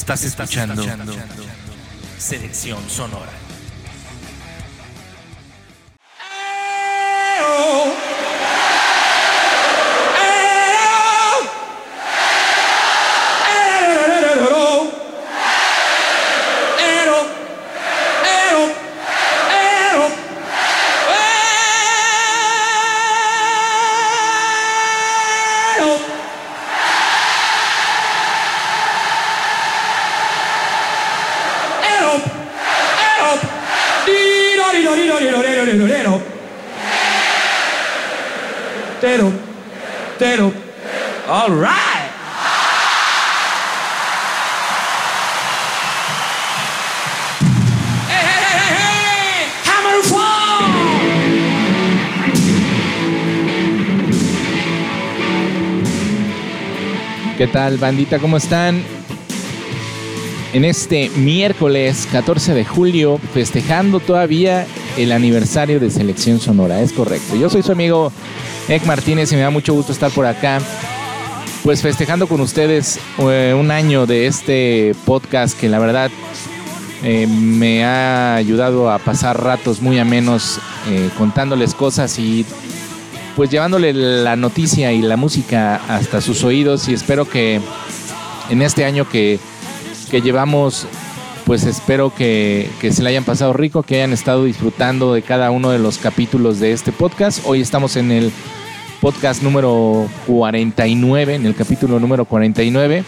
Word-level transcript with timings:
Estás 0.00 0.24
escuchando 0.24 0.82
Selección 2.18 2.88
Sonora. 2.88 3.49
Tal, 57.50 57.78
bandita? 57.78 58.18
¿Cómo 58.18 58.36
están? 58.36 58.82
En 60.52 60.64
este 60.64 61.10
miércoles 61.16 62.08
14 62.10 62.54
de 62.54 62.64
julio, 62.64 63.18
festejando 63.32 64.00
todavía 64.00 64.66
el 64.96 65.12
aniversario 65.12 65.80
de 65.80 65.90
Selección 65.90 66.40
Sonora, 66.40 66.80
es 66.80 66.92
correcto. 66.92 67.36
Yo 67.36 67.50
soy 67.50 67.62
su 67.62 67.72
amigo 67.72 68.12
Ek 68.68 68.84
Martínez 68.84 69.32
y 69.32 69.36
me 69.36 69.42
da 69.42 69.50
mucho 69.50 69.74
gusto 69.74 69.92
estar 69.92 70.10
por 70.10 70.26
acá, 70.26 70.60
pues 71.62 71.82
festejando 71.82 72.26
con 72.26 72.40
ustedes 72.40 72.98
eh, 73.18 73.54
un 73.58 73.70
año 73.70 74.06
de 74.06 74.26
este 74.26 74.94
podcast 75.04 75.58
que 75.58 75.68
la 75.68 75.78
verdad 75.78 76.10
eh, 77.02 77.26
me 77.26 77.84
ha 77.84 78.36
ayudado 78.36 78.90
a 78.90 78.98
pasar 78.98 79.42
ratos 79.42 79.80
muy 79.80 79.98
amenos 79.98 80.60
eh, 80.88 81.10
contándoles 81.16 81.74
cosas 81.74 82.18
y 82.18 82.44
pues 83.36 83.50
llevándole 83.50 83.92
la 83.92 84.36
noticia 84.36 84.92
y 84.92 85.02
la 85.02 85.16
música 85.16 85.76
hasta 85.88 86.20
sus 86.20 86.44
oídos 86.44 86.88
y 86.88 86.94
espero 86.94 87.28
que 87.28 87.60
en 88.48 88.62
este 88.62 88.84
año 88.84 89.08
que, 89.08 89.38
que 90.10 90.20
llevamos 90.20 90.86
pues 91.44 91.64
espero 91.64 92.14
que, 92.14 92.70
que, 92.80 92.92
se 92.92 93.02
le 93.02 93.08
hayan 93.08 93.24
pasado 93.24 93.52
rico, 93.52 93.82
que 93.82 93.96
hayan 93.96 94.12
estado 94.12 94.44
disfrutando 94.44 95.14
de 95.14 95.22
cada 95.22 95.50
uno 95.50 95.70
de 95.70 95.80
los 95.80 95.98
capítulos 95.98 96.60
de 96.60 96.70
este 96.70 96.92
podcast. 96.92 97.40
Hoy 97.44 97.60
estamos 97.60 97.96
en 97.96 98.12
el 98.12 98.30
podcast 99.00 99.42
número 99.42 100.08
49, 100.26 101.34
en 101.34 101.46
el 101.46 101.56
capítulo 101.56 101.98
número 101.98 102.24
49, 102.24 103.02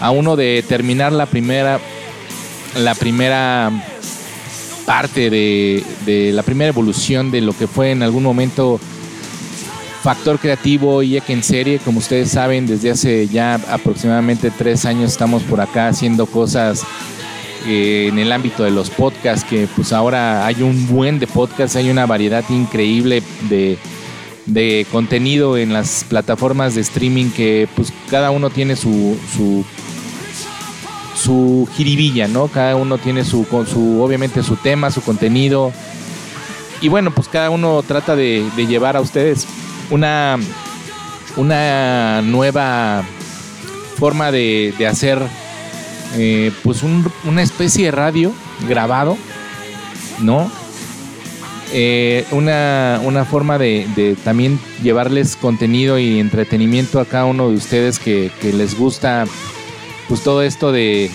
a 0.00 0.10
uno 0.12 0.36
de 0.36 0.64
terminar 0.68 1.12
la 1.12 1.26
primera, 1.26 1.80
la 2.78 2.94
primera 2.94 3.72
parte 4.86 5.30
de, 5.30 5.82
de 6.06 6.32
la 6.32 6.42
primera 6.44 6.68
evolución 6.68 7.30
de 7.32 7.40
lo 7.40 7.56
que 7.56 7.66
fue 7.66 7.90
en 7.90 8.02
algún 8.02 8.22
momento 8.22 8.78
Factor 10.04 10.38
Creativo 10.38 11.02
y 11.02 11.16
en 11.16 11.42
serie, 11.42 11.78
como 11.78 11.98
ustedes 11.98 12.30
saben, 12.30 12.66
desde 12.66 12.90
hace 12.90 13.26
ya 13.26 13.54
aproximadamente 13.54 14.50
tres 14.50 14.84
años 14.84 15.12
estamos 15.12 15.42
por 15.44 15.62
acá 15.62 15.88
haciendo 15.88 16.26
cosas 16.26 16.84
eh, 17.66 18.08
en 18.10 18.18
el 18.18 18.30
ámbito 18.30 18.64
de 18.64 18.70
los 18.70 18.90
podcasts, 18.90 19.46
que 19.48 19.66
pues 19.74 19.94
ahora 19.94 20.44
hay 20.44 20.60
un 20.62 20.88
buen 20.88 21.18
de 21.18 21.26
podcasts, 21.26 21.74
hay 21.76 21.88
una 21.88 22.04
variedad 22.04 22.44
increíble 22.50 23.22
de, 23.48 23.78
de 24.44 24.86
contenido 24.92 25.56
en 25.56 25.72
las 25.72 26.04
plataformas 26.06 26.74
de 26.74 26.82
streaming 26.82 27.30
que 27.30 27.66
pues 27.74 27.90
cada 28.10 28.30
uno 28.30 28.50
tiene 28.50 28.76
su, 28.76 29.16
su, 29.34 29.64
su 31.16 31.66
jiribilla, 31.74 32.28
¿no? 32.28 32.48
Cada 32.48 32.76
uno 32.76 32.98
tiene 32.98 33.24
su, 33.24 33.48
con 33.48 33.66
su, 33.66 34.02
obviamente 34.02 34.42
su 34.42 34.56
tema, 34.56 34.90
su 34.90 35.00
contenido. 35.00 35.72
Y 36.82 36.88
bueno, 36.88 37.10
pues 37.10 37.26
cada 37.26 37.48
uno 37.48 37.82
trata 37.88 38.14
de, 38.14 38.46
de 38.54 38.66
llevar 38.66 38.98
a 38.98 39.00
ustedes 39.00 39.46
una, 39.90 40.38
una 41.36 42.22
nueva 42.22 43.04
forma 43.96 44.30
de, 44.30 44.74
de 44.78 44.86
hacer 44.86 45.18
eh, 46.16 46.52
pues 46.62 46.82
un, 46.82 47.10
una 47.24 47.42
especie 47.42 47.86
de 47.86 47.90
radio 47.90 48.32
grabado, 48.68 49.16
¿no? 50.20 50.50
Eh, 51.72 52.24
una, 52.30 53.00
una, 53.02 53.24
forma 53.24 53.58
de, 53.58 53.88
de, 53.96 54.14
también 54.14 54.60
llevarles 54.82 55.34
contenido 55.34 55.98
y 55.98 56.20
entretenimiento 56.20 57.00
a 57.00 57.04
cada 57.04 57.24
uno 57.24 57.48
de 57.48 57.56
ustedes 57.56 57.98
que, 57.98 58.30
que 58.40 58.52
les 58.52 58.78
gusta 58.78 59.24
pues 60.08 60.22
todo 60.22 60.42
esto 60.42 60.70
de, 60.70 61.10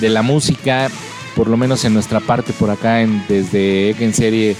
de, 0.00 0.08
la 0.10 0.22
música, 0.22 0.88
por 1.34 1.48
lo 1.48 1.56
menos 1.56 1.84
en 1.84 1.94
nuestra 1.94 2.20
parte 2.20 2.52
por 2.52 2.70
acá 2.70 3.00
en, 3.00 3.24
desde 3.28 3.90
en 3.98 4.14
serie 4.14 4.54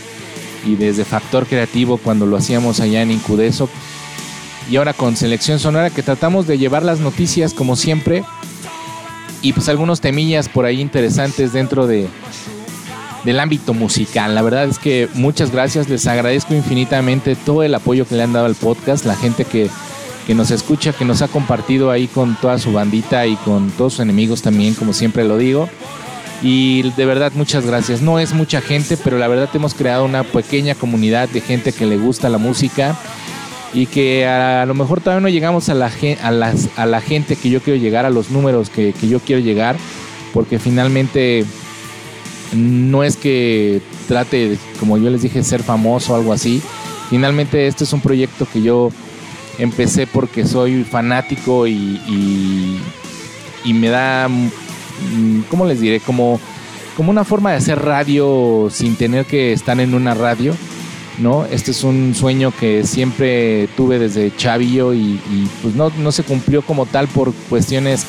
y 0.65 0.77
desde 0.77 1.05
Factor 1.05 1.47
Creativo 1.47 1.99
cuando 1.99 2.27
lo 2.27 2.37
hacíamos 2.37 2.81
allá 2.81 3.03
en 3.03 3.11
Incudeso 3.11 3.69
y 4.71 4.77
ahora 4.77 4.93
con 4.93 5.17
Selección 5.17 5.59
Sonora 5.59 5.91
que 5.91 6.03
tratamos 6.03 6.47
de 6.47 6.59
llevar 6.59 6.85
las 6.85 7.01
noticias 7.01 7.55
como 7.55 7.77
siempre 7.77 8.23
y 9.43 9.53
pues 9.53 9.69
algunos 9.69 10.01
temillas 10.01 10.49
por 10.49 10.65
ahí 10.65 10.81
interesantes 10.81 11.53
dentro 11.53 11.87
de 11.87 12.09
del 13.25 13.39
ámbito 13.39 13.75
musical. 13.75 14.35
La 14.35 14.43
verdad 14.43 14.65
es 14.65 14.79
que 14.79 15.09
muchas 15.15 15.51
gracias, 15.51 15.89
les 15.89 16.07
agradezco 16.07 16.55
infinitamente 16.55 17.37
todo 17.37 17.63
el 17.63 17.75
apoyo 17.75 18.07
que 18.07 18.15
le 18.15 18.23
han 18.23 18.33
dado 18.33 18.47
al 18.47 18.55
podcast, 18.55 19.05
la 19.05 19.17
gente 19.17 19.45
que, 19.45 19.69
que 20.27 20.35
nos 20.35 20.51
escucha, 20.51 20.93
que 20.93 21.05
nos 21.05 21.23
ha 21.23 21.29
compartido 21.29 21.91
ahí 21.91 22.07
con 22.07 22.37
toda 22.37 22.59
su 22.59 22.73
bandita 22.73 23.27
y 23.27 23.37
con 23.37 23.71
todos 23.73 23.95
sus 23.95 24.01
enemigos 24.01 24.43
también, 24.43 24.75
como 24.75 24.93
siempre 24.93 25.25
lo 25.25 25.37
digo. 25.37 25.69
Y 26.43 26.83
de 26.93 27.05
verdad 27.05 27.33
muchas 27.35 27.67
gracias. 27.67 28.01
No 28.01 28.19
es 28.19 28.33
mucha 28.33 28.61
gente, 28.61 28.97
pero 28.97 29.19
la 29.19 29.29
verdad 29.29 29.49
hemos 29.55 29.75
creado 29.75 30.05
una 30.05 30.25
pequeña 30.25 30.75
comunidad 30.75 31.29
de 31.29 31.41
gente 31.41 31.73
que 31.73 31.87
le 31.87 31.99
gusta 31.99 32.29
la 32.29 32.39
música 32.39 32.99
y 33.73 33.87
que 33.87 34.27
a, 34.27 34.65
lo 34.67 34.75
mejor 34.75 35.01
todavía 35.01 35.21
no 35.21 35.29
llegamos 35.29 35.69
a 35.69 35.75
la, 35.75 35.91
a, 36.23 36.31
las, 36.31 36.69
a 36.77 36.87
la 36.87 37.01
gente 37.01 37.37
que 37.37 37.51
yo 37.51 37.61
quiero 37.61 37.79
llegar, 37.79 38.07
a 38.07 38.11
los 38.11 38.31
números 38.31 38.71
que, 38.71 38.93
que, 38.93 39.07
yo 39.09 39.21
quiero 39.21 39.41
llegar, 39.41 39.77
porque 40.33 40.59
finalmente 40.59 41.45
no 42.53 43.05
es 43.05 43.17
que 43.17 43.81
trate, 44.09 44.59
como 44.81 44.99
yo 44.99 45.11
les 45.11 45.23
dije, 45.23 45.43
ser 45.43 45.63
famoso 45.63 46.15
o 46.15 46.17
algo 46.17 46.33
así. 46.33 46.61
Finalmente 47.11 47.67
este 47.67 47.85
es 47.85 47.93
un 47.93 48.01
proyecto 48.01 48.47
que 48.53 48.63
yo 48.63 48.91
empecé 49.59 50.07
porque 50.07 50.47
soy 50.47 50.85
fanático 50.85 51.67
y, 51.67 52.01
y, 52.09 52.81
y 53.65 53.73
me 53.75 53.89
da, 53.89 54.29
¿cómo 55.49 55.67
les 55.67 55.81
diré? 55.81 56.01
Como, 56.01 56.41
como 56.97 57.11
una 57.11 57.25
forma 57.25 57.51
de 57.51 57.57
hacer 57.57 57.81
radio 57.81 58.69
sin 58.71 58.97
tener 58.97 59.27
que 59.27 59.53
estar 59.53 59.79
en 59.81 59.95
una 59.95 60.15
radio. 60.15 60.55
¿no? 61.19 61.45
Este 61.45 61.73
es 61.73 61.85
un 61.85 62.15
sueño 62.15 62.53
que 62.59 62.85
siempre 62.87 63.69
tuve 63.77 63.99
desde 63.99 64.35
chavillo 64.37 64.95
y, 64.95 65.21
y 65.31 65.49
pues 65.63 65.75
no, 65.75 65.91
no, 65.99 66.13
se 66.13 66.23
cumplió 66.23 66.63
como 66.63 66.87
tal 66.87 67.09
por 67.09 67.35
cuestiones 67.51 68.07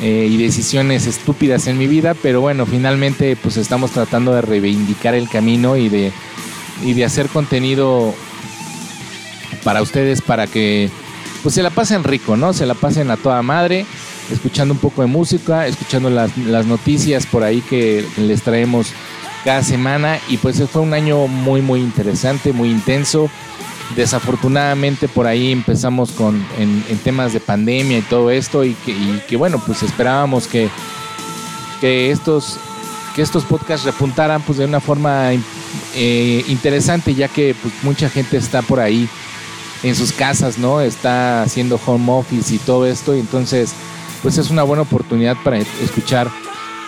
eh, 0.00 0.28
y 0.30 0.36
decisiones 0.36 1.06
estúpidas 1.06 1.66
en 1.66 1.78
mi 1.78 1.86
vida, 1.86 2.14
pero 2.14 2.40
bueno, 2.40 2.66
finalmente 2.66 3.36
pues 3.36 3.56
estamos 3.56 3.92
tratando 3.92 4.34
de 4.34 4.42
reivindicar 4.42 5.14
el 5.14 5.28
camino 5.28 5.76
y 5.76 5.88
de, 5.88 6.12
y 6.84 6.94
de 6.94 7.04
hacer 7.04 7.28
contenido 7.28 8.14
para 9.62 9.82
ustedes 9.82 10.20
para 10.20 10.46
que 10.46 10.90
pues 11.42 11.54
se 11.54 11.62
la 11.62 11.70
pasen 11.70 12.04
rico, 12.04 12.36
¿no? 12.36 12.52
Se 12.52 12.66
la 12.66 12.74
pasen 12.74 13.10
a 13.10 13.16
toda 13.16 13.42
madre, 13.42 13.86
escuchando 14.32 14.74
un 14.74 14.80
poco 14.80 15.02
de 15.02 15.08
música, 15.08 15.66
escuchando 15.66 16.10
las, 16.10 16.36
noticias 16.66 17.26
por 17.26 17.44
ahí 17.44 17.60
que 17.60 18.04
les 18.16 18.42
traemos 18.42 18.88
cada 19.44 19.62
semana 19.62 20.18
y 20.28 20.36
pues 20.36 20.62
fue 20.70 20.82
un 20.82 20.94
año 20.94 21.26
muy 21.26 21.60
muy 21.60 21.80
interesante, 21.80 22.52
muy 22.52 22.70
intenso. 22.70 23.28
Desafortunadamente 23.96 25.08
por 25.08 25.26
ahí 25.26 25.52
empezamos 25.52 26.12
con 26.12 26.44
en, 26.58 26.98
temas 27.04 27.32
de 27.32 27.40
pandemia 27.40 27.98
y 27.98 28.02
todo 28.02 28.30
esto 28.30 28.64
y 28.64 28.74
que, 28.74 28.92
y 28.92 29.22
que 29.28 29.36
bueno 29.36 29.62
pues 29.64 29.82
esperábamos 29.82 30.46
que, 30.46 30.68
que 31.80 32.10
estos 32.10 32.58
que 33.14 33.22
estos 33.22 33.44
podcasts 33.44 33.84
repuntaran 33.84 34.40
pues 34.42 34.58
de 34.58 34.64
una 34.64 34.80
forma 34.80 35.32
eh, 35.94 36.44
interesante 36.48 37.14
ya 37.14 37.28
que 37.28 37.54
pues, 37.60 37.74
mucha 37.82 38.08
gente 38.08 38.36
está 38.36 38.62
por 38.62 38.80
ahí 38.80 39.08
en 39.82 39.94
sus 39.94 40.12
casas 40.12 40.58
no 40.58 40.80
está 40.80 41.42
haciendo 41.42 41.78
home 41.84 42.12
office 42.12 42.54
y 42.54 42.58
todo 42.58 42.86
esto 42.86 43.14
y 43.14 43.20
entonces 43.20 43.74
pues 44.22 44.38
es 44.38 44.50
una 44.50 44.62
buena 44.62 44.82
oportunidad 44.82 45.36
para 45.44 45.58
escuchar 45.58 46.28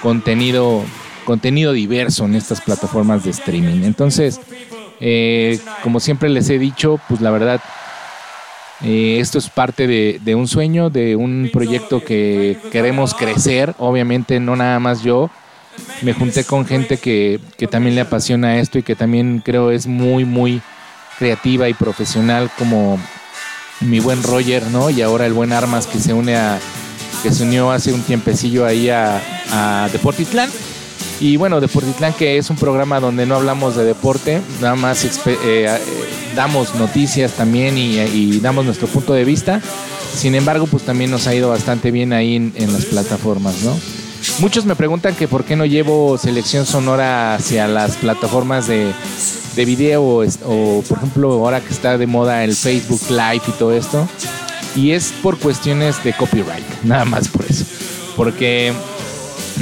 contenido 0.02 0.82
contenido 1.24 1.72
diverso 1.72 2.26
en 2.26 2.34
estas 2.34 2.60
plataformas 2.60 3.24
de 3.24 3.30
streaming. 3.30 3.82
Entonces, 3.84 4.40
eh, 5.00 5.58
como 5.82 5.98
siempre 5.98 6.28
les 6.28 6.48
he 6.50 6.58
dicho, 6.58 7.00
pues 7.08 7.20
la 7.20 7.30
verdad, 7.30 7.60
Eh, 8.82 9.18
esto 9.20 9.38
es 9.38 9.48
parte 9.48 9.86
de, 9.86 10.20
de 10.22 10.34
un 10.34 10.46
sueño, 10.46 10.90
de 10.90 11.14
un 11.16 11.48
proyecto 11.52 12.04
que 12.04 12.58
queremos 12.70 13.14
crecer. 13.14 13.72
Obviamente 13.78 14.40
no 14.40 14.56
nada 14.56 14.78
más 14.80 15.02
yo. 15.02 15.30
Me 16.02 16.12
junté 16.12 16.44
con 16.44 16.66
gente 16.66 16.98
que, 16.98 17.38
que 17.56 17.66
también 17.66 17.94
le 17.94 18.02
apasiona 18.02 18.58
esto 18.58 18.78
y 18.78 18.82
que 18.82 18.96
también 18.96 19.40
creo 19.44 19.70
es 19.70 19.86
muy, 19.86 20.24
muy 20.24 20.60
creativa 21.18 21.68
y 21.68 21.74
profesional 21.74 22.50
como 22.58 22.98
mi 23.80 24.00
buen 24.00 24.22
Roger, 24.22 24.64
¿no? 24.70 24.90
Y 24.90 25.00
ahora 25.02 25.24
el 25.24 25.32
buen 25.32 25.52
Armas 25.52 25.86
que 25.86 26.00
se 26.00 26.12
une 26.12 26.36
a, 26.36 26.58
que 27.24 27.32
se 27.32 27.44
unió 27.44 27.70
hace 27.70 27.90
un 27.90 28.02
tiempecillo 28.02 28.66
ahí 28.66 28.90
a, 28.90 29.18
a 29.50 29.88
Deportitlán. 29.90 30.50
Y 31.20 31.38
bueno, 31.38 31.58
Deportitlán 31.58 32.12
que 32.12 32.36
es 32.36 32.50
un 32.50 32.56
programa 32.56 33.00
donde 33.00 33.24
no 33.24 33.36
hablamos 33.36 33.76
de 33.76 33.84
deporte, 33.84 34.42
nada 34.60 34.74
más 34.74 35.02
eh, 35.04 35.10
eh, 35.42 35.78
damos 36.36 36.74
noticias 36.74 37.32
también 37.32 37.78
y, 37.78 38.40
damos 38.40 38.66
nuestro 38.66 38.88
punto 38.88 39.14
de 39.14 39.24
vista. 39.24 39.62
Sin 40.14 40.34
embargo, 40.34 40.66
pues 40.66 40.82
también 40.82 41.10
nos 41.10 41.26
ha 41.26 41.34
ido 41.34 41.48
bastante 41.48 41.90
bien 41.90 42.12
ahí 42.12 42.36
en, 42.36 42.52
en 42.56 42.74
las 42.74 42.84
plataformas, 42.84 43.62
¿no? 43.62 43.74
Muchos 44.40 44.66
me 44.66 44.76
preguntan 44.76 45.14
que 45.14 45.26
por 45.26 45.44
qué 45.44 45.56
no 45.56 45.64
llevo 45.64 46.18
selección 46.18 46.66
sonora 46.66 47.36
hacia 47.36 47.66
las 47.68 47.96
plataformas 47.96 48.66
de, 48.66 48.92
de 49.56 49.64
video 49.64 50.02
o, 50.02 50.24
o, 50.44 50.82
por 50.82 50.98
ejemplo 50.98 51.32
ahora 51.32 51.60
que 51.62 51.72
está 51.72 51.96
de 51.96 52.06
moda 52.06 52.44
el 52.44 52.54
Facebook 52.54 53.00
Live 53.08 53.42
y 53.48 53.52
todo 53.52 53.72
esto. 53.72 54.06
Y 54.76 54.90
es 54.92 55.12
por 55.22 55.38
cuestiones 55.38 56.02
de 56.02 56.12
copyright, 56.14 56.64
nada 56.84 57.04
más 57.04 57.28
por 57.28 57.44
eso. 57.48 57.64
Porque 58.16 58.72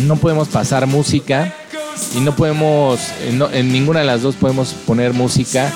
no 0.07 0.17
podemos 0.17 0.49
pasar 0.49 0.87
música 0.87 1.55
y 2.17 2.21
no 2.21 2.35
podemos, 2.35 3.01
no- 3.33 3.51
en 3.51 3.73
ninguna 3.73 4.01
de 4.01 4.07
las 4.07 4.23
dos 4.23 4.35
podemos 4.37 4.73
poner 4.87 5.13
música 5.13 5.71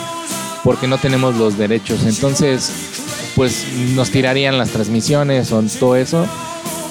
porque 0.65 0.87
no 0.89 0.99
tenemos 0.99 1.37
los 1.37 1.59
derechos. 1.59 2.01
Entonces, 2.07 2.71
pues 3.35 3.67
nos 3.95 4.11
tirarían 4.11 4.57
las 4.59 4.71
transmisiones 4.71 5.53
o 5.53 5.63
todo 5.79 5.97
eso. 5.97 6.27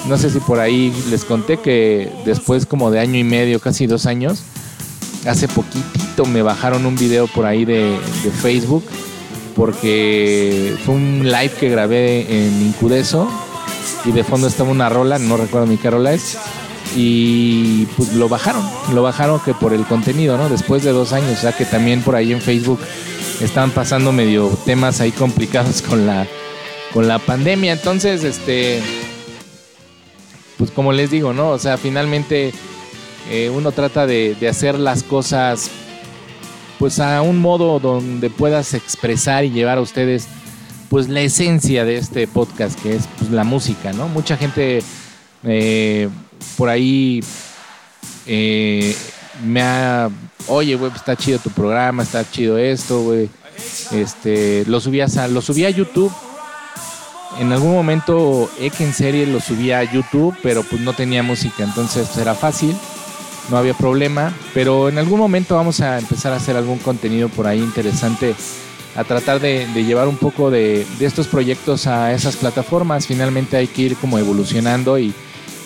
No 0.08 0.16
sé 0.16 0.30
si 0.30 0.38
por 0.38 0.60
ahí 0.60 0.92
les 1.10 1.24
conté 1.24 1.58
que 1.58 2.10
después 2.24 2.64
como 2.64 2.92
de 2.92 3.00
año 3.00 3.18
y 3.18 3.24
medio, 3.24 3.58
casi 3.60 3.86
dos 3.88 4.06
años, 4.06 4.42
hace 5.26 5.48
poquitito 5.48 6.24
me 6.26 6.42
bajaron 6.42 6.86
un 6.86 6.94
video 6.94 7.26
por 7.26 7.44
ahí 7.44 7.64
de 7.64 7.98
Facebook 8.40 8.84
porque 9.56 10.76
fue 10.84 10.94
un 10.94 11.22
live 11.24 11.52
que 11.58 11.70
grabé 11.70 12.26
en 12.28 12.62
Incudeso 12.62 13.28
y 14.04 14.12
de 14.12 14.22
fondo 14.22 14.46
estaba 14.46 14.70
una 14.70 14.90
rola, 14.90 15.18
no 15.18 15.38
recuerdo 15.38 15.66
ni 15.66 15.78
qué 15.78 15.90
rola 15.90 16.12
es, 16.12 16.36
y 16.94 17.86
pues 17.96 18.12
lo 18.12 18.28
bajaron, 18.28 18.62
lo 18.92 19.02
bajaron 19.02 19.40
que 19.40 19.54
por 19.54 19.72
el 19.72 19.84
contenido, 19.86 20.36
¿no? 20.36 20.50
Después 20.50 20.84
de 20.84 20.92
dos 20.92 21.14
años, 21.14 21.38
o 21.38 21.40
sea 21.40 21.52
que 21.52 21.64
también 21.64 22.02
por 22.02 22.14
ahí 22.14 22.32
en 22.32 22.42
Facebook 22.42 22.78
estaban 23.40 23.70
pasando 23.70 24.12
medio 24.12 24.48
temas 24.66 25.00
ahí 25.00 25.10
complicados 25.10 25.80
con 25.82 26.06
la, 26.06 26.26
con 26.92 27.08
la 27.08 27.18
pandemia, 27.18 27.72
entonces, 27.72 28.24
este, 28.24 28.82
pues 30.58 30.70
como 30.70 30.92
les 30.92 31.10
digo, 31.10 31.32
¿no? 31.32 31.50
O 31.50 31.58
sea, 31.58 31.78
finalmente 31.78 32.52
eh, 33.30 33.50
uno 33.50 33.72
trata 33.72 34.06
de, 34.06 34.36
de 34.38 34.48
hacer 34.48 34.78
las 34.78 35.02
cosas 35.02 35.70
pues 36.78 36.98
a 37.00 37.22
un 37.22 37.38
modo 37.40 37.78
donde 37.78 38.30
puedas 38.30 38.74
expresar 38.74 39.44
y 39.44 39.50
llevar 39.50 39.78
a 39.78 39.80
ustedes 39.80 40.28
pues 40.88 41.08
la 41.08 41.20
esencia 41.20 41.84
de 41.84 41.96
este 41.96 42.26
podcast 42.28 42.80
que 42.80 42.94
es 42.94 43.08
pues, 43.18 43.30
la 43.30 43.44
música, 43.44 43.92
¿no? 43.92 44.08
Mucha 44.08 44.36
gente 44.36 44.82
eh, 45.44 46.08
por 46.56 46.68
ahí 46.68 47.22
eh, 48.26 48.96
me 49.44 49.62
ha, 49.62 50.10
oye, 50.48 50.74
güey, 50.76 50.90
pues, 50.90 51.00
está 51.00 51.16
chido 51.16 51.38
tu 51.38 51.50
programa, 51.50 52.02
está 52.02 52.28
chido 52.28 52.58
esto, 52.58 53.02
güey. 53.02 53.28
Este, 53.92 54.64
lo 54.66 54.80
subías 54.80 55.16
a, 55.16 55.28
lo 55.28 55.40
subí 55.40 55.64
a 55.64 55.70
YouTube. 55.70 56.12
En 57.40 57.52
algún 57.52 57.72
momento 57.72 58.50
Ek 58.60 58.80
en 58.80 58.94
serie 58.94 59.26
lo 59.26 59.40
subí 59.40 59.72
a 59.72 59.82
YouTube, 59.84 60.34
pero 60.42 60.62
pues 60.62 60.80
no 60.80 60.94
tenía 60.94 61.22
música, 61.22 61.64
entonces 61.64 62.06
pues, 62.06 62.18
era 62.18 62.34
fácil 62.34 62.74
no 63.50 63.56
había 63.56 63.74
problema, 63.74 64.32
pero 64.54 64.88
en 64.88 64.98
algún 64.98 65.18
momento 65.18 65.56
vamos 65.56 65.80
a 65.80 65.98
empezar 65.98 66.32
a 66.32 66.36
hacer 66.36 66.56
algún 66.56 66.78
contenido 66.78 67.28
por 67.28 67.46
ahí 67.46 67.58
interesante, 67.58 68.34
a 68.96 69.04
tratar 69.04 69.40
de, 69.40 69.66
llevar 69.74 70.08
un 70.08 70.16
poco 70.16 70.50
de, 70.50 70.86
de 70.98 71.06
estos 71.06 71.28
proyectos 71.28 71.86
a 71.86 72.12
esas 72.12 72.36
plataformas. 72.36 73.06
Finalmente 73.06 73.56
hay 73.56 73.66
que 73.66 73.82
ir 73.82 73.96
como 73.96 74.18
evolucionando 74.18 74.98
y, 74.98 75.14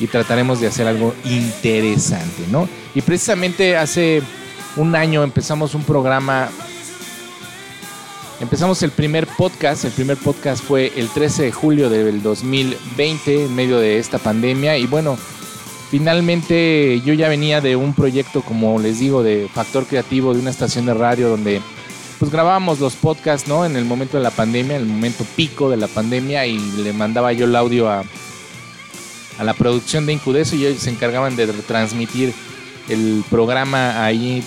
y 0.00 0.06
trataremos 0.06 0.60
de 0.60 0.66
hacer 0.66 0.88
algo 0.88 1.14
interesante, 1.24 2.44
¿no? 2.50 2.68
Y 2.94 3.02
precisamente 3.02 3.76
hace 3.76 4.22
un 4.76 4.96
año 4.96 5.22
empezamos 5.22 5.74
un 5.74 5.84
programa, 5.84 6.48
empezamos 8.40 8.82
el 8.82 8.90
primer 8.90 9.26
podcast, 9.26 9.84
el 9.84 9.92
primer 9.92 10.16
podcast 10.16 10.64
fue 10.64 10.92
el 10.96 11.08
13 11.08 11.44
de 11.44 11.52
julio 11.52 11.90
del 11.90 12.22
2020, 12.22 13.44
en 13.44 13.54
medio 13.54 13.78
de 13.78 13.98
esta 13.98 14.18
pandemia, 14.18 14.78
y 14.78 14.86
bueno, 14.86 15.18
finalmente 15.90 17.00
yo 17.04 17.14
ya 17.14 17.28
venía 17.28 17.60
de 17.60 17.76
un 17.76 17.94
proyecto, 17.94 18.42
como 18.42 18.78
les 18.78 19.00
digo, 19.00 19.22
de 19.22 19.48
factor 19.52 19.86
creativo, 19.86 20.32
de 20.32 20.40
una 20.40 20.50
estación 20.50 20.86
de 20.86 20.94
radio 20.94 21.28
donde 21.28 21.60
pues 22.18 22.30
grabábamos 22.30 22.80
los 22.80 22.94
podcasts, 22.94 23.48
¿no? 23.48 23.64
En 23.64 23.76
el 23.76 23.84
momento 23.84 24.18
de 24.18 24.22
la 24.22 24.30
pandemia, 24.30 24.76
en 24.76 24.82
el 24.82 24.88
momento 24.88 25.24
pico 25.36 25.70
de 25.70 25.78
la 25.78 25.88
pandemia 25.88 26.46
y 26.46 26.58
le 26.58 26.92
mandaba 26.92 27.32
yo 27.32 27.46
el 27.46 27.56
audio 27.56 27.88
a, 27.88 28.04
a 29.38 29.44
la 29.44 29.54
producción 29.54 30.06
de 30.06 30.12
Incudeso 30.12 30.54
y 30.54 30.66
ellos 30.66 30.82
se 30.82 30.90
encargaban 30.90 31.34
de 31.34 31.46
transmitir 31.46 32.34
el 32.88 33.24
programa 33.30 34.04
ahí 34.04 34.44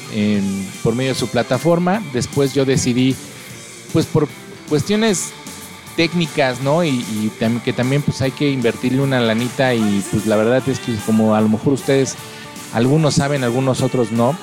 por 0.84 0.96
medio 0.96 1.13
de 1.13 1.19
su 1.19 1.28
plataforma. 1.30 2.04
Después 2.13 2.54
yo 2.54 2.63
decidí, 2.63 3.16
pues 3.92 4.06
por 4.06 4.28
cuestiones 4.69 5.34
técnicas, 5.95 6.62
¿no? 6.62 6.84
Y, 6.84 6.90
y 6.90 7.31
que 7.63 7.74
también 7.74 8.01
pues 8.01 8.22
hay 8.22 8.31
que 8.31 8.50
invertirle 8.50 9.01
una 9.01 9.19
lanita 9.19 9.74
y 9.74 10.04
pues 10.12 10.25
la 10.25 10.36
verdad 10.36 10.62
es 10.68 10.80
que 10.80 10.95
como 11.06 11.36
a 11.36 11.42
lo 11.42 11.50
mejor 11.50 11.74
ustedes, 11.74 12.16
algunos 12.74 13.16
saben, 13.16 13.44
algunos 13.44 13.81
otros 13.81 14.12
no. 14.12 14.36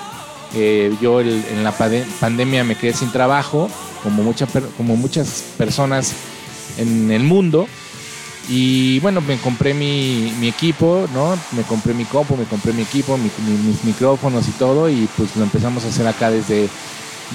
Eh, 0.55 0.93
yo 1.00 1.20
el- 1.20 1.44
en 1.52 1.62
la 1.62 1.73
pandemia 1.73 2.64
me 2.64 2.75
quedé 2.76 2.93
sin 2.93 3.12
trabajo, 3.12 3.69
como, 4.02 4.23
mucha 4.23 4.47
como 4.76 4.97
muchas 4.97 5.44
personas 5.56 6.12
en 6.79 7.11
el 7.11 7.23
mundo. 7.23 7.67
Y 8.49 8.99
bueno, 9.00 9.20
me 9.20 9.37
compré 9.38 9.75
mi, 9.75 10.32
mi 10.41 10.49
equipo, 10.49 11.06
¿no? 11.14 11.38
Me 11.53 11.62
compré 11.62 11.94
mi 11.94 12.05
compu, 12.05 12.36
me 12.36 12.44
compré 12.44 12.72
mi 12.72 12.82
equipo, 12.82 13.17
mi- 13.17 13.31
mis 13.67 13.84
micrófonos 13.84 14.48
y 14.48 14.53
todo. 14.53 14.89
Y 14.91 15.08
pues 15.17 15.36
lo 15.36 15.44
empezamos 15.44 15.84
a 15.84 15.89
hacer 15.89 16.06
acá 16.06 16.31
desde, 16.31 16.69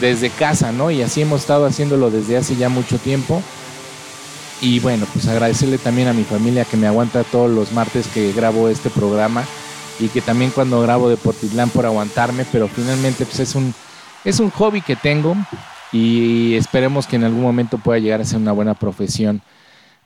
desde 0.01 0.29
casa, 0.29 0.71
¿no? 0.73 0.91
Y 0.91 1.01
así 1.01 1.21
hemos 1.21 1.41
estado 1.41 1.65
haciéndolo 1.65 2.11
desde 2.11 2.35
hace 2.37 2.55
ya 2.57 2.67
mucho 2.69 2.97
tiempo. 2.97 3.41
Y 4.61 4.79
bueno, 4.79 5.05
pues 5.11 5.27
agradecerle 5.27 5.77
también 5.77 6.07
a 6.07 6.13
mi 6.13 6.23
familia 6.23 6.65
que 6.65 6.77
me 6.77 6.87
aguanta 6.87 7.23
todos 7.23 7.49
los 7.49 7.71
martes 7.71 8.07
que 8.07 8.31
grabo 8.31 8.69
este 8.69 8.89
programa 8.89 9.43
y 9.99 10.07
que 10.07 10.21
también 10.21 10.51
cuando 10.51 10.81
grabo 10.81 11.09
de 11.09 11.17
Portitlán 11.17 11.69
por 11.69 11.85
aguantarme, 11.85 12.45
pero 12.51 12.67
finalmente 12.67 13.25
pues 13.25 13.39
es 13.39 13.55
un, 13.55 13.73
es 14.23 14.39
un 14.39 14.49
hobby 14.51 14.81
que 14.81 14.95
tengo 14.95 15.35
y 15.91 16.55
esperemos 16.55 17.07
que 17.07 17.15
en 17.15 17.25
algún 17.25 17.41
momento 17.41 17.77
pueda 17.77 17.99
llegar 17.99 18.21
a 18.21 18.25
ser 18.25 18.39
una 18.39 18.51
buena 18.51 18.73
profesión 18.73 19.41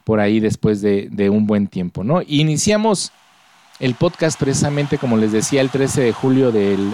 por 0.04 0.20
ahí 0.20 0.40
después 0.40 0.82
de, 0.82 1.08
de 1.12 1.30
un 1.30 1.46
buen 1.46 1.68
tiempo, 1.68 2.04
¿no? 2.04 2.22
Iniciamos 2.26 3.12
el 3.80 3.96
podcast 3.96 4.40
precisamente, 4.40 4.98
como 4.98 5.18
les 5.18 5.32
decía, 5.32 5.62
el 5.62 5.70
13 5.70 6.02
de 6.02 6.14
julio 6.14 6.52
del, 6.52 6.92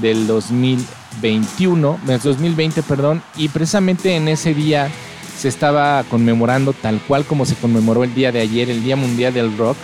del 0.00 0.26
2021, 0.26 2.00
del 2.06 2.20
2020, 2.20 2.82
perdón, 2.82 3.22
y 3.36 3.48
precisamente 3.48 4.16
en 4.16 4.28
ese 4.28 4.54
día 4.54 4.90
se 5.42 5.48
estaba 5.48 6.04
conmemorando 6.04 6.72
tal 6.72 7.00
cual 7.00 7.24
como 7.24 7.44
se 7.46 7.56
conmemoró 7.56 8.04
el 8.04 8.14
día 8.14 8.30
de 8.30 8.40
ayer, 8.40 8.70
el 8.70 8.84
Día 8.84 8.94
Mundial 8.94 9.34
del 9.34 9.56
Rock. 9.58 9.76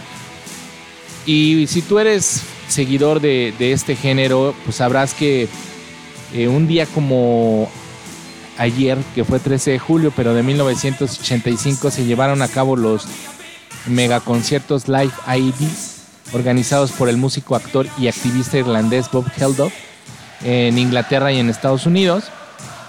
Y 1.26 1.66
si 1.66 1.82
tú 1.82 1.98
eres 1.98 2.42
seguidor 2.68 3.20
de, 3.20 3.52
este 3.58 3.96
género, 3.96 4.54
pues 4.62 4.76
sabrás 4.76 5.14
que 5.14 5.48
eh, 6.32 6.46
un 6.46 6.68
día 6.68 6.86
como 6.86 7.68
ayer, 8.56 8.98
que 9.16 9.24
fue 9.24 9.40
13 9.40 9.72
de 9.72 9.78
julio, 9.80 10.12
pero 10.14 10.32
de 10.32 10.44
1985, 10.44 11.90
se 11.90 12.04
llevaron 12.04 12.40
a 12.40 12.46
cabo 12.46 12.76
los 12.76 13.08
megaconciertos 13.86 14.86
Live 14.86 15.12
ID, 15.26 16.34
organizados 16.34 16.92
por 16.92 17.08
el 17.08 17.16
músico, 17.16 17.56
actor 17.56 17.88
y 17.98 18.06
activista 18.06 18.58
irlandés 18.58 19.10
Bob 19.10 19.28
Geldof 19.32 19.72
en 20.44 20.78
Inglaterra 20.78 21.32
y 21.32 21.40
en 21.40 21.50
Estados 21.50 21.84
Unidos. 21.84 22.30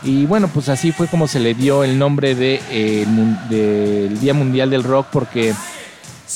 Y 0.04 0.26
bueno, 0.26 0.48
pues 0.48 0.70
así 0.70 0.92
fue 0.92 1.08
como 1.08 1.28
se 1.28 1.40
le 1.40 1.54
dio 1.54 1.84
el 1.84 2.00
nombre 2.00 2.36
de, 2.36 2.62
eh, 2.72 3.06
del 3.50 4.20
Día 4.20 4.34
Mundial 4.34 4.70
del 4.70 4.84
Rock, 4.84 5.08
porque 5.12 5.54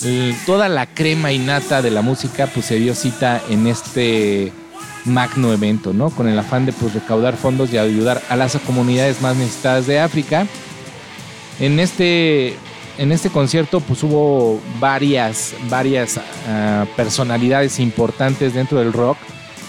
eh, 0.03 0.36
toda 0.46 0.67
la 0.70 0.86
crema 0.86 1.32
innata 1.32 1.82
de 1.82 1.91
la 1.91 2.01
música 2.01 2.48
pues 2.48 2.65
se 2.65 2.75
dio 2.75 2.96
cita 2.96 3.41
en 3.50 3.67
este 3.67 4.51
magno 5.05 5.53
evento, 5.53 5.93
¿no? 5.93 6.10
Con 6.10 6.27
el 6.27 6.38
afán 6.38 6.65
de 6.65 6.74
pues 6.74 6.93
recaudar 6.93 7.36
fondos 7.36 7.72
y 7.72 7.77
ayudar 7.77 8.22
a 8.29 8.36
las 8.36 8.55
comunidades 8.58 9.22
más 9.22 9.36
necesitadas 9.36 9.88
de 9.88 10.00
África. 10.00 10.48
En 11.60 11.79
este, 11.79 12.55
en 12.98 13.12
este 13.12 13.29
concierto 13.29 13.79
pues 13.79 14.03
hubo 14.03 14.60
varias, 14.79 15.53
varias 15.70 16.20
ah, 16.48 16.86
personalidades 16.96 17.79
importantes 17.79 18.53
dentro 18.53 18.79
del 18.79 18.93
rock. 18.93 19.17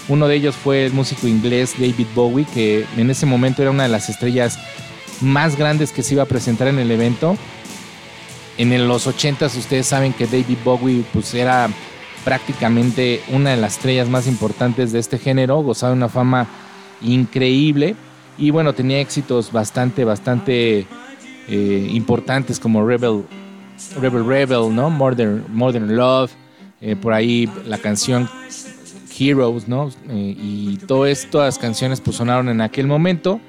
Uno 0.08 0.28
de 0.28 0.36
ellos 0.36 0.54
fue 0.54 0.84
el 0.84 0.92
músico 0.92 1.26
inglés 1.26 1.74
David 1.78 2.06
Bowie, 2.14 2.46
que 2.52 2.84
en 2.96 3.10
ese 3.10 3.26
momento 3.26 3.62
era 3.62 3.70
una 3.70 3.84
de 3.84 3.88
las 3.88 4.08
estrellas 4.08 4.58
más 5.20 5.56
grandes 5.56 5.92
que 5.92 6.02
se 6.02 6.14
iba 6.14 6.24
a 6.24 6.26
presentar 6.26 6.68
en 6.68 6.78
el 6.78 6.90
evento. 6.90 7.36
en 8.58 8.88
los 8.88 9.06
80s 9.06 9.56
ustedes 9.56 9.86
saben 9.86 10.12
que 10.12 10.26
David 10.26 10.58
Bowie 10.64 11.04
pues 11.12 11.32
era 11.34 11.68
prácticamente 12.24 13.22
una 13.30 13.50
de 13.50 13.56
las 13.56 13.74
estrellas 13.76 14.08
más 14.08 14.26
importantes 14.26 14.92
de 14.92 14.98
este 14.98 15.18
género, 15.18 15.62
gozaba 15.62 15.92
de 15.92 15.96
una 15.96 16.08
fama 16.08 16.46
increíble 17.02 17.96
y 18.36 18.50
bueno, 18.50 18.72
tenía 18.72 19.00
éxitos 19.00 19.52
bastante, 19.52 20.04
bastante 20.04 20.86
eh, 21.48 21.88
importantes 21.90 22.58
como 22.58 22.86
Rebel, 22.86 23.24
Rebel 24.00 24.26
Rebel, 24.26 24.74
¿no? 24.74 24.90
Modern, 24.90 25.44
Modern 25.50 25.94
Love, 25.94 26.32
eh, 26.80 26.96
por 26.96 27.12
ahí 27.12 27.48
la 27.66 27.78
canción 27.78 28.28
Heroes, 29.18 29.68
¿no? 29.68 29.90
Eh, 30.08 30.36
y 30.38 30.78
todas 30.86 31.28
las 31.32 31.58
canciones 31.58 32.00
pues 32.00 32.16
sonaron 32.16 32.48
en 32.48 32.60
aquel 32.60 32.86
momento. 32.86 33.40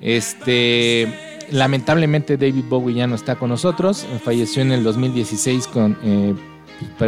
Este, 0.00 1.46
lamentablemente 1.50 2.36
David 2.36 2.64
Bowie 2.68 2.94
ya 2.94 3.06
no 3.06 3.14
está 3.14 3.36
con 3.36 3.50
nosotros, 3.50 4.06
falleció 4.22 4.62
en 4.62 4.72
el 4.72 4.84
2016 4.84 5.66
con, 5.68 5.96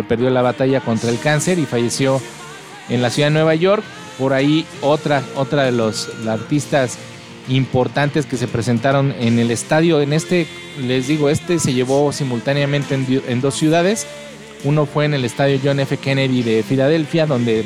perdió 0.08 0.30
la 0.30 0.42
batalla 0.42 0.80
contra 0.80 1.10
el 1.10 1.18
cáncer 1.18 1.58
y 1.58 1.66
falleció 1.66 2.20
en 2.88 3.02
la 3.02 3.10
ciudad 3.10 3.28
de 3.28 3.34
Nueva 3.34 3.54
York. 3.54 3.82
Por 4.18 4.32
ahí 4.32 4.64
otra, 4.80 5.22
otra 5.36 5.64
de 5.64 5.72
los 5.72 6.08
artistas 6.26 6.98
importantes 7.48 8.26
que 8.26 8.36
se 8.36 8.48
presentaron 8.48 9.14
en 9.18 9.38
el 9.38 9.50
estadio. 9.50 10.00
En 10.00 10.12
este, 10.12 10.46
les 10.80 11.06
digo, 11.08 11.28
este 11.28 11.58
se 11.58 11.74
llevó 11.74 12.12
simultáneamente 12.12 12.94
en, 12.94 13.40
dos 13.40 13.54
ciudades. 13.54 14.06
Uno 14.66 14.84
fue 14.84 15.04
en 15.04 15.14
el 15.14 15.24
estadio 15.24 15.60
John 15.62 15.78
F. 15.78 15.96
Kennedy 15.96 16.42
de 16.42 16.64
Filadelfia, 16.64 17.24
donde 17.24 17.64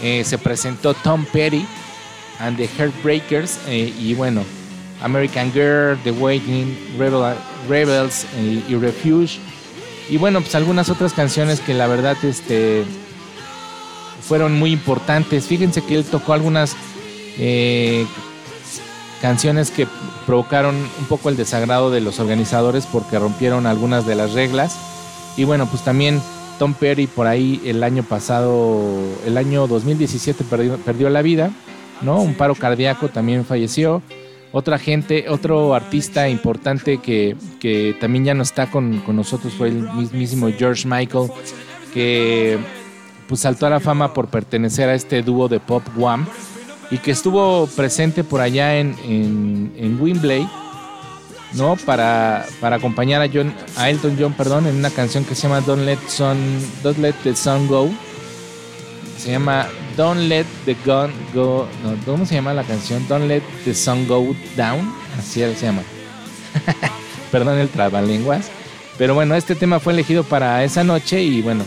eh, 0.00 0.22
se 0.24 0.38
presentó 0.38 0.94
Tom 0.94 1.26
Petty 1.32 1.66
and 2.38 2.56
the 2.56 2.68
Heartbreakers. 2.68 3.58
Eh, 3.66 3.92
y 3.98 4.14
bueno, 4.14 4.44
American 5.02 5.52
Girl, 5.52 5.98
The 6.04 6.12
Waiting, 6.12 6.78
Rebels 7.68 8.26
eh, 8.36 8.62
y 8.68 8.74
Refuge. 8.76 9.40
Y 10.08 10.18
bueno, 10.18 10.40
pues 10.40 10.54
algunas 10.54 10.88
otras 10.88 11.12
canciones 11.12 11.58
que 11.58 11.74
la 11.74 11.88
verdad 11.88 12.16
este, 12.22 12.84
fueron 14.20 14.56
muy 14.56 14.70
importantes. 14.70 15.46
Fíjense 15.46 15.82
que 15.82 15.96
él 15.96 16.04
tocó 16.04 16.32
algunas 16.32 16.76
canciones 19.20 19.72
que 19.72 19.88
provocaron 20.26 20.76
un 20.76 21.04
poco 21.08 21.28
el 21.28 21.36
desagrado 21.36 21.90
de 21.90 22.00
los 22.00 22.20
organizadores 22.20 22.86
porque 22.86 23.18
rompieron 23.18 23.66
algunas 23.66 24.06
de 24.06 24.14
las 24.14 24.32
reglas. 24.32 24.78
Y 25.36 25.42
bueno, 25.42 25.66
pues 25.66 25.82
también 25.82 26.22
Tom 26.58 26.74
Perry 26.74 27.06
por 27.06 27.26
ahí 27.26 27.60
el 27.64 27.82
año 27.82 28.02
pasado, 28.02 28.84
el 29.26 29.36
año 29.36 29.66
2017 29.66 30.44
perdió, 30.44 30.76
perdió 30.78 31.10
la 31.10 31.22
vida, 31.22 31.50
¿no? 32.02 32.20
Un 32.20 32.34
paro 32.34 32.54
cardíaco 32.54 33.08
también 33.08 33.44
falleció. 33.44 34.02
Otra 34.52 34.78
gente, 34.78 35.26
otro 35.28 35.74
artista 35.74 36.28
importante 36.28 36.98
que, 36.98 37.36
que 37.60 37.96
también 38.00 38.24
ya 38.24 38.34
no 38.34 38.42
está 38.42 38.70
con, 38.70 39.00
con, 39.00 39.16
nosotros 39.16 39.52
fue 39.54 39.68
el 39.68 39.82
mismísimo 39.92 40.48
George 40.56 40.88
Michael, 40.88 41.30
que 41.92 42.58
pues 43.28 43.40
saltó 43.40 43.66
a 43.66 43.70
la 43.70 43.80
fama 43.80 44.14
por 44.14 44.28
pertenecer 44.28 44.88
a 44.88 44.94
este 44.94 45.22
dúo 45.22 45.48
de 45.48 45.60
pop 45.60 45.82
Wham 45.96 46.26
y 46.90 46.98
que 46.98 47.10
estuvo 47.10 47.66
presente 47.66 48.24
por 48.24 48.40
allá 48.40 48.78
en, 48.78 48.94
en, 49.04 49.72
en 49.76 50.00
Wembley, 50.00 50.48
¿no? 51.56 51.76
Para, 51.76 52.46
para 52.60 52.76
acompañar 52.76 53.22
a, 53.22 53.28
John, 53.32 53.54
a 53.76 53.90
Elton 53.90 54.16
John, 54.18 54.32
perdón, 54.34 54.66
en 54.66 54.76
una 54.76 54.90
canción 54.90 55.24
que 55.24 55.34
se 55.34 55.42
llama 55.42 55.60
Don't 55.60 55.84
Let, 55.84 55.98
Sun, 56.08 56.36
Don't 56.82 56.98
Let 56.98 57.14
the 57.24 57.34
Sun 57.34 57.66
Go. 57.66 57.90
Se 59.18 59.32
llama 59.32 59.66
Don't 59.96 60.20
Let 60.28 60.46
the 60.64 60.76
Gun 60.84 61.10
Go. 61.34 61.66
¿Cómo 62.04 62.26
se 62.26 62.34
llama 62.34 62.52
la 62.54 62.62
canción? 62.64 63.06
Don't 63.08 63.26
Let 63.26 63.42
the 63.64 63.74
Sun 63.74 64.06
Go 64.06 64.34
Down. 64.56 64.92
Así 65.18 65.40
se 65.40 65.66
llama. 65.66 65.82
Perdón 67.32 67.58
el 67.58 67.68
trabalenguas. 67.68 68.50
Pero 68.98 69.14
bueno, 69.14 69.34
este 69.34 69.54
tema 69.54 69.80
fue 69.80 69.92
elegido 69.92 70.24
para 70.24 70.64
esa 70.64 70.84
noche 70.84 71.22
y 71.22 71.42
bueno, 71.42 71.64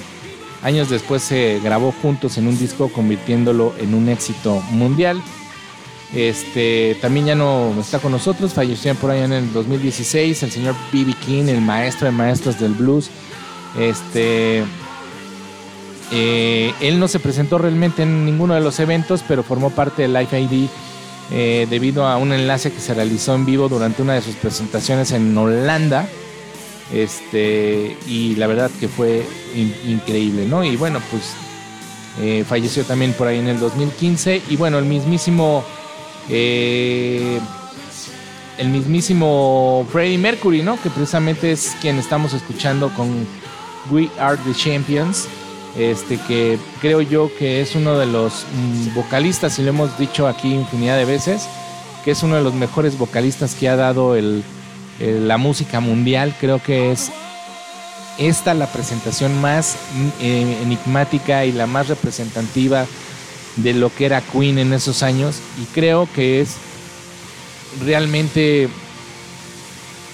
años 0.63 0.89
después 0.89 1.21
se 1.21 1.59
grabó 1.63 1.91
juntos 1.91 2.37
en 2.37 2.47
un 2.47 2.57
disco 2.57 2.89
convirtiéndolo 2.89 3.73
en 3.79 3.93
un 3.93 4.09
éxito 4.09 4.61
mundial. 4.71 5.21
Este 6.13 6.97
también 7.01 7.27
ya 7.27 7.35
no 7.35 7.73
está 7.79 7.99
con 7.99 8.11
nosotros, 8.11 8.53
falleció 8.53 8.95
por 8.95 9.11
allá 9.11 9.25
en 9.25 9.33
el 9.33 9.53
2016 9.53 10.41
el 10.41 10.51
señor 10.51 10.75
B.B. 10.91 11.13
King, 11.25 11.45
el 11.49 11.61
maestro 11.61 12.07
de 12.07 12.11
maestros 12.11 12.59
del 12.59 12.73
blues. 12.73 13.09
Este 13.77 14.63
eh, 16.11 16.73
él 16.81 16.99
no 16.99 17.07
se 17.07 17.19
presentó 17.19 17.57
realmente 17.57 18.03
en 18.03 18.25
ninguno 18.25 18.55
de 18.55 18.61
los 18.61 18.79
eventos, 18.79 19.23
pero 19.27 19.43
formó 19.43 19.69
parte 19.69 20.01
del 20.01 20.13
Life 20.13 20.39
ID 20.39 20.67
eh, 21.31 21.67
debido 21.69 22.07
a 22.07 22.17
un 22.17 22.33
enlace 22.33 22.71
que 22.71 22.79
se 22.79 22.95
realizó 22.95 23.35
en 23.35 23.45
vivo 23.45 23.69
durante 23.69 24.01
una 24.01 24.15
de 24.15 24.21
sus 24.21 24.35
presentaciones 24.35 25.11
en 25.11 25.37
Holanda. 25.37 26.07
Este, 26.91 27.95
y 28.07 28.35
la 28.37 28.47
verdad 28.47 28.71
que 28.79 28.87
fue 28.87 29.23
increíble, 29.85 30.47
¿no? 30.47 30.63
Y 30.63 30.75
bueno, 30.75 30.99
pues 31.11 31.33
eh, 32.19 32.43
falleció 32.47 32.83
también 32.83 33.13
por 33.13 33.27
ahí 33.27 33.37
en 33.37 33.47
el 33.47 33.59
2015. 33.59 34.41
Y 34.49 34.55
bueno, 34.55 34.79
el 34.79 34.85
mismísimo. 34.85 35.63
El 36.29 37.39
mismísimo 38.69 39.85
Freddie 39.91 40.17
Mercury, 40.17 40.61
¿no? 40.61 40.81
Que 40.81 40.89
precisamente 40.89 41.51
es 41.51 41.75
quien 41.81 41.97
estamos 41.97 42.33
escuchando 42.33 42.93
con 42.93 43.27
We 43.91 44.09
Are 44.19 44.37
the 44.37 44.53
Champions 44.53 45.27
este 45.77 46.17
que 46.27 46.57
creo 46.81 47.01
yo 47.01 47.29
que 47.37 47.61
es 47.61 47.75
uno 47.75 47.97
de 47.97 48.05
los 48.05 48.45
mm, 48.53 48.95
vocalistas, 48.95 49.59
y 49.59 49.63
lo 49.63 49.69
hemos 49.69 49.97
dicho 49.97 50.27
aquí 50.27 50.53
infinidad 50.53 50.97
de 50.97 51.05
veces, 51.05 51.47
que 52.03 52.11
es 52.11 52.23
uno 52.23 52.35
de 52.35 52.41
los 52.41 52.53
mejores 52.53 52.97
vocalistas 52.97 53.55
que 53.55 53.69
ha 53.69 53.75
dado 53.75 54.15
la 54.99 55.37
música 55.37 55.79
mundial. 55.79 56.35
Creo 56.39 56.61
que 56.61 56.91
es 56.91 57.11
esta 58.17 58.53
la 58.53 58.67
presentación 58.67 59.39
más 59.41 59.77
mm, 59.93 60.07
eh, 60.21 60.57
enigmática 60.63 61.45
y 61.45 61.51
la 61.51 61.67
más 61.67 61.87
representativa 61.87 62.85
de 63.57 63.73
lo 63.73 63.93
que 63.93 64.05
era 64.05 64.21
Queen 64.21 64.57
en 64.57 64.73
esos 64.73 65.03
años. 65.03 65.37
Y 65.61 65.65
creo 65.73 66.07
que 66.13 66.41
es 66.41 66.55
realmente 67.83 68.69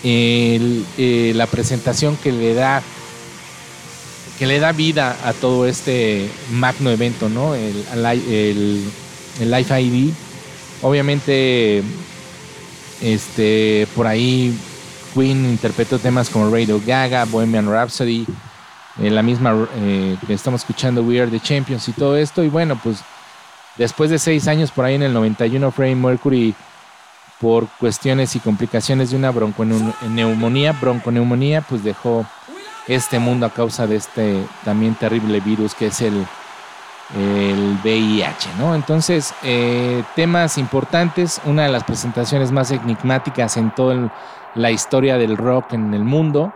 eh, 0.04 1.34
la 1.36 1.48
presentación 1.48 2.18
que 2.18 2.32
le 2.32 2.54
da 2.54 2.84
que 4.38 4.46
le 4.46 4.60
da 4.60 4.72
vida 4.72 5.18
a 5.24 5.34
todo 5.34 5.66
este 5.66 6.30
magno 6.52 6.92
evento, 6.92 7.30
¿no? 7.30 7.56
El, 7.56 7.86
el, 8.06 9.52
Life 9.52 9.82
ID. 9.82 10.14
Obviamente, 10.82 11.84
este, 13.02 13.88
por 13.96 14.08
ahí 14.08 14.58
Queen 15.14 15.46
interpretó 15.46 16.00
temas 16.00 16.30
como 16.30 16.50
Radio 16.50 16.82
Gaga, 16.86 17.26
Bohemian 17.26 17.70
Rhapsody, 17.70 18.26
eh, 19.02 19.10
la 19.10 19.22
misma 19.22 19.68
eh, 19.78 20.18
que 20.26 20.34
estamos 20.34 20.62
escuchando 20.62 21.02
We 21.02 21.22
Are 21.22 21.32
the 21.32 21.40
Champions 21.40 21.88
y 21.88 21.94
todo 21.94 22.18
esto. 22.18 22.44
Y 22.44 22.50
bueno, 22.50 22.80
pues 22.82 23.00
después 23.78 24.10
de 24.10 24.20
seis 24.20 24.48
años, 24.48 24.72
por 24.72 24.86
ahí 24.86 24.96
en 24.96 25.04
el 25.04 25.14
91, 25.14 25.72
Freddie 25.72 25.96
Mercury, 25.96 26.56
por 27.40 27.68
cuestiones 27.80 28.36
y 28.36 28.40
complicaciones 28.40 29.12
de 29.12 29.18
una 29.18 29.32
bronconeumonía, 29.32 30.72
bronconeumonía, 30.74 31.62
pues 31.62 31.84
dejó 31.84 32.26
este 32.88 33.20
mundo 33.20 33.46
a 33.46 33.50
causa 33.50 33.88
de 33.88 33.98
este 33.98 34.44
también 34.64 34.96
terrible 34.96 35.40
virus 35.42 35.74
que 35.74 35.88
es 35.88 36.02
el, 36.02 36.26
el 37.18 37.78
VIH, 37.84 38.50
¿no? 38.58 38.76
Entonces, 38.76 39.34
eh, 39.44 40.04
temas 40.16 40.58
importantes, 40.58 41.42
una 41.46 41.64
de 41.64 41.70
las 41.70 41.84
presentaciones 41.84 42.52
más 42.52 42.72
enigmáticas 42.72 43.58
en 43.58 43.74
toda 43.74 44.14
la 44.56 44.72
historia 44.72 45.18
del 45.18 45.36
rock 45.36 45.74
en 45.74 45.94
el 45.94 46.04
mundo, 46.04 46.54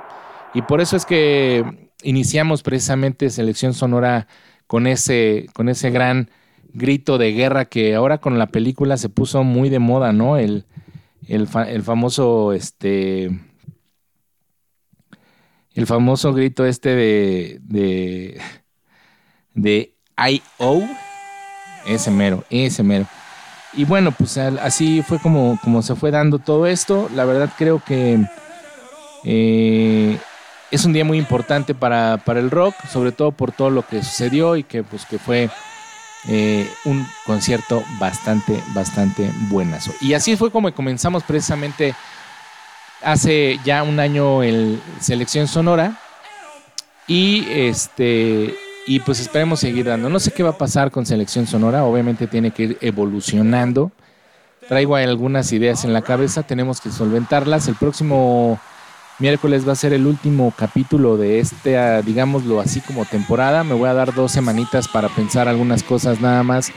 y 0.53 0.61
por 0.61 0.81
eso 0.81 0.95
es 0.95 1.05
que 1.05 1.89
iniciamos 2.01 2.63
precisamente 2.63 3.29
Selección 3.29 3.73
Sonora 3.73 4.27
con 4.67 4.88
ese, 4.88 5.47
con 5.53 5.69
ese 5.69 5.89
gran 5.91 6.29
grito 6.73 7.17
de 7.17 7.31
guerra 7.33 7.65
que 7.65 7.95
ahora 7.95 8.19
con 8.19 8.38
la 8.39 8.47
película 8.47 8.97
se 8.97 9.09
puso 9.09 9.43
muy 9.43 9.69
de 9.69 9.79
moda, 9.79 10.13
¿no? 10.13 10.38
El, 10.38 10.65
el, 11.27 11.47
famoso, 11.47 12.53
este, 12.53 13.25
el 15.73 15.88
famoso 15.88 16.33
grito 16.33 16.65
este 16.65 16.95
de, 16.95 17.59
de, 17.63 18.41
de 19.53 19.93
I.O. 20.17 20.83
Ese 21.88 22.11
mero, 22.11 22.43
ese 22.49 22.83
mero. 22.83 23.07
Y 23.73 23.85
bueno, 23.85 24.11
pues 24.11 24.38
así 24.38 25.01
fue 25.03 25.19
como, 25.19 25.59
como 25.63 25.81
se 25.81 25.95
fue 25.95 26.11
dando 26.11 26.39
todo 26.39 26.67
esto. 26.67 27.09
La 27.15 27.25
verdad 27.25 27.51
creo 27.57 27.81
que 27.85 28.19
eh, 29.23 30.17
es 30.71 30.85
un 30.85 30.93
día 30.93 31.05
muy 31.05 31.17
importante 31.17 31.75
para, 31.75 32.17
para, 32.17 32.39
el 32.39 32.51
rock, 32.51 32.75
sobre 32.91 33.11
todo 33.11 33.31
por 33.31 33.51
todo 33.51 33.69
lo 33.69 33.85
que 33.85 34.03
sucedió 34.03 34.55
y 34.55 34.63
que 34.63 34.83
pues 34.83 35.05
que 35.05 35.19
fue 35.19 35.49
eh, 36.27 36.69
un 36.85 37.07
concierto 37.25 37.83
bastante, 37.99 38.61
bastante 38.73 39.31
buenazo. 39.49 39.93
Y 40.01 40.13
así 40.13 40.35
fue 40.35 40.51
como 40.51 40.73
comenzamos 40.73 41.23
precisamente 41.23 41.95
hace 43.01 43.59
ya 43.63 43.83
un 43.83 43.99
año 43.99 44.43
el 44.43 44.81
Selección 44.99 45.47
Sonora. 45.47 45.97
Y 47.07 47.47
este. 47.49 48.55
Y 48.85 48.99
pues 49.01 49.19
esperemos 49.19 49.59
seguir 49.59 49.85
dando. 49.85 50.09
No 50.09 50.19
sé 50.19 50.31
qué 50.31 50.43
va 50.43 50.51
a 50.51 50.57
pasar 50.57 50.91
con 50.91 51.05
Selección 51.05 51.47
Sonora. 51.47 51.83
Obviamente 51.83 52.27
tiene 52.27 52.51
que 52.51 52.63
ir 52.63 52.77
evolucionando. 52.81 53.91
Traigo 54.67 54.95
algunas 54.95 55.51
ideas 55.51 55.85
en 55.85 55.93
la 55.93 56.01
cabeza. 56.01 56.43
Tenemos 56.43 56.81
que 56.81 56.91
solventarlas. 56.91 57.67
El 57.67 57.75
próximo 57.75 58.59
miércoles 59.19 59.67
va 59.67 59.73
a 59.73 59.75
ser 59.75 59.93
el 59.93 60.07
último 60.07 60.53
capítulo 60.55 61.17
de 61.17 61.39
este, 61.39 61.77
digámoslo 62.03 62.59
así 62.59 62.81
como 62.81 63.05
temporada. 63.05 63.63
Me 63.63 63.73
voy 63.73 63.89
a 63.89 63.93
dar 63.93 64.13
dos 64.13 64.31
semanitas 64.31 64.88
para 64.88 65.09
pensar 65.09 65.47
algunas 65.47 65.83
cosas 65.83 66.21
nada 66.21 66.41
más, 66.43 66.71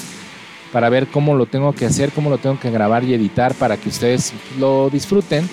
para 0.72 0.88
ver 0.88 1.06
cómo 1.06 1.34
lo 1.34 1.46
tengo 1.46 1.72
que 1.72 1.86
hacer, 1.86 2.10
cómo 2.10 2.30
lo 2.30 2.38
tengo 2.38 2.58
que 2.58 2.70
grabar 2.70 3.04
y 3.04 3.14
editar 3.14 3.54
para 3.54 3.76
que 3.76 3.88
ustedes 3.88 4.32
lo 4.58 4.90
disfruten. 4.90 5.48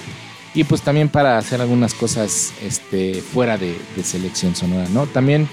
Y 0.56 0.64
pues 0.64 0.82
también 0.82 1.10
para 1.10 1.38
hacer 1.38 1.62
algunas 1.62 1.94
cosas 1.94 2.54
este, 2.64 3.22
fuera 3.22 3.58
de, 3.58 3.78
selección 4.04 4.56
sonora, 4.56 4.88
¿no? 4.90 5.06
También 5.06 5.48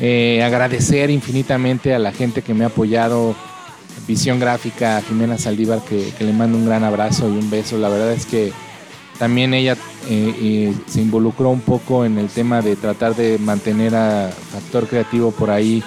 eh, 0.00 0.42
agradecer 0.42 1.10
infinitamente 1.10 1.94
a 1.94 1.98
la 1.98 2.12
gente 2.12 2.40
que 2.40 2.54
me 2.54 2.64
ha 2.64 2.68
apoyado, 2.68 3.36
Visión 4.08 4.40
Gráfica, 4.40 5.02
Jimena 5.06 5.36
Saldívar, 5.36 5.84
que, 5.84 6.12
que 6.16 6.24
le 6.24 6.32
mando 6.32 6.56
un 6.56 6.64
gran 6.64 6.82
abrazo 6.82 7.28
y 7.28 7.32
un 7.32 7.50
beso. 7.50 7.76
La 7.76 7.90
verdad 7.90 8.12
es 8.12 8.24
que 8.24 8.52
también 9.18 9.54
ella 9.54 9.76
eh, 10.08 10.34
eh, 10.40 10.74
se 10.86 11.00
involucró 11.00 11.50
un 11.50 11.60
poco 11.60 12.04
en 12.04 12.18
el 12.18 12.28
tema 12.28 12.60
de 12.60 12.76
tratar 12.76 13.14
de 13.14 13.38
mantener 13.38 13.94
a 13.94 14.30
Factor 14.30 14.88
Creativo 14.88 15.30
por 15.30 15.50
ahí 15.50 15.82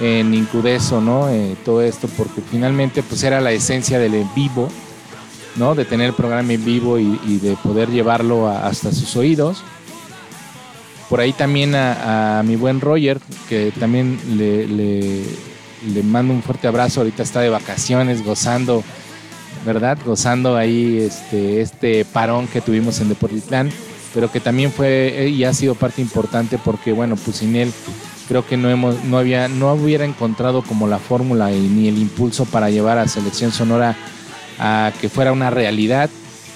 en 0.00 0.34
Incudeso, 0.34 1.00
¿no? 1.00 1.28
Eh, 1.28 1.56
todo 1.64 1.82
esto, 1.82 2.08
porque 2.16 2.40
finalmente 2.50 3.02
pues 3.02 3.22
era 3.22 3.40
la 3.40 3.52
esencia 3.52 3.98
del 3.98 4.14
en 4.14 4.34
vivo, 4.34 4.68
¿no? 5.56 5.74
De 5.74 5.84
tener 5.84 6.08
el 6.08 6.14
programa 6.14 6.52
en 6.52 6.64
vivo 6.64 6.98
y, 6.98 7.38
de 7.38 7.56
poder 7.62 7.90
llevarlo 7.90 8.48
hasta 8.48 8.92
sus 8.92 9.16
oídos. 9.16 9.62
Por 11.08 11.20
ahí 11.20 11.32
también 11.32 11.74
a, 11.76 12.42
mi 12.44 12.56
buen 12.56 12.80
Roger, 12.80 13.20
que 13.48 13.72
también 13.78 14.18
le, 14.36 14.66
le 14.66 16.02
mando 16.02 16.34
un 16.34 16.42
fuerte 16.42 16.66
abrazo, 16.66 17.00
ahorita 17.00 17.22
está 17.22 17.40
de 17.40 17.48
vacaciones, 17.48 18.24
gozando 18.24 18.82
¿verdad? 19.66 19.98
Gozando 20.06 20.56
ahí 20.56 20.98
este, 20.98 21.60
este 21.60 22.04
parón 22.04 22.46
que 22.46 22.60
tuvimos 22.60 23.00
en 23.00 23.08
Deportitlán, 23.08 23.70
pero 24.14 24.30
que 24.30 24.40
también 24.40 24.72
fue 24.72 25.24
eh, 25.24 25.28
y 25.28 25.44
ha 25.44 25.52
sido 25.52 25.74
parte 25.74 26.00
importante 26.00 26.56
porque, 26.56 26.92
bueno, 26.92 27.16
pues 27.16 27.38
sin 27.38 27.56
él 27.56 27.72
creo 28.28 28.46
que 28.46 28.56
no, 28.56 28.70
hemos, 28.70 29.04
no, 29.04 29.18
había, 29.18 29.48
no 29.48 29.72
hubiera 29.74 30.04
encontrado 30.04 30.62
como 30.62 30.86
la 30.86 30.98
fórmula 30.98 31.50
ni 31.50 31.88
el 31.88 31.98
impulso 31.98 32.44
para 32.44 32.70
llevar 32.70 32.98
a 32.98 33.08
Selección 33.08 33.52
Sonora 33.52 33.96
a 34.58 34.92
que 35.00 35.08
fuera 35.08 35.32
una 35.32 35.50
realidad, 35.50 36.08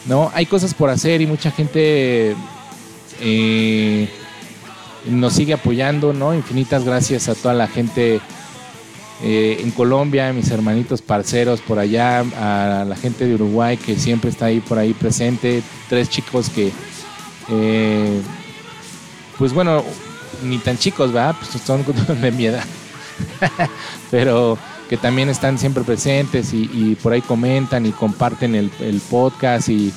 ¿no? 0.06 0.30
Hay 0.34 0.46
cosas 0.46 0.72
por 0.72 0.88
hacer 0.88 1.20
y 1.20 1.26
mucha 1.26 1.50
gente 1.50 2.34
eh, 3.20 4.08
nos 5.06 5.32
sigue 5.32 5.52
apoyando, 5.52 6.12
¿no? 6.12 6.34
Infinitas 6.34 6.84
gracias 6.84 7.28
a 7.28 7.34
toda 7.34 7.54
la 7.54 7.68
gente 7.68 8.20
eh, 9.22 9.60
en 9.62 9.70
Colombia, 9.70 10.32
mis 10.32 10.50
hermanitos 10.50 11.02
parceros 11.02 11.60
por 11.60 11.78
allá, 11.78 12.20
a 12.20 12.86
la 12.86 12.96
gente 12.96 13.26
de 13.26 13.34
Uruguay 13.34 13.76
que 13.76 13.96
siempre 13.96 14.30
está 14.30 14.46
ahí 14.46 14.60
por 14.60 14.78
ahí 14.78 14.94
presente, 14.94 15.62
tres 15.90 16.08
chicos 16.08 16.48
que, 16.48 16.72
eh, 17.50 18.22
pues 19.36 19.52
bueno, 19.52 19.84
ni 20.42 20.56
tan 20.56 20.78
chicos, 20.78 21.12
¿verdad? 21.12 21.36
Pues 21.38 21.62
son 21.62 21.84
de 22.22 22.30
mi 22.30 22.46
edad, 22.46 22.64
pero 24.10 24.56
que 24.88 24.96
también 24.96 25.28
están 25.28 25.58
siempre 25.58 25.84
presentes 25.84 26.54
y, 26.54 26.96
por 27.02 27.12
ahí 27.12 27.20
comentan 27.20 27.84
y 27.84 27.92
comparten 27.92 28.54
el, 28.54 28.70
podcast 29.10 29.68
y, 29.68 29.92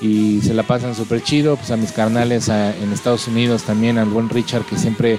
se 0.00 0.54
la 0.54 0.62
pasan 0.62 0.94
súper 0.94 1.22
chido, 1.22 1.56
pues 1.56 1.72
a 1.72 1.76
mis 1.76 1.92
carnales 1.92 2.48
en 2.48 2.92
Estados 2.92 3.26
Unidos 3.26 3.64
también, 3.64 3.98
al 3.98 4.08
buen 4.08 4.30
Richard 4.30 4.64
que 4.64 4.78
siempre 4.78 5.18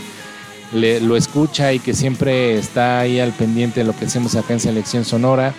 lo 0.73 1.17
escucha 1.17 1.73
y 1.73 1.79
que 1.79 1.93
siempre 1.93 2.57
está 2.57 2.99
ahí 2.99 3.19
al 3.19 3.33
pendiente 3.33 3.81
de 3.81 3.85
lo 3.85 3.95
que 3.95 4.05
hacemos 4.05 4.35
acá 4.35 4.53
en 4.53 4.59
Selección 4.59 5.05
Sonora. 5.05 5.53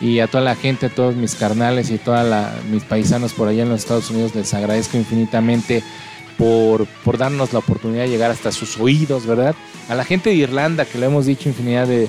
Y 0.00 0.18
a 0.18 0.26
toda 0.26 0.42
la 0.42 0.56
gente, 0.56 0.86
a 0.86 0.88
todos 0.88 1.14
mis 1.14 1.36
carnales 1.36 1.90
y 1.90 2.00
a 2.04 2.54
mis 2.68 2.82
paisanos 2.82 3.32
por 3.34 3.46
allá 3.46 3.62
en 3.62 3.68
los 3.68 3.80
Estados 3.80 4.10
Unidos, 4.10 4.34
les 4.34 4.52
agradezco 4.52 4.96
infinitamente 4.96 5.84
por, 6.36 6.86
por 7.04 7.18
darnos 7.18 7.52
la 7.52 7.60
oportunidad 7.60 8.02
de 8.02 8.08
llegar 8.08 8.32
hasta 8.32 8.50
sus 8.50 8.80
oídos, 8.80 9.26
¿verdad? 9.26 9.54
A 9.88 9.94
la 9.94 10.04
gente 10.04 10.30
de 10.30 10.36
Irlanda, 10.36 10.86
que 10.86 10.98
lo 10.98 11.06
hemos 11.06 11.26
dicho 11.26 11.48
infinidad 11.48 11.86
de, 11.86 12.08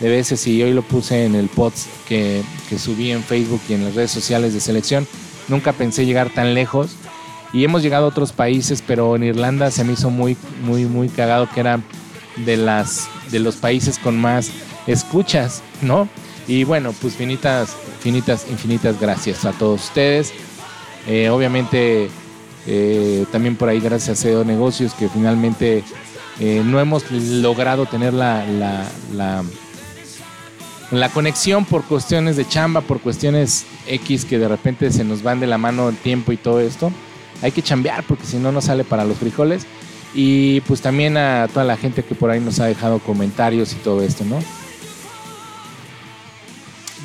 veces 0.00 0.46
y 0.46 0.62
hoy 0.62 0.72
lo 0.72 0.82
puse 0.82 1.24
en 1.24 1.34
el 1.34 1.48
post 1.48 1.86
que, 2.08 2.42
que 2.68 2.78
subí 2.78 3.10
en 3.10 3.22
Facebook 3.22 3.60
y 3.68 3.74
en 3.74 3.84
las 3.84 3.94
redes 3.94 4.10
sociales 4.10 4.52
de 4.52 4.60
selección. 4.60 5.06
Nunca 5.48 5.72
pensé 5.72 6.06
llegar 6.06 6.30
tan 6.30 6.54
lejos 6.54 6.96
y 7.52 7.64
hemos 7.64 7.82
llegado 7.82 8.06
a 8.06 8.08
otros 8.08 8.32
países, 8.32 8.82
pero 8.86 9.16
en 9.16 9.24
Irlanda 9.24 9.70
se 9.70 9.84
me 9.84 9.94
hizo 9.94 10.10
muy, 10.10 10.36
muy, 10.62 10.84
muy 10.84 11.08
cagado 11.08 11.48
que 11.52 11.60
era 11.60 11.80
de, 12.36 12.56
las, 12.56 13.08
de 13.30 13.38
los 13.38 13.56
países 13.56 13.98
con 13.98 14.18
más 14.20 14.50
escuchas, 14.86 15.62
¿no? 15.82 16.08
Y 16.46 16.64
bueno, 16.64 16.94
pues 17.00 17.14
finitas, 17.14 17.74
finitas, 18.00 18.46
infinitas 18.50 19.00
gracias 19.00 19.44
a 19.44 19.52
todos 19.52 19.84
ustedes. 19.84 20.32
Eh, 21.06 21.28
obviamente, 21.30 22.08
eh, 22.66 23.24
también 23.32 23.56
por 23.56 23.68
ahí 23.68 23.80
gracias 23.80 24.18
a 24.18 24.22
CEO 24.22 24.44
Negocios, 24.44 24.94
que 24.94 25.08
finalmente 25.08 25.82
eh, 26.40 26.62
no 26.64 26.80
hemos 26.80 27.10
logrado 27.10 27.86
tener 27.86 28.14
la, 28.14 28.46
la, 28.46 28.84
la, 29.14 29.44
la, 30.90 31.08
conexión 31.10 31.64
por 31.64 31.84
cuestiones 31.84 32.36
de 32.36 32.46
chamba, 32.46 32.82
por 32.82 33.00
cuestiones 33.00 33.66
X 33.86 34.24
que 34.24 34.38
de 34.38 34.48
repente 34.48 34.90
se 34.90 35.04
nos 35.04 35.22
van 35.22 35.40
de 35.40 35.46
la 35.46 35.58
mano 35.58 35.88
el 35.88 35.96
tiempo 35.96 36.32
y 36.32 36.36
todo 36.36 36.60
esto 36.60 36.92
hay 37.42 37.52
que 37.52 37.62
chambear 37.62 38.04
porque 38.04 38.26
si 38.26 38.36
no, 38.36 38.52
no 38.52 38.60
sale 38.60 38.84
para 38.84 39.04
los 39.04 39.18
frijoles. 39.18 39.66
Y 40.14 40.60
pues 40.62 40.80
también 40.80 41.16
a 41.16 41.48
toda 41.48 41.64
la 41.64 41.76
gente 41.76 42.02
que 42.02 42.14
por 42.14 42.30
ahí 42.30 42.40
nos 42.40 42.60
ha 42.60 42.66
dejado 42.66 42.98
comentarios 42.98 43.72
y 43.72 43.76
todo 43.76 44.02
esto, 44.02 44.24
¿no? 44.24 44.38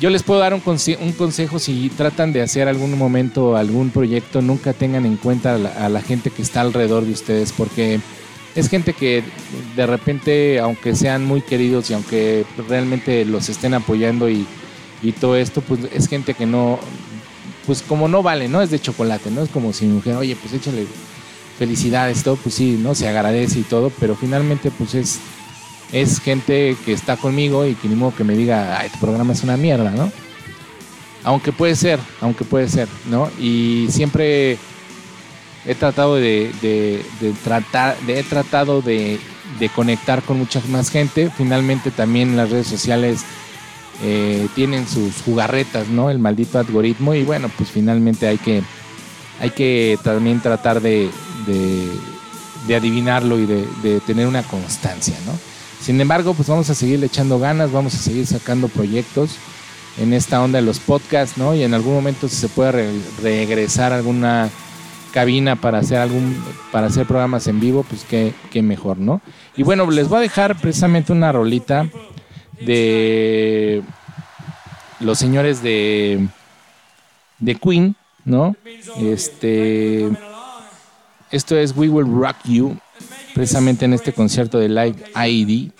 Yo 0.00 0.10
les 0.10 0.22
puedo 0.22 0.40
dar 0.40 0.54
un, 0.54 0.60
consejo 0.60 1.58
si 1.58 1.88
tratan 1.90 2.32
de 2.32 2.42
hacer 2.42 2.66
algún 2.66 2.98
momento 2.98 3.56
algún 3.56 3.90
proyecto, 3.90 4.42
nunca 4.42 4.72
tengan 4.72 5.06
en 5.06 5.16
cuenta 5.16 5.54
a 5.54 5.88
la, 5.88 6.00
gente 6.02 6.30
que 6.30 6.42
está 6.42 6.62
alrededor 6.62 7.04
de 7.04 7.12
ustedes 7.12 7.52
porque 7.52 8.00
es 8.56 8.68
gente 8.68 8.92
que 8.92 9.22
de 9.76 9.86
repente, 9.86 10.58
aunque 10.58 10.96
sean 10.96 11.24
muy 11.24 11.42
queridos 11.42 11.90
y 11.90 11.94
aunque 11.94 12.44
realmente 12.68 13.24
los 13.24 13.48
estén 13.48 13.72
apoyando 13.72 14.28
y, 14.28 14.46
y 15.00 15.12
todo 15.12 15.36
esto, 15.36 15.60
pues 15.60 15.80
es 15.92 16.08
gente 16.08 16.34
que 16.34 16.44
no, 16.44 16.80
pues 17.66 17.82
como 17.82 18.08
no 18.08 18.22
vale, 18.22 18.48
¿no? 18.48 18.62
Es 18.62 18.70
de 18.70 18.80
chocolate, 18.80 19.30
¿no? 19.30 19.42
Es 19.42 19.50
como 19.50 19.72
si 19.72 19.86
me 19.86 19.96
dijera, 19.96 20.18
oye, 20.18 20.36
pues 20.36 20.52
échale 20.54 20.86
felicidades, 21.58 22.22
todo, 22.22 22.36
pues 22.36 22.54
sí, 22.54 22.78
¿no? 22.80 22.94
Se 22.94 23.08
agradece 23.08 23.60
y 23.60 23.62
todo, 23.62 23.90
pero 24.00 24.16
finalmente 24.16 24.70
pues 24.70 24.94
es, 24.94 25.18
es 25.92 26.20
gente 26.20 26.76
que 26.84 26.92
está 26.92 27.16
conmigo 27.16 27.66
y 27.66 27.74
que 27.74 27.88
ni 27.88 27.94
modo 27.94 28.14
que 28.14 28.24
me 28.24 28.36
diga, 28.36 28.78
ay, 28.78 28.90
tu 28.90 28.98
programa 28.98 29.32
es 29.32 29.42
una 29.42 29.56
mierda, 29.56 29.90
¿no? 29.90 30.10
Aunque 31.22 31.52
puede 31.52 31.74
ser, 31.76 31.98
aunque 32.20 32.44
puede 32.44 32.68
ser, 32.68 32.88
¿no? 33.08 33.30
Y 33.38 33.86
siempre 33.90 34.58
he 35.66 35.74
tratado 35.74 36.16
de, 36.16 36.52
de, 36.60 37.02
de 37.20 37.32
tratar, 37.42 37.96
de, 38.00 38.20
he 38.20 38.22
tratado 38.24 38.82
de, 38.82 39.18
de 39.58 39.68
conectar 39.70 40.22
con 40.22 40.38
mucha 40.38 40.60
más 40.68 40.90
gente. 40.90 41.30
Finalmente 41.34 41.90
también 41.90 42.36
las 42.36 42.50
redes 42.50 42.66
sociales 42.66 43.24
eh, 44.02 44.48
tienen 44.54 44.88
sus 44.88 45.22
jugarretas, 45.22 45.88
¿no? 45.88 46.10
El 46.10 46.18
maldito 46.18 46.58
algoritmo 46.58 47.14
y 47.14 47.22
bueno, 47.22 47.48
pues 47.56 47.70
finalmente 47.70 48.26
hay 48.26 48.38
que, 48.38 48.62
hay 49.40 49.50
que 49.50 49.98
también 50.02 50.40
tratar 50.40 50.80
de, 50.80 51.10
de, 51.46 52.76
adivinarlo 52.76 53.38
y 53.38 53.46
de, 53.46 54.00
tener 54.00 54.26
una 54.26 54.42
constancia, 54.42 55.16
¿no? 55.26 55.32
Sin 55.80 56.00
embargo, 56.00 56.34
pues 56.34 56.48
vamos 56.48 56.70
a 56.70 56.74
seguir 56.74 57.02
echando 57.04 57.38
ganas, 57.38 57.70
vamos 57.70 57.94
a 57.94 57.98
seguir 57.98 58.26
sacando 58.26 58.68
proyectos 58.68 59.36
en 59.98 60.12
esta 60.12 60.42
onda 60.42 60.58
de 60.58 60.64
los 60.64 60.80
podcasts, 60.80 61.38
¿no? 61.38 61.54
Y 61.54 61.62
en 61.62 61.74
algún 61.74 61.94
momento 61.94 62.28
si 62.28 62.36
se 62.36 62.48
puede 62.48 62.90
regresar 63.22 63.92
a 63.92 63.96
alguna 63.96 64.50
cabina 65.12 65.54
para 65.54 65.78
hacer 65.78 65.98
algún 65.98 66.42
para 66.72 66.88
hacer 66.88 67.06
programas 67.06 67.46
en 67.46 67.60
vivo, 67.60 67.84
pues 67.88 68.04
qué, 68.08 68.34
qué 68.50 68.62
mejor, 68.62 68.98
¿no? 68.98 69.20
Y 69.56 69.62
bueno, 69.62 69.88
les 69.88 70.08
voy 70.08 70.18
a 70.18 70.22
dejar 70.22 70.56
precisamente 70.58 71.12
una 71.12 71.30
rolita 71.30 71.86
de 72.60 73.82
los 75.00 75.18
señores 75.18 75.62
de, 75.62 76.28
de 77.38 77.54
Queen, 77.56 77.96
¿no? 78.24 78.56
Este, 79.00 80.08
esto 81.30 81.56
es 81.56 81.76
We 81.76 81.88
Will 81.88 82.06
Rock 82.06 82.36
You, 82.44 82.76
precisamente 83.34 83.84
en 83.84 83.92
este 83.92 84.12
concierto 84.12 84.58
de 84.58 84.68
Live 84.68 85.04
ID, 85.14 85.70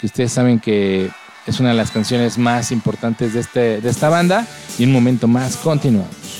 que 0.00 0.06
ustedes 0.06 0.32
saben 0.32 0.58
que 0.58 1.10
es 1.46 1.60
una 1.60 1.70
de 1.70 1.74
las 1.74 1.90
canciones 1.90 2.38
más 2.38 2.72
importantes 2.72 3.34
de, 3.34 3.40
este, 3.40 3.80
de 3.80 3.88
esta 3.90 4.08
banda. 4.08 4.46
Y 4.78 4.84
un 4.84 4.92
momento 4.92 5.28
más, 5.28 5.56
continuamos. 5.56 6.39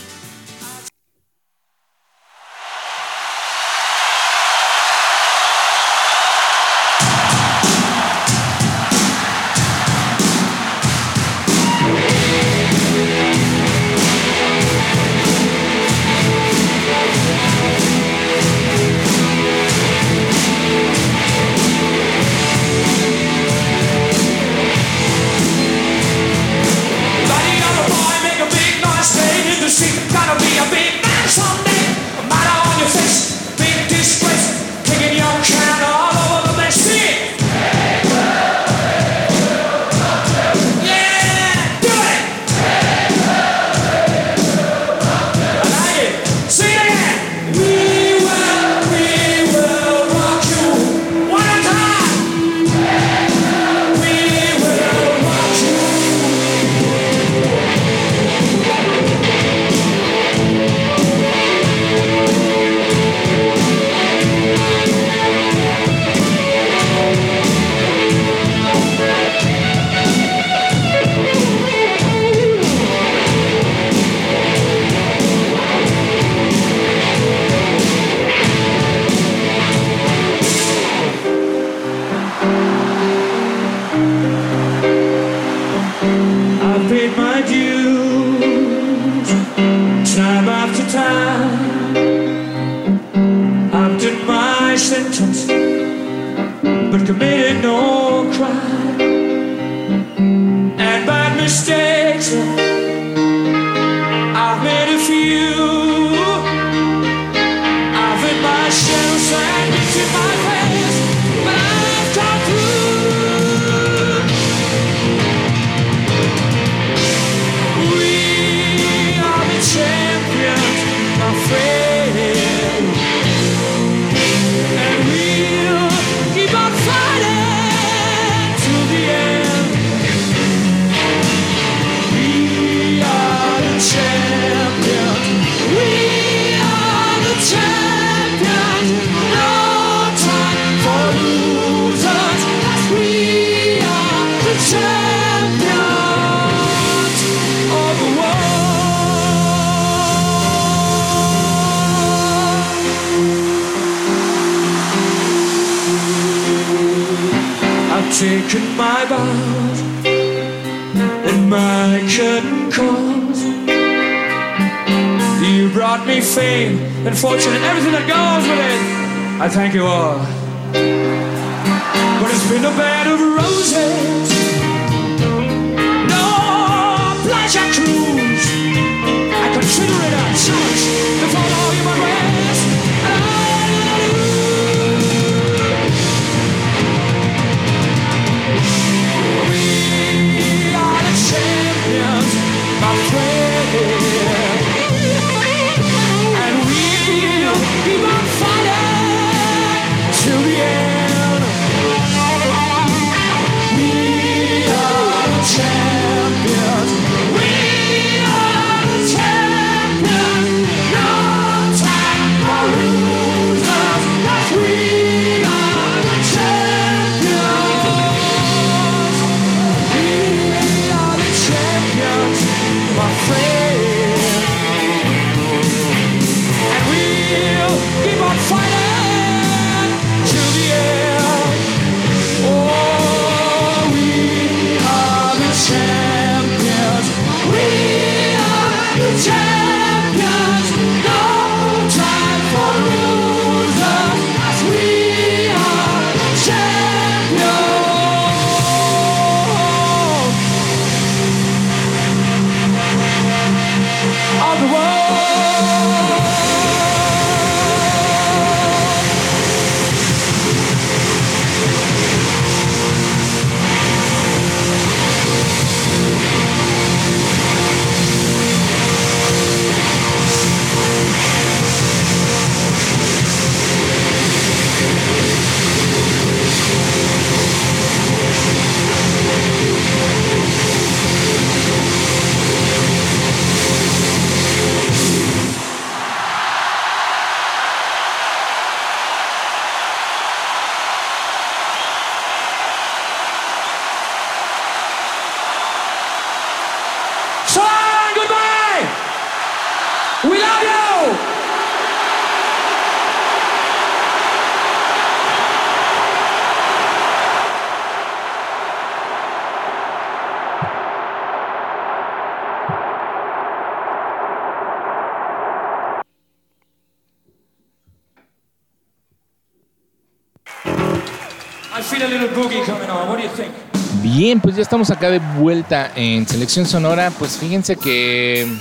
Pues 324.51 324.57
ya 324.57 324.63
estamos 324.63 324.91
acá 324.91 325.11
de 325.11 325.21
vuelta 325.39 325.93
en 325.95 326.27
Selección 326.27 326.67
Sonora. 326.67 327.13
Pues 327.17 327.39
fíjense 327.39 327.77
que 327.77 328.53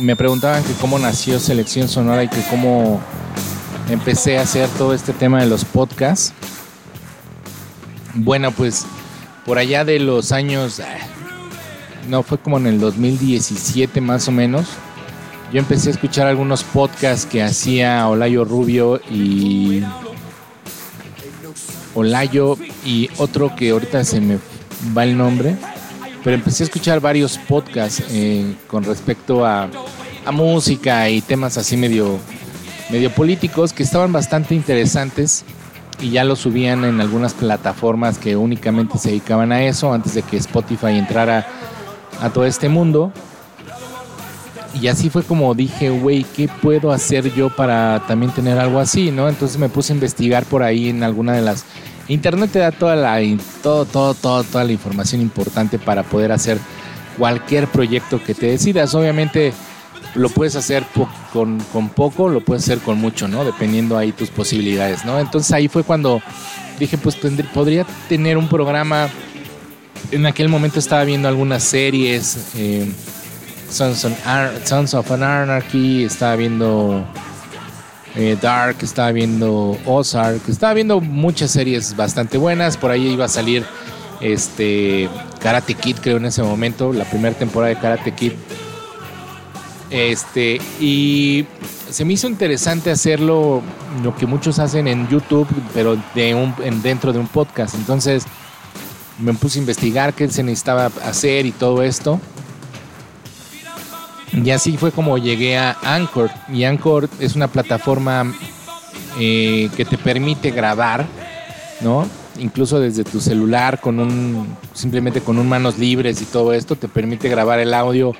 me 0.00 0.16
preguntaban 0.16 0.64
que 0.64 0.72
cómo 0.80 0.98
nació 0.98 1.38
Selección 1.38 1.88
Sonora 1.88 2.24
y 2.24 2.28
que 2.28 2.40
cómo 2.48 3.02
empecé 3.90 4.38
a 4.38 4.40
hacer 4.40 4.66
todo 4.78 4.94
este 4.94 5.12
tema 5.12 5.42
de 5.42 5.46
los 5.46 5.66
podcasts. 5.66 6.32
Bueno, 8.14 8.50
pues 8.50 8.86
por 9.44 9.58
allá 9.58 9.84
de 9.84 9.98
los 9.98 10.32
años, 10.32 10.80
ah, 10.80 10.86
no, 12.08 12.22
fue 12.22 12.38
como 12.38 12.56
en 12.56 12.66
el 12.66 12.80
2017 12.80 14.00
más 14.00 14.28
o 14.28 14.32
menos, 14.32 14.68
yo 15.52 15.58
empecé 15.58 15.90
a 15.90 15.92
escuchar 15.92 16.28
algunos 16.28 16.64
podcasts 16.64 17.26
que 17.26 17.42
hacía 17.42 18.08
Olayo 18.08 18.46
Rubio 18.46 19.02
y 19.10 19.82
Olayo 21.94 22.56
y 22.86 23.10
otro 23.18 23.54
que 23.54 23.72
ahorita 23.72 24.02
se 24.02 24.22
me 24.22 24.38
va 24.96 25.04
el 25.04 25.16
nombre, 25.16 25.56
pero 26.22 26.34
empecé 26.34 26.64
a 26.64 26.66
escuchar 26.66 27.00
varios 27.00 27.38
podcasts 27.38 28.02
eh, 28.10 28.54
con 28.66 28.84
respecto 28.84 29.44
a, 29.44 29.68
música 30.32 31.08
y 31.08 31.20
temas 31.20 31.56
así 31.56 31.76
medio, 31.76 32.18
medio 32.90 33.12
políticos 33.12 33.72
que 33.72 33.84
estaban 33.84 34.12
bastante 34.12 34.56
interesantes 34.56 35.44
y 36.00 36.10
ya 36.10 36.24
los 36.24 36.40
subían 36.40 36.84
en 36.84 37.00
algunas 37.00 37.32
plataformas 37.32 38.18
que 38.18 38.36
únicamente 38.36 38.98
se 38.98 39.10
dedicaban 39.10 39.52
a 39.52 39.62
eso 39.62 39.92
antes 39.92 40.14
de 40.14 40.22
que 40.22 40.36
Spotify 40.38 40.98
entrara 40.98 41.46
a 42.20 42.30
todo 42.30 42.44
este 42.44 42.68
mundo. 42.68 43.12
Y 44.80 44.88
así 44.88 45.08
fue 45.08 45.22
como 45.22 45.54
dije, 45.54 45.90
güey, 45.90 46.24
¿qué 46.24 46.48
puedo 46.48 46.92
hacer 46.92 47.32
yo 47.32 47.48
para 47.48 48.02
también 48.06 48.32
tener 48.32 48.58
algo 48.58 48.78
así, 48.78 49.10
no? 49.10 49.28
Entonces 49.28 49.58
me 49.58 49.68
puse 49.68 49.92
a 49.92 49.94
investigar 49.94 50.44
por 50.44 50.62
ahí 50.62 50.88
en 50.90 51.02
alguna 51.02 51.32
de 51.32 51.42
las... 51.42 51.64
Internet 52.08 52.50
te 52.52 52.58
da 52.60 52.70
toda 52.72 52.94
la, 52.96 53.20
todo, 53.62 53.84
todo, 53.84 54.14
toda 54.44 54.64
la 54.64 54.72
información 54.72 55.20
importante 55.20 55.78
para 55.78 56.02
poder 56.04 56.32
hacer 56.32 56.58
cualquier 57.18 57.66
proyecto 57.68 58.22
que 58.22 58.34
te 58.34 58.46
decidas. 58.46 58.94
Obviamente 58.94 59.52
lo 60.14 60.28
puedes 60.28 60.54
hacer 60.56 60.84
con, 61.32 61.58
con 61.72 61.88
poco, 61.90 62.28
lo 62.28 62.40
puedes 62.40 62.62
hacer 62.64 62.78
con 62.78 62.98
mucho, 62.98 63.26
¿no? 63.28 63.44
Dependiendo 63.44 63.98
ahí 63.98 64.12
tus 64.12 64.30
posibilidades, 64.30 65.04
¿no? 65.04 65.18
Entonces 65.18 65.50
ahí 65.52 65.68
fue 65.68 65.82
cuando 65.82 66.22
dije, 66.78 66.96
pues 66.98 67.16
podría 67.52 67.84
tener 68.08 68.38
un 68.38 68.48
programa. 68.48 69.08
En 70.12 70.24
aquel 70.26 70.48
momento 70.48 70.78
estaba 70.78 71.02
viendo 71.04 71.26
algunas 71.28 71.64
series. 71.64 72.38
eh, 72.56 72.90
Sons, 73.68 74.04
on 74.04 74.14
Ar- 74.24 74.52
Sons 74.64 74.94
of 74.94 75.10
an 75.10 75.24
Anarchy, 75.24 76.04
estaba 76.04 76.36
viendo 76.36 77.04
eh, 78.16 78.36
Dark, 78.40 78.76
estaba 78.82 79.12
viendo 79.12 79.78
Ozark, 79.86 80.48
estaba 80.48 80.74
viendo 80.74 81.00
muchas 81.00 81.50
series 81.50 81.94
bastante 81.96 82.38
buenas. 82.38 82.76
Por 82.76 82.90
ahí 82.90 83.08
iba 83.08 83.26
a 83.26 83.28
salir 83.28 83.64
este 84.20 85.08
Karate 85.40 85.74
Kid, 85.74 85.96
creo 86.02 86.16
en 86.16 86.24
ese 86.26 86.42
momento, 86.42 86.92
la 86.92 87.04
primera 87.04 87.36
temporada 87.36 87.74
de 87.74 87.80
Karate 87.80 88.12
Kid. 88.12 88.32
Este, 89.90 90.60
y 90.80 91.46
se 91.90 92.04
me 92.04 92.14
hizo 92.14 92.26
interesante 92.26 92.90
hacerlo 92.90 93.62
lo 94.02 94.16
que 94.16 94.26
muchos 94.26 94.58
hacen 94.58 94.88
en 94.88 95.08
YouTube, 95.08 95.46
pero 95.72 95.96
de 96.14 96.34
un, 96.34 96.54
en- 96.64 96.82
dentro 96.82 97.12
de 97.12 97.18
un 97.20 97.28
podcast. 97.28 97.74
Entonces 97.76 98.24
me 99.18 99.32
puse 99.34 99.58
a 99.58 99.60
investigar 99.60 100.12
qué 100.12 100.28
se 100.28 100.42
necesitaba 100.42 100.90
hacer 101.04 101.46
y 101.46 101.52
todo 101.52 101.82
esto. 101.82 102.20
Y 104.32 104.50
así 104.50 104.76
fue 104.76 104.92
como 104.92 105.18
llegué 105.18 105.56
a 105.56 105.76
Anchor. 105.82 106.30
Y 106.52 106.64
Anchor 106.64 107.08
es 107.20 107.36
una 107.36 107.48
plataforma 107.48 108.32
eh, 109.18 109.70
que 109.76 109.84
te 109.84 109.96
permite 109.96 110.50
grabar, 110.50 111.06
¿no? 111.80 112.06
Incluso 112.38 112.80
desde 112.80 113.04
tu 113.04 113.20
celular, 113.20 113.80
con 113.80 113.98
un, 113.98 114.56
simplemente 114.74 115.20
con 115.20 115.38
un 115.38 115.48
manos 115.48 115.78
libres 115.78 116.20
y 116.20 116.26
todo 116.26 116.52
esto, 116.52 116.76
te 116.76 116.88
permite 116.88 117.28
grabar 117.28 117.60
el 117.60 117.72
audio, 117.72 118.12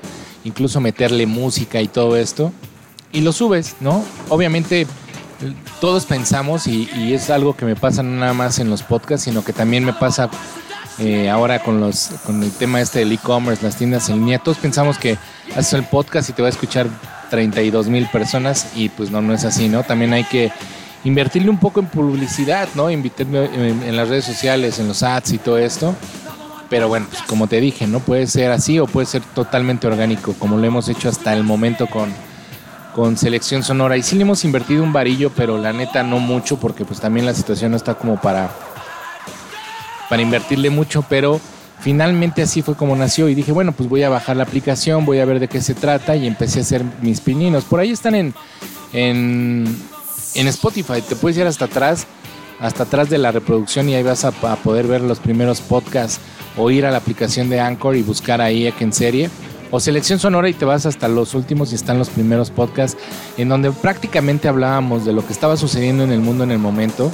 incluso 0.44 0.80
meterle 0.80 1.26
música 1.26 1.82
y 1.82 1.88
todo 1.88 2.16
esto. 2.16 2.52
Y 3.12 3.20
lo 3.20 3.32
subes, 3.32 3.76
¿no? 3.80 4.02
Obviamente 4.28 4.86
todos 5.80 6.06
pensamos, 6.06 6.66
y, 6.66 6.88
es 7.12 7.30
algo 7.30 7.54
que 7.56 7.64
me 7.64 7.76
pasa 7.76 8.02
nada 8.02 8.32
más 8.32 8.58
en 8.58 8.70
los 8.70 8.82
podcasts, 8.82 9.24
sino 9.24 9.44
que 9.44 9.52
también 9.52 9.84
me 9.84 9.92
pasa 9.92 10.30
eh, 10.98 11.28
ahora 11.28 11.58
con 11.58 11.80
los 11.80 12.10
con 12.24 12.42
el 12.42 12.50
tema 12.50 12.80
este 12.80 13.00
del 13.00 13.12
e-commerce, 13.12 13.64
las 13.64 13.76
tiendas 13.76 14.08
en 14.08 14.20
línea, 14.20 14.38
todos 14.38 14.58
pensamos 14.58 14.98
que 14.98 15.18
haces 15.54 15.74
el 15.74 15.84
podcast 15.84 16.30
y 16.30 16.32
te 16.32 16.42
va 16.42 16.48
a 16.48 16.50
escuchar 16.50 16.88
32 17.30 17.88
mil 17.88 18.06
personas 18.08 18.68
y 18.74 18.88
pues 18.88 19.10
no, 19.10 19.20
no 19.20 19.34
es 19.34 19.44
así, 19.44 19.68
¿no? 19.68 19.82
También 19.82 20.12
hay 20.12 20.24
que 20.24 20.52
invertirle 21.04 21.50
un 21.50 21.58
poco 21.58 21.80
en 21.80 21.86
publicidad, 21.86 22.68
¿no? 22.74 22.90
Invitarme 22.90 23.44
en, 23.44 23.96
las 23.96 24.08
redes 24.08 24.24
sociales, 24.24 24.78
en 24.78 24.88
los 24.88 25.02
ads 25.02 25.32
y 25.32 25.38
todo 25.38 25.58
esto. 25.58 25.94
Pero 26.68 26.88
bueno, 26.88 27.06
pues 27.08 27.22
como 27.22 27.46
te 27.46 27.60
dije, 27.60 27.86
¿no? 27.86 28.00
Puede 28.00 28.26
ser 28.26 28.50
así 28.50 28.78
o 28.80 28.86
puede 28.86 29.06
ser 29.06 29.22
totalmente 29.22 29.86
orgánico, 29.86 30.34
como 30.38 30.56
lo 30.56 30.66
hemos 30.66 30.88
hecho 30.88 31.08
hasta 31.08 31.32
el 31.32 31.44
momento 31.44 31.86
con, 31.86 32.12
con 32.92 33.16
Selección 33.16 33.62
Sonora. 33.62 33.96
Y 33.96 34.02
sí 34.02 34.16
le 34.16 34.22
hemos 34.22 34.44
invertido 34.44 34.82
un 34.82 34.92
varillo, 34.92 35.30
pero 35.30 35.58
la 35.58 35.72
neta 35.72 36.02
no 36.02 36.18
mucho, 36.18 36.58
porque 36.58 36.84
pues 36.84 37.00
también 37.00 37.24
la 37.24 37.34
situación 37.34 37.70
no 37.70 37.76
está 37.76 37.94
como 37.94 38.20
para, 38.20 38.50
para 40.08 40.22
invertirle 40.22 40.70
mucho, 40.70 41.04
pero 41.08 41.40
finalmente 41.80 42.42
así 42.42 42.62
fue 42.62 42.74
como 42.74 42.96
nació. 42.96 43.28
Y 43.28 43.34
dije, 43.34 43.52
bueno, 43.52 43.72
pues 43.72 43.88
voy 43.88 44.02
a 44.02 44.08
bajar 44.08 44.36
la 44.36 44.44
aplicación, 44.44 45.04
voy 45.04 45.18
a 45.18 45.24
ver 45.24 45.40
de 45.40 45.48
qué 45.48 45.60
se 45.60 45.74
trata 45.74 46.16
y 46.16 46.26
empecé 46.26 46.60
a 46.60 46.62
hacer 46.62 46.84
mis 47.02 47.20
pininos. 47.20 47.64
Por 47.64 47.80
ahí 47.80 47.90
están 47.90 48.14
en, 48.14 48.34
en, 48.92 49.64
en 50.34 50.46
Spotify, 50.48 51.02
te 51.06 51.16
puedes 51.16 51.38
ir 51.38 51.46
hasta 51.46 51.66
atrás, 51.66 52.06
hasta 52.60 52.84
atrás 52.84 53.10
de 53.10 53.18
la 53.18 53.32
reproducción 53.32 53.88
y 53.88 53.94
ahí 53.94 54.02
vas 54.02 54.24
a, 54.24 54.32
poder 54.32 54.86
ver 54.86 55.00
los 55.00 55.18
primeros 55.18 55.60
podcasts 55.60 56.20
o 56.56 56.70
ir 56.70 56.86
a 56.86 56.90
la 56.90 56.98
aplicación 56.98 57.48
de 57.48 57.60
Anchor 57.60 57.96
y 57.96 58.02
buscar 58.02 58.40
ahí 58.40 58.72
en 58.80 58.92
serie 58.92 59.30
o 59.70 59.80
selección 59.80 60.18
sonora 60.18 60.48
y 60.48 60.54
te 60.54 60.64
vas 60.64 60.86
hasta 60.86 61.08
los 61.08 61.34
últimos 61.34 61.72
y 61.72 61.74
están 61.74 61.98
los 61.98 62.08
primeros 62.08 62.50
podcasts 62.50 62.96
en 63.36 63.48
donde 63.48 63.72
prácticamente 63.72 64.48
hablábamos 64.48 65.04
de 65.04 65.12
lo 65.12 65.26
que 65.26 65.32
estaba 65.32 65.56
sucediendo 65.56 66.04
en 66.04 66.12
el 66.12 66.20
mundo 66.20 66.44
en 66.44 66.52
el 66.52 66.58
momento 66.58 67.10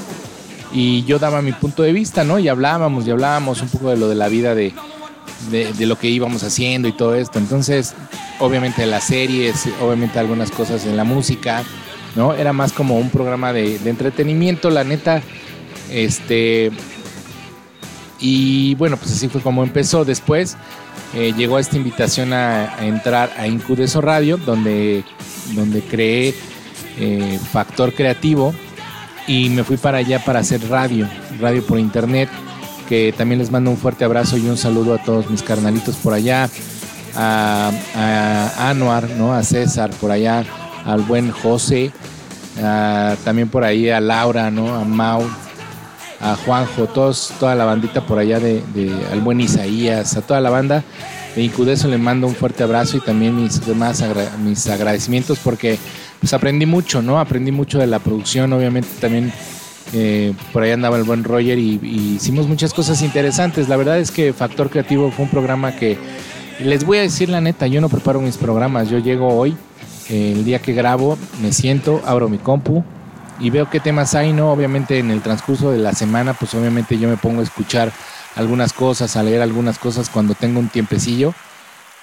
y 0.73 1.05
yo 1.05 1.19
daba 1.19 1.43
mi 1.43 1.53
punto 1.53 1.83
de 1.83 1.93
vista, 1.93 2.25
¿no? 2.25 2.39
Y 2.39 2.49
hablábamos 2.49 3.07
y 3.07 3.11
hablábamos 3.11 3.63
un 3.63 3.69
poco 3.69 3.91
de 3.91 3.97
lo 3.97 4.09
de 4.09 4.15
la 4.15 4.29
vida 4.29 4.55
de, 4.55 4.73
de, 5.51 5.87
lo 5.87 5.97
que 5.97 6.09
íbamos 6.09 6.43
haciendo 6.43 6.89
y 6.89 6.93
todo 6.93 7.15
esto. 7.15 7.39
Entonces, 7.39 7.95
obviamente 8.39 8.87
las 8.87 9.05
series, 9.05 9.69
obviamente 9.81 10.19
algunas 10.19 10.51
cosas 10.51 10.87
en 10.87 10.97
la 10.97 11.05
música, 11.05 11.63
¿no? 12.17 12.35
Era 12.35 12.53
más 12.53 12.73
como 12.73 12.99
un 12.99 13.11
programa 13.11 13.53
de, 13.53 13.79
de 13.79 13.91
entretenimiento, 13.91 14.71
la 14.71 14.85
neta, 14.85 15.23
este, 15.91 16.71
y 18.19 18.75
bueno, 18.77 18.97
pues 18.97 19.13
así 19.13 19.29
fue 19.29 19.41
como 19.43 19.63
empezó. 19.63 20.05
Después 20.05 20.57
eh, 21.15 21.35
llegó 21.37 21.59
esta 21.59 21.77
invitación 21.77 22.33
a, 22.33 22.77
a, 22.77 22.87
entrar 22.87 23.33
a 23.37 23.47
Incudeso 23.47 24.01
Radio, 24.01 24.39
donde, 24.39 25.05
donde 25.55 25.83
creé 25.83 26.35
eh, 26.99 27.39
Factor 27.53 27.93
Creativo 27.93 28.55
y 29.27 29.49
me 29.51 29.65
fui 29.65 29.77
para 29.77 29.99
allá 29.99 30.25
para 30.25 30.41
hacer 30.41 30.69
radio, 30.69 31.09
radio 31.41 31.65
por 31.65 31.79
internet, 31.79 32.29
que 32.89 33.15
también 33.17 33.39
les 33.39 33.51
mando 33.51 33.71
un 33.71 33.77
fuerte 33.77 34.05
abrazo 34.05 34.37
y 34.37 34.47
un 34.47 34.57
saludo 34.57 34.95
a 34.95 34.99
todos 34.99 35.31
mis 35.31 35.43
carnalitos 35.43 35.97
por 35.97 36.15
allá, 36.15 36.49
a, 37.15 37.71
a 37.95 38.71
Anuar, 38.71 39.09
¿no? 39.11 39.33
a 39.33 39.43
César 39.43 39.91
por 40.01 40.11
allá, 40.11 40.45
al 40.85 41.03
buen 41.03 41.31
José, 41.31 41.93
también 43.25 43.49
por 43.49 43.65
ahí 43.65 43.89
a 43.91 44.01
Laura, 44.01 44.51
¿no? 44.51 44.75
a 44.75 44.85
Mau, 44.85 45.23
a 46.21 46.37
Juanjo, 46.37 46.87
todos, 46.87 47.33
toda 47.41 47.55
la 47.55 47.65
bandita 47.65 48.05
por 48.07 48.19
allá 48.19 48.39
de, 48.39 48.63
al 49.11 49.21
buen 49.21 49.41
Isaías, 49.41 50.17
a 50.17 50.23
toda 50.23 50.41
la 50.41 50.51
banda 50.51 50.85
de 51.35 51.43
Incudeso 51.43 51.89
le 51.89 51.97
mando 51.97 52.27
un 52.27 52.35
fuerte 52.35 52.63
abrazo 52.63 52.99
y 52.99 53.01
también 53.01 53.35
mis 53.35 53.65
demás 53.65 54.05
mis 54.45 54.67
agradecimientos 54.67 55.39
porque 55.39 55.79
pues 56.23 56.33
aprendí 56.33 56.67
mucho, 56.67 57.03
¿no? 57.03 57.19
Aprendí 57.19 57.51
mucho 57.51 57.81
de 57.81 57.89
la 57.89 57.99
producción, 57.99 58.53
obviamente 58.53 58.89
también 59.01 59.33
eh, 59.93 60.33
por 60.53 60.63
ahí 60.63 60.71
andaba 60.71 60.97
el 60.97 61.03
buen 61.03 61.25
Roger 61.25 61.59
y, 61.59 61.81
hicimos 62.15 62.47
muchas 62.47 62.73
cosas 62.73 63.03
interesantes. 63.03 63.69
La 63.69 63.77
verdad 63.77 63.99
es 63.99 64.13
que 64.13 64.33
Factor 64.33 64.71
Creativo 64.71 65.11
fue 65.11 65.25
un 65.25 65.31
programa 65.33 65.75
que 65.75 65.99
les 66.61 66.85
voy 66.85 66.99
a 66.99 67.01
decir 67.01 67.29
la 67.29 67.41
neta, 67.41 67.67
yo 67.67 67.81
no 67.81 67.89
preparo 67.89 68.21
mis 68.21 68.37
programas, 68.37 68.89
yo 68.89 68.99
llego 68.99 69.35
hoy, 69.35 69.57
eh, 70.11 70.35
el 70.37 70.45
día 70.45 70.61
que 70.61 70.73
grabo, 70.75 71.19
me 71.43 71.53
siento, 71.53 72.01
abro 72.07 72.29
mi 72.29 72.39
compu, 72.39 72.85
y 73.41 73.51
veo 73.51 73.69
qué 73.69 73.81
temas 73.81 74.15
hay, 74.15 74.33
¿no? 74.33 74.53
Obviamente 74.53 75.01
en 75.01 75.11
el 75.11 75.23
transcurso 75.23 75.73
de 75.73 75.79
la 75.79 75.93
semana, 75.93 76.35
pues 76.35 76.55
obviamente 76.55 76.99
yo 76.99 77.09
me 77.09 77.17
pongo 77.17 77.41
a 77.41 77.43
escuchar 77.43 77.91
algunas 78.37 78.73
cosas, 78.73 79.17
a 79.17 79.25
leer 79.25 79.43
algunas 79.43 79.81
cosas 79.81 80.09
cuando 80.09 80.35
tengo 80.37 80.61
un 80.61 80.69
tiempecillo 80.69 81.35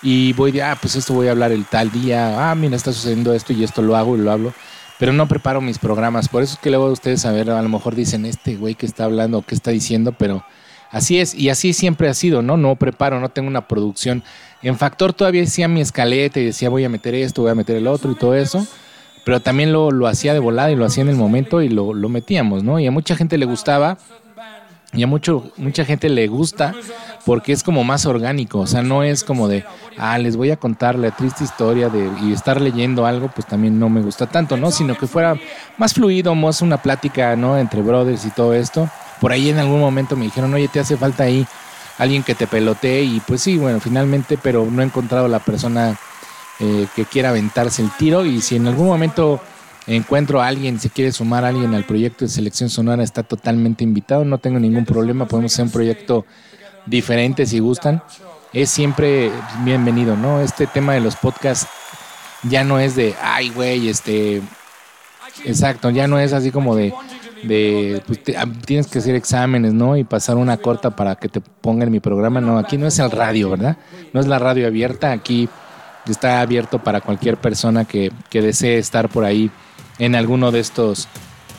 y 0.02 0.34
voy 0.34 0.52
de, 0.52 0.64
ah, 0.64 0.78
pues 0.80 0.96
esto 0.96 1.14
voy 1.14 1.28
a 1.28 1.32
hablar 1.32 1.52
el 1.52 1.66
tal 1.66 1.92
día, 1.92 2.50
ah, 2.50 2.56
mira, 2.56 2.76
está 2.76 2.94
sucediendo 2.94 3.34
esto 3.34 3.54
y 3.54 3.64
esto 3.64 3.82
lo 3.82 3.96
hago 3.96 4.16
y 4.16 4.20
lo 4.20 4.32
hablo, 4.32 4.54
pero 4.98 5.14
no 5.14 5.28
preparo 5.28 5.62
mis 5.62 5.78
programas, 5.78 6.30
por 6.30 6.44
eso 6.44 6.54
es 6.54 6.60
que 6.60 6.70
luego 6.70 6.86
ustedes 6.88 7.26
a 7.26 7.32
ver, 7.32 7.50
a 7.50 7.62
lo 7.62 7.70
mejor 7.70 7.96
dicen, 7.96 8.26
este 8.26 8.56
güey 8.56 8.76
que 8.76 8.86
está 8.86 9.06
hablando, 9.06 9.42
qué 9.42 9.56
está 9.56 9.72
diciendo, 9.72 10.14
pero 10.18 10.44
así 10.92 11.20
es, 11.20 11.36
y 11.36 11.50
así 11.50 11.74
siempre 11.74 12.10
ha 12.10 12.14
sido, 12.14 12.42
¿no? 12.42 12.58
No 12.58 12.76
preparo, 12.76 13.20
no 13.20 13.30
tengo 13.30 13.48
una 13.48 13.68
producción. 13.68 14.24
En 14.62 14.78
Factor 14.78 15.14
todavía 15.14 15.42
decía 15.42 15.68
mi 15.68 15.82
escaleta 15.82 16.40
y 16.40 16.46
decía, 16.46 16.70
voy 16.70 16.84
a 16.84 16.90
meter 16.90 17.16
esto, 17.16 17.44
voy 17.44 17.52
a 17.52 17.56
meter 17.56 17.76
el 17.76 17.88
otro 17.88 18.12
y 18.12 18.16
todo 18.16 18.36
eso 18.36 18.68
pero 19.30 19.42
también 19.42 19.72
lo, 19.72 19.92
lo 19.92 20.08
hacía 20.08 20.34
de 20.34 20.40
volada 20.40 20.72
y 20.72 20.76
lo 20.76 20.86
hacía 20.86 21.04
en 21.04 21.10
el 21.10 21.16
momento 21.16 21.62
y 21.62 21.70
lo, 21.70 21.94
lo 21.94 22.10
metíamos, 22.10 22.64
¿no? 22.64 22.80
Y 22.80 22.88
a 22.88 22.92
mucha 22.92 23.16
gente 23.16 23.38
le 23.38 23.46
gustaba 23.46 24.00
y 24.94 25.04
a 25.04 25.08
mucho, 25.08 25.52
mucha 25.58 25.86
gente 25.86 26.10
le 26.10 26.28
gusta 26.28 26.74
porque 27.26 27.52
es 27.52 27.62
como 27.62 27.84
más 27.84 28.08
orgánico, 28.08 28.60
o 28.60 28.68
sea, 28.68 28.82
no 28.82 29.04
es 29.04 29.24
como 29.24 29.48
de, 29.48 29.64
ah, 29.98 30.18
les 30.18 30.36
voy 30.36 30.50
a 30.50 30.58
contar 30.58 30.98
la 30.98 31.12
triste 31.12 31.44
historia 31.44 31.90
de 31.90 32.10
y 32.24 32.34
estar 32.34 32.60
leyendo 32.60 33.06
algo, 33.06 33.30
pues 33.30 33.46
también 33.46 33.80
no 33.80 33.90
me 33.90 34.02
gusta 34.02 34.26
tanto, 34.26 34.58
¿no? 34.58 34.72
Sino 34.72 34.96
que 34.96 35.06
fuera 35.06 35.36
más 35.78 35.94
fluido, 35.94 36.34
más 36.34 36.62
una 36.62 36.82
plática, 36.82 37.36
¿no? 37.36 37.58
Entre 37.58 37.82
brothers 37.82 38.26
y 38.26 38.32
todo 38.32 38.56
esto. 38.56 38.90
Por 39.22 39.32
ahí 39.32 39.50
en 39.50 39.60
algún 39.60 39.80
momento 39.80 40.16
me 40.16 40.26
dijeron, 40.26 40.54
oye, 40.54 40.68
te 40.70 40.80
hace 40.80 40.98
falta 40.98 41.24
ahí 41.24 41.46
alguien 42.00 42.24
que 42.24 42.34
te 42.34 42.48
pelotee 42.48 43.04
y 43.04 43.20
pues 43.20 43.42
sí, 43.42 43.58
bueno, 43.58 43.80
finalmente, 43.80 44.40
pero 44.42 44.68
no 44.72 44.82
he 44.82 44.86
encontrado 44.86 45.28
la 45.28 45.40
persona 45.40 46.00
eh, 46.60 46.88
que 46.96 47.06
quiera 47.06 47.30
aventarse 47.30 47.84
el 47.84 47.92
tiro 47.92 48.26
y 48.26 48.42
si 48.42 48.56
en 48.56 48.68
algún 48.68 48.88
momento 48.88 49.40
encuentro 49.96 50.42
a 50.42 50.48
alguien, 50.48 50.80
se 50.80 50.90
quiere 50.90 51.12
sumar 51.12 51.44
a 51.44 51.50
alguien 51.50 51.74
al 51.74 51.84
proyecto 51.84 52.26
de 52.26 52.30
selección 52.30 52.70
sonora, 52.70 53.04
está 53.04 53.24
totalmente 53.24 53.84
invitado, 53.84 54.24
no 54.24 54.38
tengo 54.38 54.60
ningún 54.60 54.86
problema, 54.86 55.28
podemos 55.28 55.54
hacer 55.54 55.66
un 55.66 55.72
proyecto 55.72 56.26
diferente 56.86 57.46
si 57.46 57.60
gustan. 57.60 58.04
Es 58.54 58.70
siempre 58.70 59.32
bienvenido, 59.64 60.16
¿no? 60.16 60.42
Este 60.42 60.68
tema 60.68 60.94
de 60.94 61.02
los 61.02 61.16
podcasts 61.16 61.68
ya 62.44 62.64
no 62.64 62.80
es 62.80 62.96
de, 62.96 63.16
ay, 63.22 63.50
güey, 63.50 63.90
este, 63.90 64.42
exacto, 65.44 65.90
ya 65.90 66.08
no 66.08 66.20
es 66.20 66.34
así 66.34 66.52
como 66.52 66.76
de, 66.76 66.94
de 67.44 68.02
pues, 68.06 68.22
tienes 68.66 68.88
que 68.88 69.00
hacer 69.00 69.16
exámenes, 69.16 69.74
¿no? 69.74 69.98
Y 69.98 70.04
pasar 70.04 70.38
una 70.38 70.58
corta 70.58 70.96
para 70.96 71.16
que 71.16 71.30
te 71.30 71.42
pongan 71.42 71.92
mi 71.92 72.00
programa, 72.00 72.42
no, 72.42 72.58
aquí 72.60 72.78
no 72.78 72.88
es 72.88 73.00
el 73.00 73.10
radio, 73.10 73.50
¿verdad? 73.50 73.78
No 74.14 74.20
es 74.20 74.28
la 74.28 74.40
radio 74.40 74.68
abierta, 74.68 75.12
aquí 75.12 75.50
está 76.08 76.42
abierto 76.42 76.80
para 76.80 77.02
cualquier 77.02 77.38
persona 77.38 77.86
que, 77.86 78.12
que 78.30 78.42
desee 78.42 78.78
estar 78.78 79.10
por 79.10 79.26
ahí 79.26 79.52
en 80.00 80.16
alguno 80.16 80.52
de 80.52 80.60
estos 80.60 81.08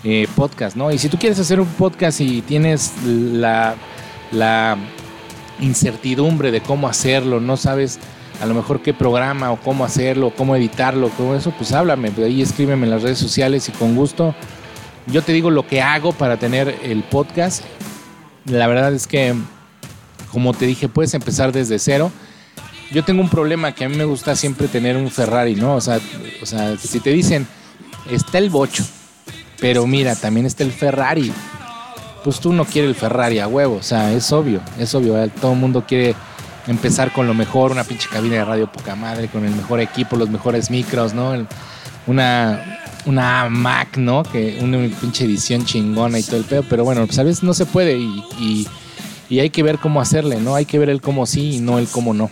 eh, 0.04 0.26
podcasts, 0.34 0.76
¿no? 0.76 0.90
Y 0.90 0.98
si 0.98 1.08
tú 1.08 1.18
quieres 1.18 1.38
hacer 1.38 1.60
un 1.60 1.68
podcast 1.68 2.20
y 2.20 2.42
tienes 2.42 2.92
la, 3.04 3.74
la 4.32 4.76
incertidumbre 5.60 6.50
de 6.50 6.60
cómo 6.60 6.88
hacerlo, 6.88 7.40
no 7.40 7.56
sabes 7.56 7.98
a 8.40 8.46
lo 8.46 8.54
mejor 8.54 8.80
qué 8.80 8.94
programa 8.94 9.52
o 9.52 9.60
cómo 9.60 9.84
hacerlo, 9.84 10.32
cómo 10.34 10.56
editarlo, 10.56 11.10
todo 11.10 11.36
eso, 11.36 11.52
pues 11.52 11.72
háblame, 11.72 12.10
de 12.10 12.24
ahí 12.24 12.40
escríbeme 12.40 12.84
en 12.86 12.90
las 12.90 13.02
redes 13.02 13.18
sociales 13.18 13.68
y 13.68 13.72
con 13.72 13.94
gusto 13.94 14.34
yo 15.06 15.22
te 15.22 15.32
digo 15.32 15.50
lo 15.50 15.66
que 15.66 15.82
hago 15.82 16.12
para 16.12 16.38
tener 16.38 16.78
el 16.82 17.02
podcast. 17.02 17.64
La 18.46 18.66
verdad 18.66 18.94
es 18.94 19.06
que, 19.06 19.34
como 20.32 20.54
te 20.54 20.66
dije, 20.66 20.88
puedes 20.88 21.12
empezar 21.14 21.52
desde 21.52 21.78
cero 21.78 22.10
yo 22.90 23.04
tengo 23.04 23.20
un 23.20 23.28
problema 23.28 23.72
que 23.72 23.84
a 23.84 23.88
mí 23.88 23.96
me 23.96 24.04
gusta 24.04 24.34
siempre 24.34 24.68
tener 24.68 24.96
un 24.96 25.10
Ferrari, 25.10 25.54
¿no? 25.54 25.76
O 25.76 25.80
sea, 25.80 26.00
o 26.42 26.46
sea, 26.46 26.76
si 26.76 27.00
te 27.00 27.10
dicen, 27.10 27.46
está 28.08 28.38
el 28.38 28.50
bocho, 28.50 28.84
pero 29.60 29.86
mira, 29.86 30.16
también 30.16 30.46
está 30.46 30.64
el 30.64 30.72
Ferrari. 30.72 31.32
Pues 32.24 32.38
tú 32.38 32.52
no 32.52 32.64
quieres 32.66 32.90
el 32.90 32.94
Ferrari 32.94 33.38
a 33.38 33.48
huevo, 33.48 33.76
o 33.76 33.82
sea, 33.82 34.12
es 34.12 34.30
obvio, 34.32 34.60
es 34.78 34.94
obvio. 34.94 35.28
Todo 35.40 35.52
el 35.52 35.58
mundo 35.58 35.84
quiere 35.86 36.14
empezar 36.66 37.12
con 37.12 37.26
lo 37.26 37.34
mejor, 37.34 37.72
una 37.72 37.84
pinche 37.84 38.08
cabina 38.08 38.36
de 38.36 38.44
radio 38.44 38.70
poca 38.70 38.94
madre, 38.94 39.28
con 39.28 39.44
el 39.44 39.54
mejor 39.54 39.80
equipo, 39.80 40.16
los 40.16 40.28
mejores 40.28 40.70
micros, 40.70 41.14
¿no? 41.14 41.46
Una, 42.06 42.80
una 43.06 43.48
Mac, 43.48 43.96
¿no? 43.96 44.22
Que 44.22 44.58
una 44.60 44.78
pinche 45.00 45.24
edición 45.24 45.64
chingona 45.64 46.18
y 46.18 46.22
todo 46.22 46.36
el 46.36 46.44
pedo, 46.44 46.64
pero 46.68 46.84
bueno, 46.84 47.06
pues 47.06 47.18
a 47.18 47.22
veces 47.22 47.42
no 47.42 47.54
se 47.54 47.66
puede 47.66 47.98
y, 47.98 48.22
y, 48.38 48.68
y 49.28 49.40
hay 49.40 49.50
que 49.50 49.62
ver 49.62 49.78
cómo 49.78 50.00
hacerle, 50.00 50.40
¿no? 50.40 50.54
Hay 50.54 50.66
que 50.66 50.78
ver 50.78 50.90
el 50.90 51.00
cómo 51.00 51.24
sí 51.24 51.56
y 51.56 51.60
no 51.60 51.78
el 51.78 51.88
cómo 51.88 52.12
no. 52.12 52.30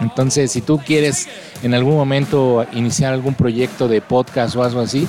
Entonces, 0.00 0.52
si 0.52 0.60
tú 0.60 0.78
quieres 0.78 1.28
en 1.62 1.74
algún 1.74 1.94
momento 1.94 2.66
iniciar 2.72 3.12
algún 3.12 3.34
proyecto 3.34 3.88
de 3.88 4.00
podcast 4.00 4.56
o 4.56 4.62
algo 4.62 4.80
así, 4.80 5.06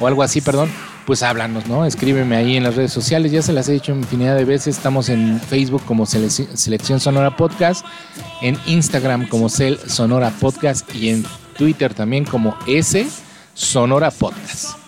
o 0.00 0.06
algo 0.06 0.22
así, 0.22 0.40
perdón, 0.40 0.70
pues 1.06 1.22
háblanos, 1.22 1.66
¿no? 1.66 1.84
Escríbeme 1.84 2.36
ahí 2.36 2.56
en 2.56 2.64
las 2.64 2.76
redes 2.76 2.92
sociales, 2.92 3.30
ya 3.30 3.42
se 3.42 3.52
las 3.52 3.68
he 3.68 3.72
dicho 3.72 3.92
infinidad 3.92 4.36
de 4.36 4.44
veces, 4.44 4.76
estamos 4.76 5.08
en 5.08 5.40
Facebook 5.40 5.82
como 5.84 6.06
Selección 6.06 7.00
Sonora 7.00 7.36
Podcast, 7.36 7.84
en 8.40 8.58
Instagram 8.66 9.28
como 9.28 9.48
Cel 9.48 9.78
Sonora 9.86 10.30
Podcast 10.40 10.92
y 10.94 11.10
en 11.10 11.24
Twitter 11.56 11.94
también 11.94 12.24
como 12.24 12.56
S 12.66 13.06
Sonora 13.54 14.10
Podcast. 14.10 14.78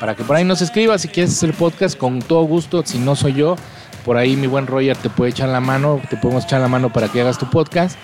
Para 0.00 0.14
que 0.14 0.22
por 0.22 0.36
ahí 0.36 0.44
nos 0.44 0.62
escribas 0.62 1.02
si 1.02 1.08
quieres 1.08 1.32
hacer 1.32 1.52
podcast 1.54 1.98
con 1.98 2.20
todo 2.20 2.42
gusto, 2.44 2.84
si 2.86 2.98
no 2.98 3.16
soy 3.16 3.34
yo, 3.34 3.56
por 4.04 4.16
ahí 4.16 4.36
mi 4.36 4.46
buen 4.46 4.66
Roger 4.66 4.96
te 4.96 5.10
puede 5.10 5.32
echar 5.32 5.48
la 5.48 5.60
mano, 5.60 6.00
te 6.08 6.16
podemos 6.16 6.44
echar 6.44 6.60
la 6.60 6.68
mano 6.68 6.92
para 6.92 7.08
que 7.08 7.20
hagas 7.20 7.38
tu 7.38 7.50
podcast. 7.50 7.98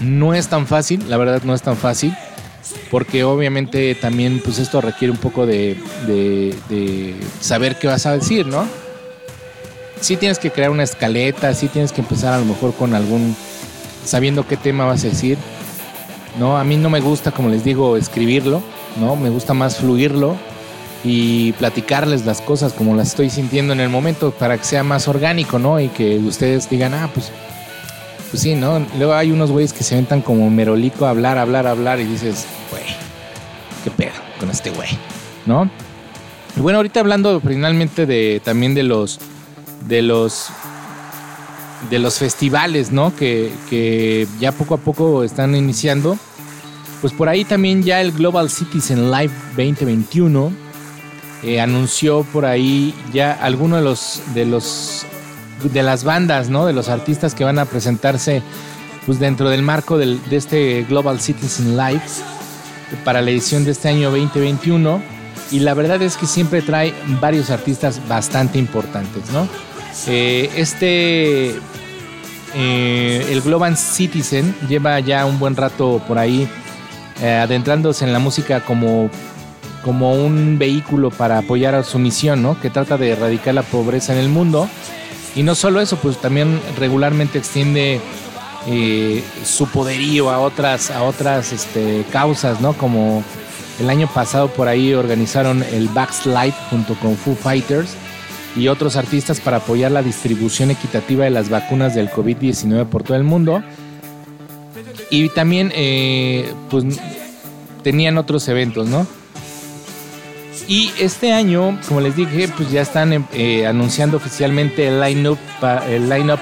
No 0.00 0.34
es 0.34 0.48
tan 0.48 0.66
fácil, 0.66 1.08
la 1.08 1.16
verdad 1.16 1.42
no 1.44 1.54
es 1.54 1.62
tan 1.62 1.76
fácil, 1.76 2.14
porque 2.90 3.24
obviamente 3.24 3.94
también 3.94 4.40
pues 4.42 4.58
esto 4.58 4.80
requiere 4.80 5.12
un 5.12 5.18
poco 5.18 5.46
de, 5.46 5.76
de- 6.06 7.16
saber 7.40 7.78
qué 7.78 7.86
vas 7.86 8.06
a 8.06 8.12
decir, 8.16 8.46
¿no? 8.46 8.66
Sí 10.00 10.16
tienes 10.16 10.38
que 10.38 10.50
crear 10.50 10.70
una 10.70 10.82
escaleta, 10.84 11.52
sí 11.54 11.68
tienes 11.68 11.92
que 11.92 12.00
empezar 12.00 12.32
a 12.32 12.38
lo 12.38 12.46
mejor 12.46 12.72
con 12.74 12.94
algún, 12.94 13.36
sabiendo 14.04 14.46
qué 14.46 14.56
tema 14.56 14.86
vas 14.86 15.04
a 15.04 15.08
decir, 15.08 15.36
¿no? 16.38 16.56
A 16.56 16.64
mí 16.64 16.76
no 16.76 16.88
me 16.88 17.00
gusta, 17.00 17.30
como 17.32 17.50
les 17.50 17.64
digo, 17.64 17.98
escribirlo, 17.98 18.62
¿no? 18.98 19.16
Me 19.16 19.28
gusta 19.28 19.52
más 19.52 19.76
fluirlo 19.76 20.36
y 21.04 21.52
platicarles 21.52 22.24
las 22.24 22.40
cosas 22.40 22.72
como 22.72 22.94
las 22.94 23.08
estoy 23.08 23.28
sintiendo 23.28 23.74
en 23.74 23.80
el 23.80 23.90
momento 23.90 24.30
para 24.30 24.56
que 24.56 24.64
sea 24.64 24.82
más 24.82 25.06
orgánico, 25.08 25.58
¿no? 25.58 25.78
Y 25.80 25.88
que 25.88 26.16
ustedes 26.18 26.70
digan, 26.70 26.94
ah, 26.94 27.10
pues, 27.12 27.30
pues 28.30 28.42
sí, 28.42 28.54
¿no? 28.54 28.84
Luego 28.96 29.14
hay 29.14 29.32
unos 29.32 29.50
güeyes 29.50 29.72
que 29.72 29.82
se 29.82 29.94
aventan 29.94 30.22
como 30.22 30.48
merolico 30.50 31.06
a 31.06 31.10
hablar, 31.10 31.38
hablar, 31.38 31.66
hablar 31.66 32.00
y 32.00 32.04
dices, 32.04 32.46
güey, 32.70 32.84
qué 33.84 33.90
pedo 33.90 34.12
con 34.38 34.50
este 34.50 34.70
güey, 34.70 34.88
¿no? 35.46 35.70
Y 36.56 36.60
bueno, 36.60 36.78
ahorita 36.78 37.00
hablando 37.00 37.40
finalmente 37.40 38.06
de 38.06 38.40
también 38.44 38.74
de 38.74 38.82
los 38.82 39.18
de 39.86 40.02
los 40.02 40.48
de 41.88 41.98
los 41.98 42.18
festivales, 42.18 42.92
¿no? 42.92 43.14
Que, 43.16 43.52
que 43.68 44.26
ya 44.38 44.52
poco 44.52 44.74
a 44.74 44.78
poco 44.78 45.24
están 45.24 45.54
iniciando. 45.54 46.18
Pues 47.00 47.12
por 47.14 47.28
ahí 47.28 47.44
también 47.44 47.82
ya 47.82 48.00
el 48.02 48.12
Global 48.12 48.50
Citizen 48.50 49.10
Live 49.10 49.32
2021 49.56 50.52
eh, 51.42 51.60
anunció 51.60 52.24
por 52.24 52.44
ahí 52.44 52.94
ya 53.12 53.32
algunos 53.32 53.74
de 53.78 53.82
los 53.82 54.22
de 54.34 54.44
los 54.44 55.06
de 55.62 55.82
las 55.82 56.04
bandas, 56.04 56.48
¿no? 56.48 56.66
De 56.66 56.72
los 56.72 56.88
artistas 56.88 57.34
que 57.34 57.44
van 57.44 57.58
a 57.58 57.64
presentarse 57.64 58.42
pues 59.06 59.18
dentro 59.18 59.48
del 59.50 59.62
marco 59.62 59.98
del- 59.98 60.20
de 60.28 60.36
este 60.36 60.84
Global 60.88 61.20
Citizen 61.20 61.76
Live 61.76 62.02
para 63.04 63.22
la 63.22 63.30
edición 63.30 63.64
de 63.64 63.70
este 63.72 63.88
año 63.88 64.10
2021 64.10 65.02
y 65.50 65.60
la 65.60 65.74
verdad 65.74 66.00
es 66.02 66.16
que 66.16 66.26
siempre 66.26 66.62
trae 66.62 66.92
varios 67.20 67.50
artistas 67.50 68.00
bastante 68.08 68.58
importantes, 68.58 69.30
¿no? 69.32 69.48
Eh, 70.06 70.50
este 70.56 71.54
eh, 72.54 73.26
el 73.30 73.40
Global 73.42 73.76
Citizen 73.76 74.54
lleva 74.68 74.98
ya 75.00 75.24
un 75.26 75.38
buen 75.38 75.54
rato 75.56 76.02
por 76.08 76.18
ahí 76.18 76.48
eh, 77.22 77.34
adentrándose 77.34 78.04
en 78.04 78.12
la 78.12 78.18
música 78.18 78.60
como, 78.60 79.08
como 79.84 80.14
un 80.14 80.58
vehículo 80.58 81.10
para 81.10 81.38
apoyar 81.38 81.82
su 81.84 81.98
misión, 81.98 82.42
¿no? 82.42 82.60
Que 82.60 82.70
trata 82.70 82.96
de 82.96 83.10
erradicar 83.10 83.54
la 83.54 83.62
pobreza 83.62 84.12
en 84.12 84.18
el 84.20 84.28
mundo. 84.28 84.68
Y 85.34 85.42
no 85.42 85.54
solo 85.54 85.80
eso, 85.80 85.96
pues 85.96 86.18
también 86.18 86.60
regularmente 86.78 87.38
extiende 87.38 88.00
eh, 88.66 89.22
su 89.44 89.68
poderío 89.68 90.30
a 90.30 90.38
otras, 90.38 90.90
a 90.90 91.02
otras 91.02 91.52
este, 91.52 92.04
causas, 92.10 92.60
¿no? 92.60 92.72
Como 92.72 93.22
el 93.78 93.88
año 93.88 94.08
pasado 94.12 94.48
por 94.48 94.68
ahí 94.68 94.92
organizaron 94.92 95.62
el 95.62 95.88
Backslide 95.88 96.54
junto 96.68 96.94
con 96.96 97.16
Foo 97.16 97.34
Fighters 97.34 97.94
y 98.56 98.68
otros 98.68 98.96
artistas 98.96 99.40
para 99.40 99.58
apoyar 99.58 99.92
la 99.92 100.02
distribución 100.02 100.70
equitativa 100.70 101.24
de 101.24 101.30
las 101.30 101.48
vacunas 101.48 101.94
del 101.94 102.10
COVID-19 102.10 102.86
por 102.86 103.04
todo 103.04 103.16
el 103.16 103.24
mundo. 103.24 103.62
Y 105.10 105.28
también, 105.30 105.72
eh, 105.74 106.52
pues, 106.68 106.84
tenían 107.82 108.18
otros 108.18 108.46
eventos, 108.48 108.88
¿no? 108.88 109.06
Y 110.68 110.92
este 110.98 111.32
año, 111.32 111.78
como 111.88 112.00
les 112.00 112.14
dije, 112.14 112.48
pues 112.56 112.70
ya 112.70 112.82
están 112.82 113.26
eh, 113.32 113.66
anunciando 113.66 114.16
oficialmente 114.18 114.86
el 114.86 115.00
line-up 115.00 115.38
pa- 115.60 115.82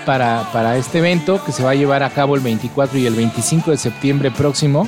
para, 0.05 0.51
para 0.53 0.77
este 0.77 0.99
evento 0.99 1.43
que 1.45 1.53
se 1.53 1.63
va 1.63 1.71
a 1.71 1.75
llevar 1.75 2.03
a 2.03 2.11
cabo 2.11 2.35
el 2.35 2.43
24 2.43 2.99
y 2.99 3.07
el 3.07 3.15
25 3.15 3.71
de 3.71 3.77
septiembre 3.79 4.31
próximo. 4.31 4.87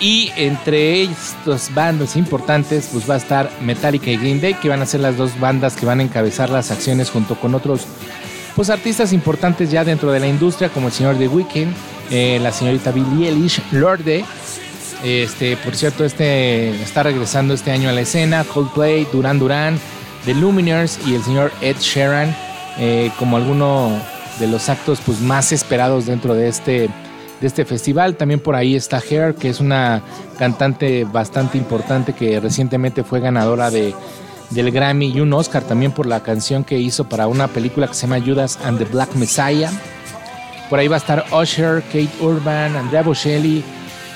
Y 0.00 0.30
entre 0.36 1.02
estas 1.04 1.72
bandas 1.74 2.16
importantes, 2.16 2.90
pues 2.92 3.08
va 3.08 3.14
a 3.14 3.18
estar 3.18 3.50
Metallica 3.62 4.10
y 4.10 4.16
Green 4.18 4.40
Day, 4.40 4.54
que 4.54 4.68
van 4.68 4.82
a 4.82 4.86
ser 4.86 5.00
las 5.00 5.16
dos 5.16 5.38
bandas 5.40 5.74
que 5.76 5.86
van 5.86 6.00
a 6.00 6.02
encabezar 6.02 6.50
las 6.50 6.70
acciones 6.70 7.10
junto 7.10 7.36
con 7.36 7.54
otros 7.54 7.86
pues 8.54 8.70
artistas 8.70 9.12
importantes 9.12 9.70
ya 9.70 9.84
dentro 9.84 10.12
de 10.12 10.20
la 10.20 10.28
industria, 10.28 10.68
como 10.68 10.86
el 10.88 10.92
señor 10.92 11.16
The 11.16 11.26
Weeknd, 11.26 11.72
eh, 12.10 12.38
la 12.40 12.52
señorita 12.52 12.92
Billie 12.92 13.28
Eilish, 13.30 13.60
Lorde. 13.72 14.24
Este, 15.04 15.58
por 15.58 15.76
cierto, 15.76 16.02
este 16.06 16.70
está 16.82 17.02
regresando 17.02 17.52
este 17.52 17.70
año 17.70 17.90
a 17.90 17.92
la 17.92 18.00
escena, 18.00 18.42
Coldplay, 18.42 19.06
Duran 19.12 19.38
Duran, 19.38 19.78
The 20.24 20.32
Luminers 20.32 20.98
y 21.06 21.14
el 21.14 21.22
señor 21.22 21.52
Ed 21.60 21.76
Sheeran, 21.78 22.34
eh, 22.78 23.10
como 23.18 23.36
alguno 23.36 23.90
de 24.38 24.46
los 24.46 24.70
actos 24.70 25.00
pues, 25.04 25.20
más 25.20 25.52
esperados 25.52 26.06
dentro 26.06 26.34
de 26.34 26.48
este, 26.48 26.88
de 27.38 27.46
este 27.46 27.66
festival. 27.66 28.16
También 28.16 28.40
por 28.40 28.54
ahí 28.54 28.76
está 28.76 28.98
Hair, 28.98 29.34
que 29.34 29.50
es 29.50 29.60
una 29.60 30.02
cantante 30.38 31.04
bastante 31.04 31.58
importante 31.58 32.14
que 32.14 32.40
recientemente 32.40 33.04
fue 33.04 33.20
ganadora 33.20 33.70
de, 33.70 33.94
del 34.50 34.70
Grammy 34.70 35.10
y 35.10 35.20
un 35.20 35.34
Oscar 35.34 35.64
también 35.64 35.92
por 35.92 36.06
la 36.06 36.22
canción 36.22 36.64
que 36.64 36.78
hizo 36.78 37.10
para 37.10 37.26
una 37.26 37.48
película 37.48 37.88
que 37.88 37.94
se 37.94 38.06
llama 38.06 38.24
Judas 38.24 38.58
and 38.64 38.78
the 38.78 38.86
Black 38.86 39.14
Messiah. 39.16 39.70
Por 40.70 40.78
ahí 40.78 40.88
va 40.88 40.96
a 40.96 40.98
estar 40.98 41.26
Usher, 41.30 41.82
Kate 41.82 42.08
Urban, 42.20 42.74
Andrea 42.74 43.02
Bocelli, 43.02 43.62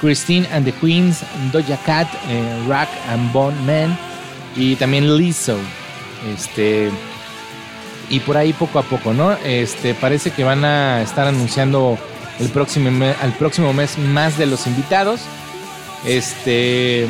Christine 0.01 0.46
and 0.53 0.64
the 0.64 0.72
Queens, 0.72 1.22
Doja 1.53 1.78
Cat, 1.84 2.09
eh, 2.28 2.64
Rack 2.68 2.88
and 3.09 3.32
Bone 3.32 3.57
Man 3.66 3.96
y 4.57 4.76
también 4.76 5.16
Lizzo. 5.16 5.57
Este 6.34 6.90
y 8.11 8.20
por 8.20 8.36
ahí 8.36 8.53
poco 8.53 8.78
a 8.78 8.82
poco, 8.82 9.12
¿no? 9.12 9.32
Este 9.44 9.94
parece 9.94 10.30
que 10.30 10.44
van 10.44 10.64
a 10.64 11.03
estar 11.03 11.26
anunciando 11.26 11.99
el 12.40 12.49
próximo 12.49 12.90
al 13.20 13.32
próximo 13.32 13.72
mes 13.72 13.99
más 13.99 14.38
de 14.38 14.46
los 14.46 14.66
invitados. 14.66 15.20
Este 16.07 17.07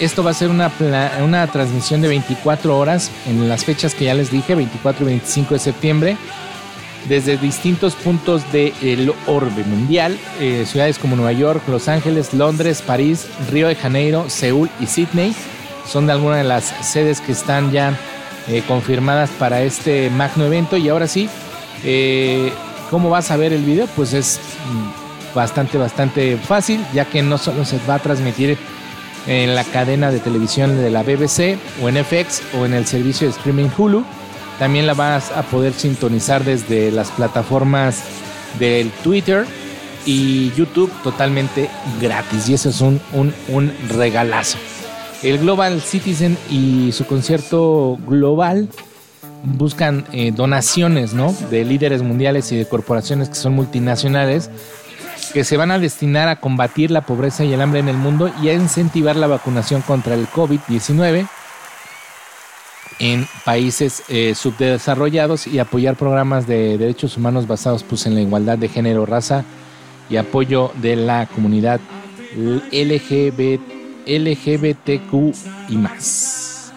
esto 0.00 0.24
va 0.24 0.30
a 0.30 0.34
ser 0.34 0.48
una, 0.48 0.72
una 1.22 1.46
transmisión 1.48 2.00
de 2.00 2.08
24 2.08 2.76
horas 2.76 3.10
en 3.26 3.48
las 3.50 3.66
fechas 3.66 3.94
que 3.94 4.06
ya 4.06 4.14
les 4.14 4.30
dije, 4.30 4.54
24 4.54 5.04
y 5.04 5.08
25 5.08 5.54
de 5.54 5.60
septiembre, 5.60 6.16
desde 7.08 7.36
distintos 7.36 7.94
puntos 7.94 8.42
del 8.52 9.12
orbe 9.26 9.64
mundial, 9.64 10.18
eh, 10.40 10.64
ciudades 10.66 10.98
como 10.98 11.16
Nueva 11.16 11.32
York, 11.32 11.62
Los 11.68 11.88
Ángeles, 11.88 12.34
Londres, 12.34 12.82
París, 12.82 13.26
Río 13.50 13.68
de 13.68 13.74
Janeiro, 13.74 14.28
Seúl 14.28 14.70
y 14.80 14.86
Sydney 14.86 15.34
son 15.90 16.06
de 16.06 16.12
algunas 16.12 16.38
de 16.38 16.44
las 16.44 16.64
sedes 16.64 17.20
que 17.20 17.32
están 17.32 17.72
ya 17.72 17.98
eh, 18.48 18.62
confirmadas 18.66 19.30
para 19.30 19.62
este 19.62 20.08
magno 20.10 20.44
evento. 20.44 20.76
Y 20.76 20.88
ahora 20.88 21.06
sí, 21.06 21.28
eh, 21.84 22.52
¿cómo 22.90 23.10
vas 23.10 23.30
a 23.30 23.36
ver 23.36 23.52
el 23.52 23.64
video? 23.64 23.86
Pues 23.96 24.12
es 24.12 24.40
mm, 24.72 25.34
bastante, 25.34 25.78
bastante 25.78 26.36
fácil, 26.36 26.84
ya 26.94 27.04
que 27.04 27.22
no 27.22 27.38
solo 27.38 27.64
se 27.64 27.78
va 27.88 27.96
a 27.96 27.98
transmitir 27.98 28.56
en 29.26 29.54
la 29.54 29.64
cadena 29.64 30.10
de 30.10 30.20
televisión 30.20 30.80
de 30.80 30.90
la 30.90 31.02
BBC 31.02 31.58
o 31.82 31.88
en 31.88 32.02
FX 32.02 32.42
o 32.58 32.64
en 32.64 32.74
el 32.74 32.86
servicio 32.86 33.26
de 33.26 33.34
streaming 33.34 33.68
Hulu. 33.76 34.04
También 34.60 34.86
la 34.86 34.92
vas 34.92 35.32
a 35.32 35.42
poder 35.42 35.72
sintonizar 35.72 36.44
desde 36.44 36.92
las 36.92 37.10
plataformas 37.10 38.02
del 38.58 38.90
Twitter 39.02 39.46
y 40.04 40.52
YouTube 40.52 40.92
totalmente 41.02 41.70
gratis. 41.98 42.46
Y 42.50 42.54
eso 42.54 42.68
es 42.68 42.82
un, 42.82 43.00
un, 43.48 43.72
regalazo. 43.88 44.58
El 45.22 45.38
Global 45.38 45.80
Citizen 45.80 46.36
y 46.50 46.92
su 46.92 47.06
concierto 47.06 47.98
global 48.06 48.68
buscan 49.44 50.04
eh, 50.12 50.30
donaciones 50.30 51.14
¿no? 51.14 51.34
de 51.50 51.64
líderes 51.64 52.02
mundiales 52.02 52.52
y 52.52 52.58
de 52.58 52.68
corporaciones 52.68 53.30
que 53.30 53.36
son 53.36 53.54
multinacionales 53.54 54.50
que 55.32 55.42
se 55.42 55.56
van 55.56 55.70
a 55.70 55.78
destinar 55.78 56.28
a 56.28 56.36
combatir 56.36 56.90
la 56.90 57.00
pobreza 57.00 57.44
y 57.44 57.52
el 57.54 57.62
hambre 57.62 57.80
en 57.80 57.88
el 57.88 57.96
mundo 57.96 58.30
y 58.42 58.48
a 58.48 58.52
incentivar 58.52 59.16
la 59.16 59.26
vacunación 59.26 59.80
contra 59.80 60.14
el 60.14 60.26
COVID-19 60.28 61.26
en 63.00 63.26
países 63.44 64.04
eh, 64.08 64.34
subdesarrollados 64.34 65.46
y 65.46 65.58
apoyar 65.58 65.96
programas 65.96 66.46
de 66.46 66.76
derechos 66.76 67.16
humanos 67.16 67.46
basados 67.46 67.82
pues, 67.82 68.06
en 68.06 68.14
la 68.14 68.20
igualdad 68.20 68.58
de 68.58 68.68
género, 68.68 69.06
raza 69.06 69.44
y 70.10 70.16
apoyo 70.16 70.70
de 70.80 70.96
la 70.96 71.26
comunidad 71.26 71.80
LGBT, 72.70 73.60
LGBTQ 74.06 75.34
y 75.70 75.76
más. 75.76 76.72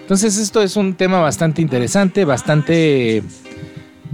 Entonces 0.00 0.38
esto 0.38 0.62
es 0.62 0.74
un 0.76 0.94
tema 0.94 1.20
bastante 1.20 1.60
interesante, 1.60 2.24
bastante 2.24 3.22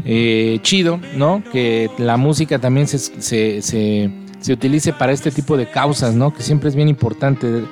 eh, 0.05 0.59
chido, 0.63 0.99
¿no? 1.17 1.43
Que 1.53 1.89
la 1.99 2.17
música 2.17 2.59
también 2.59 2.89
se, 2.89 2.99
se, 2.99 3.63
se, 3.63 4.11
se 4.41 4.53
utilice 4.53 4.93
para 4.93 5.13
este 5.13 5.31
tipo 5.31 5.57
de 5.57 5.71
causas, 5.71 6.17
¿no? 6.17 6.35
Que 6.35 6.43
siempre 6.43 6.69
es 6.69 6.75
bien 6.75 6.89
importante. 6.89 7.63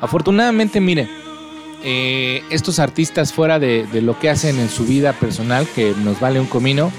Afortunadamente, 0.00 0.78
mire, 0.78 1.08
eh, 1.82 2.42
estos 2.50 2.78
artistas 2.78 3.32
fuera 3.32 3.58
de, 3.58 3.86
lo 4.02 4.18
que 4.18 4.30
hacen 4.30 4.58
en 4.58 4.68
su 4.68 4.84
vida 4.84 5.12
personal, 5.12 5.66
que 5.74 5.94
nos 6.04 6.20
vale 6.20 6.40
un 6.40 6.46
comino, 6.46 6.92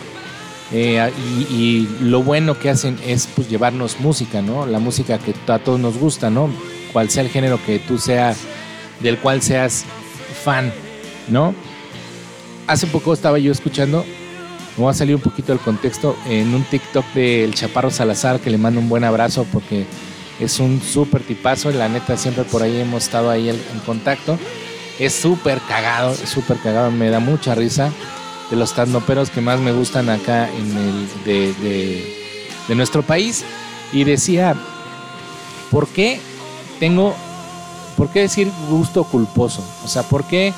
eh, 0.71 1.11
y, 1.49 1.53
y, 1.53 1.97
lo 2.01 2.23
bueno 2.23 2.57
que 2.57 2.69
hacen 2.69 2.97
es 3.05 3.27
pues 3.35 3.49
llevarnos 3.49 3.99
música, 3.99 4.41
¿no? 4.41 4.65
La 4.65 4.79
música 4.79 5.19
que 5.19 5.33
a 5.51 5.59
todos 5.59 5.79
nos 5.79 5.97
gusta, 5.97 6.29
¿no? 6.29 6.49
Cual 6.93 7.09
sea 7.09 7.23
el 7.23 7.29
género 7.29 7.59
que 7.65 7.79
tú 7.79 7.97
seas, 7.97 8.39
del 9.01 9.17
cual 9.17 9.41
seas 9.41 9.83
fan, 10.43 10.71
¿no? 11.27 11.53
hace 12.71 12.87
poco 12.87 13.13
estaba 13.13 13.37
yo 13.37 13.51
escuchando, 13.51 14.05
me 14.77 14.83
voy 14.83 14.91
a 14.91 14.93
salir 14.93 15.15
un 15.15 15.21
poquito 15.21 15.51
del 15.51 15.61
contexto, 15.61 16.15
en 16.27 16.53
un 16.53 16.63
TikTok 16.63 17.05
del 17.13 17.53
Chaparro 17.53 17.91
Salazar, 17.91 18.39
que 18.39 18.49
le 18.49 18.57
mando 18.57 18.79
un 18.79 18.87
buen 18.87 19.03
abrazo 19.03 19.45
porque 19.51 19.85
es 20.39 20.59
un 20.59 20.81
súper 20.81 21.21
tipazo, 21.21 21.71
la 21.71 21.89
neta 21.89 22.15
siempre 22.15 22.45
por 22.45 22.63
ahí 22.63 22.79
hemos 22.79 23.03
estado 23.03 23.29
ahí 23.29 23.49
en 23.49 23.79
contacto. 23.85 24.37
Es 25.01 25.13
súper 25.13 25.59
cagado, 25.67 26.13
súper 26.13 26.57
cagado, 26.57 26.91
me 26.91 27.09
da 27.09 27.19
mucha 27.19 27.55
risa 27.55 27.91
de 28.51 28.55
los 28.55 28.73
tandoperos 28.75 29.31
que 29.31 29.41
más 29.41 29.59
me 29.59 29.71
gustan 29.71 30.11
acá 30.11 30.47
en 30.47 30.77
el 30.77 31.23
de, 31.25 32.15
de 32.67 32.75
nuestro 32.75 33.01
país. 33.01 33.43
Y 33.91 34.03
decía, 34.03 34.55
¿por 35.71 35.87
qué 35.87 36.19
tengo, 36.79 37.15
por 37.97 38.09
qué 38.09 38.19
decir 38.19 38.51
gusto 38.69 39.03
culposo? 39.03 39.67
O 39.83 39.87
sea, 39.87 40.03
¿por 40.03 40.23
qué 40.25 40.53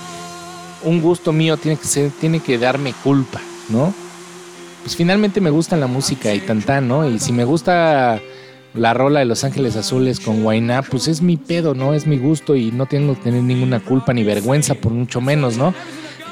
un 0.83 1.01
gusto 1.01 1.31
mío 1.31 1.55
tiene 1.55 1.77
que 1.77 1.87
ser, 1.87 2.11
tiene 2.11 2.41
que 2.41 2.57
darme 2.57 2.93
culpa, 3.01 3.39
¿no? 3.69 3.93
Pues 4.83 4.97
finalmente 4.97 5.39
me 5.39 5.51
gusta 5.51 5.77
la 5.77 5.87
música 5.87 6.33
y 6.33 6.41
tantán, 6.41 6.89
¿no? 6.89 7.07
Y 7.09 7.17
si 7.17 7.31
me 7.31 7.45
gusta 7.45 8.21
la 8.73 8.93
rola 8.93 9.19
de 9.19 9.25
Los 9.25 9.43
Ángeles 9.43 9.75
Azules 9.75 10.19
con 10.19 10.43
Guainá, 10.43 10.81
pues 10.81 11.07
es 11.07 11.21
mi 11.21 11.37
pedo, 11.37 11.75
¿no? 11.75 11.93
Es 11.93 12.07
mi 12.07 12.17
gusto 12.17 12.55
y 12.55 12.71
no 12.71 12.85
tengo 12.85 13.15
que 13.15 13.21
tener 13.21 13.43
ninguna 13.43 13.79
culpa 13.79 14.13
ni 14.13 14.23
vergüenza, 14.23 14.75
por 14.75 14.91
mucho 14.91 15.21
menos, 15.21 15.57
¿no? 15.57 15.73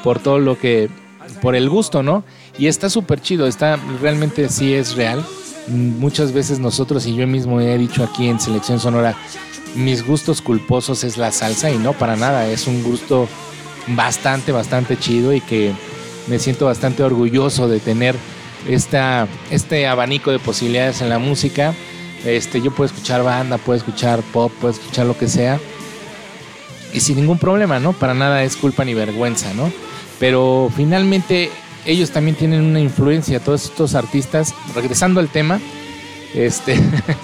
Por 0.02 0.18
todo 0.18 0.38
lo 0.38 0.58
que, 0.58 0.88
por 1.40 1.54
el 1.54 1.68
gusto, 1.68 2.02
¿no? 2.02 2.24
Y 2.58 2.66
está 2.66 2.90
súper 2.90 3.20
chido, 3.20 3.46
está, 3.46 3.78
realmente 4.00 4.48
sí 4.48 4.74
es 4.74 4.96
real. 4.96 5.24
Muchas 5.68 6.32
veces 6.32 6.58
nosotros 6.58 7.06
y 7.06 7.14
yo 7.14 7.26
mismo 7.26 7.60
he 7.60 7.78
dicho 7.78 8.02
aquí 8.02 8.28
en 8.28 8.40
Selección 8.40 8.80
Sonora, 8.80 9.14
mis 9.76 10.04
gustos 10.04 10.42
culposos 10.42 11.04
es 11.04 11.16
la 11.16 11.30
salsa 11.32 11.70
y 11.70 11.78
no 11.78 11.92
para 11.92 12.16
nada, 12.16 12.48
es 12.48 12.66
un 12.66 12.82
gusto 12.82 13.28
bastante, 13.88 14.52
bastante 14.52 14.98
chido 14.98 15.32
y 15.32 15.40
que 15.40 15.72
me 16.26 16.38
siento 16.38 16.66
bastante 16.66 17.02
orgulloso 17.02 17.68
de 17.68 17.80
tener 17.80 18.16
esta, 18.68 19.26
este 19.50 19.86
abanico 19.86 20.30
de 20.30 20.38
posibilidades 20.38 21.00
en 21.00 21.08
la 21.08 21.18
música. 21.18 21.74
Este, 22.24 22.60
yo 22.60 22.70
puedo 22.70 22.86
escuchar 22.86 23.22
banda, 23.22 23.58
puedo 23.58 23.76
escuchar 23.76 24.20
pop, 24.32 24.52
puedo 24.60 24.74
escuchar 24.74 25.06
lo 25.06 25.16
que 25.16 25.28
sea. 25.28 25.58
Y 26.92 27.00
sin 27.00 27.16
ningún 27.16 27.38
problema, 27.38 27.78
¿no? 27.78 27.92
Para 27.92 28.14
nada 28.14 28.44
es 28.44 28.56
culpa 28.56 28.84
ni 28.84 28.94
vergüenza, 28.94 29.52
¿no? 29.54 29.72
Pero 30.18 30.70
finalmente 30.74 31.50
ellos 31.84 32.10
también 32.10 32.36
tienen 32.36 32.62
una 32.62 32.80
influencia, 32.80 33.40
todos 33.40 33.64
estos 33.64 33.94
artistas, 33.94 34.54
regresando 34.74 35.20
al 35.20 35.28
tema, 35.28 35.60
este, 36.34 36.78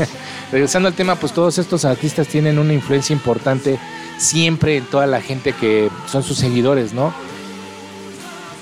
regresando 0.52 0.88
al 0.88 0.94
tema, 0.94 1.14
pues 1.16 1.32
todos 1.32 1.58
estos 1.58 1.84
artistas 1.84 2.26
tienen 2.26 2.58
una 2.58 2.72
influencia 2.72 3.12
importante 3.12 3.78
siempre 4.18 4.78
en 4.78 4.84
toda 4.84 5.06
la 5.06 5.20
gente 5.20 5.52
que 5.52 5.90
son 6.06 6.22
sus 6.22 6.38
seguidores, 6.38 6.92
¿no? 6.92 7.14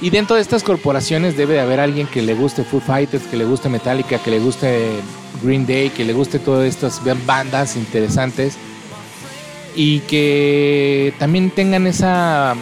Y 0.00 0.10
dentro 0.10 0.36
de 0.36 0.42
estas 0.42 0.62
corporaciones 0.62 1.36
debe 1.36 1.54
de 1.54 1.60
haber 1.60 1.80
alguien 1.80 2.06
que 2.06 2.20
le 2.20 2.34
guste 2.34 2.64
Foo 2.64 2.80
Fighters, 2.80 3.24
que 3.24 3.36
le 3.36 3.46
guste 3.46 3.70
Metallica, 3.70 4.18
que 4.18 4.30
le 4.30 4.40
guste 4.40 4.90
Green 5.42 5.66
Day, 5.66 5.90
que 5.90 6.04
le 6.04 6.12
guste 6.12 6.38
todas 6.38 6.68
estas 6.68 7.00
bandas 7.26 7.76
interesantes 7.76 8.56
y 9.74 10.00
que 10.00 11.14
también 11.18 11.50
tengan 11.50 11.86
esa, 11.86 12.54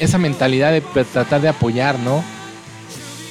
esa 0.00 0.18
mentalidad 0.18 0.72
de 0.72 0.80
tratar 0.80 1.40
de 1.40 1.48
apoyar, 1.48 2.00
¿no? 2.00 2.24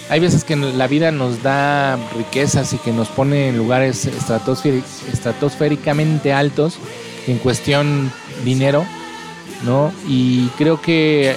Hay 0.10 0.20
veces 0.20 0.44
que 0.44 0.56
la 0.56 0.88
vida 0.88 1.12
nos 1.12 1.42
da 1.42 1.98
riquezas 2.16 2.74
y 2.74 2.78
que 2.78 2.92
nos 2.92 3.08
pone 3.10 3.50
en 3.50 3.58
lugares 3.58 4.06
estratosféricamente 4.06 6.32
altos 6.32 6.78
en 7.26 7.40
cuestión 7.40 8.12
dinero, 8.44 8.86
¿no? 9.64 9.92
Y 10.08 10.50
creo 10.58 10.80
que 10.80 11.36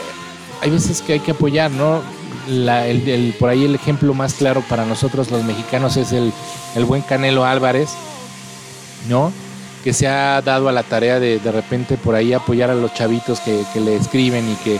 hay 0.61 0.70
veces 0.70 1.02
que 1.02 1.14
hay 1.14 1.20
que 1.20 1.32
apoyar, 1.32 1.70
¿no? 1.70 2.02
el, 2.48 3.34
por 3.38 3.50
ahí 3.50 3.64
el 3.64 3.74
ejemplo 3.74 4.14
más 4.14 4.34
claro 4.34 4.62
para 4.68 4.84
nosotros 4.84 5.30
los 5.30 5.44
mexicanos 5.44 5.96
es 5.96 6.12
el, 6.12 6.32
buen 6.84 7.02
Canelo 7.02 7.44
Álvarez, 7.44 7.90
¿no? 9.09 9.32
Que 9.84 9.92
se 9.92 10.06
ha 10.06 10.40
dado 10.42 10.68
a 10.68 10.72
la 10.72 10.82
tarea 10.82 11.20
de 11.20 11.38
de 11.38 11.52
repente 11.52 11.96
por 11.96 12.14
ahí 12.14 12.32
apoyar 12.32 12.70
a 12.70 12.74
los 12.74 12.94
chavitos 12.94 13.40
que, 13.40 13.64
le 13.80 13.96
escriben 13.96 14.50
y 14.50 14.54
que, 14.56 14.78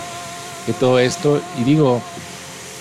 que, 0.66 0.72
todo 0.72 0.99
esto. 0.99 1.41
Y 1.61 1.64
digo, 1.64 2.01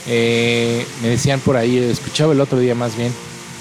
eh, 0.08 0.86
me 1.02 1.10
decían 1.10 1.40
por 1.40 1.58
ahí, 1.58 1.78
escuchaba 1.78 2.34
el 2.34 2.42
otro 2.42 2.60
día 2.60 2.76
más 2.76 2.96
bien, 2.96 3.14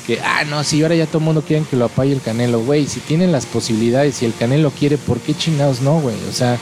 que, 0.07 0.21
ah, 0.21 0.45
no, 0.45 0.63
si 0.63 0.83
ahora 0.83 0.95
ya 0.95 1.07
todo 1.07 1.19
el 1.19 1.25
mundo 1.25 1.43
quiere 1.43 1.65
que 1.69 1.77
lo 1.77 1.87
apoye 1.87 2.13
el 2.13 2.21
Canelo, 2.21 2.61
güey, 2.61 2.87
si 2.87 3.01
tienen 3.01 3.33
las 3.33 3.45
posibilidades, 3.45 4.23
y 4.23 4.27
el 4.27 4.35
Canelo 4.35 4.71
quiere, 4.71 4.99
¿por 4.99 5.19
qué 5.19 5.35
chingados 5.35 5.81
no, 5.81 6.01
güey? 6.01 6.17
O 6.29 6.33
sea, 6.33 6.59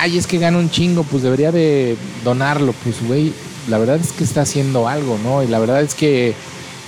ay, 0.00 0.16
es 0.16 0.26
que 0.26 0.38
gana 0.38 0.58
un 0.58 0.70
chingo, 0.70 1.04
pues 1.04 1.22
debería 1.22 1.52
de 1.52 1.96
donarlo, 2.24 2.72
pues, 2.82 3.06
güey, 3.06 3.32
la 3.68 3.78
verdad 3.78 3.96
es 3.96 4.12
que 4.12 4.24
está 4.24 4.42
haciendo 4.42 4.88
algo, 4.88 5.18
¿no? 5.22 5.42
Y 5.42 5.46
la 5.46 5.58
verdad 5.58 5.82
es 5.82 5.94
que, 5.94 6.34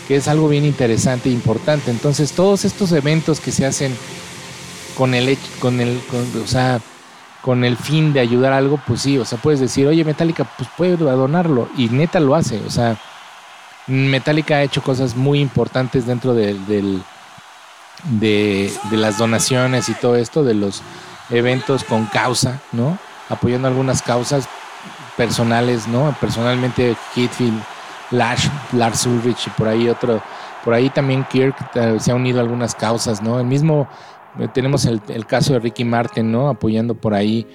es 0.09 0.29
algo 0.29 0.47
bien 0.49 0.67
interesante 0.67 1.31
e 1.31 1.33
importante. 1.33 1.91
Entonces, 1.91 2.33
todos 2.33 2.67
estos 2.67 2.93
eventos 2.93 3.41
que 3.41 3.51
se 3.51 3.65
hacen 3.65 3.97
con 4.95 5.15
el, 5.15 5.39
con 5.59 5.81
el, 5.81 5.99
o 6.43 6.47
sea, 6.47 6.83
con 7.41 7.65
el 7.65 7.79
fin 7.79 8.13
de 8.13 8.21
ayudar 8.21 8.53
a 8.53 8.59
algo, 8.59 8.79
pues 8.87 9.01
sí, 9.01 9.17
o 9.17 9.25
sea, 9.25 9.39
puedes 9.39 9.59
decir, 9.59 9.87
oye, 9.87 10.05
Metallica, 10.05 10.45
pues 10.45 10.69
puede 10.77 10.99
donarlo, 10.99 11.69
y 11.79 11.89
neta 11.89 12.21
lo 12.21 12.35
hace, 12.35 12.61
o 12.67 12.71
sea, 12.71 12.99
Metallica 13.87 14.57
ha 14.57 14.63
hecho 14.63 14.83
cosas 14.83 15.17
muy 15.17 15.41
importantes 15.41 16.07
dentro 16.07 16.35
de, 16.35 16.55
de, 18.05 18.71
las 18.93 19.19
donaciones 19.19 19.89
y 19.89 19.95
todo 19.95 20.17
esto, 20.17 20.45
de 20.45 20.55
los 20.55 20.83
eventos 21.31 21.85
con 21.85 22.07
causa, 22.07 22.61
¿no? 22.73 22.99
Apoyando 23.29 23.68
algunas 23.68 24.03
causas 24.03 24.49
personales, 25.16 25.87
¿no? 25.89 26.14
Personalmente 26.20 26.97
Hitfield, 27.14 27.62
Lash, 28.11 28.49
Lars 28.73 29.07
Ulrich 29.07 29.47
y 29.47 29.51
por 29.51 29.68
ahí 29.68 29.89
otro, 29.89 30.23
por 30.64 30.75
ahí 30.75 30.91
también 30.91 31.25
Kirk 31.25 31.57
eh, 31.75 31.97
se 31.99 32.12
ha 32.12 32.14
unido 32.14 32.39
a 32.39 32.43
algunas 32.43 32.75
causas, 32.75 33.23
¿no? 33.23 33.41
El 33.41 33.47
mismo, 33.47 33.89
eh, 34.39 34.49
tenemos 34.53 34.85
el, 34.87 35.27
caso 35.27 35.55
de 35.55 35.61
Ricky 35.61 35.85
Martin, 35.85 36.31
¿no? 36.31 36.49
Apoyando 36.49 36.95
por 36.95 37.14
ahí 37.14 37.47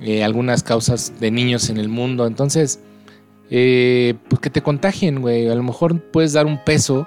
eh, 0.00 0.24
algunas 0.24 0.62
causas 0.62 1.20
de 1.20 1.30
niños 1.30 1.70
en 1.70 1.78
el 1.78 1.88
mundo. 1.88 2.26
Entonces, 2.26 2.80
eh, 3.50 4.14
pues 4.28 4.40
que 4.40 4.50
te 4.50 4.62
contagien, 4.62 5.20
güey. 5.20 5.48
A 5.48 5.54
lo 5.54 5.62
mejor 5.62 6.00
puedes 6.10 6.32
dar 6.32 6.46
un 6.46 6.62
peso, 6.64 7.06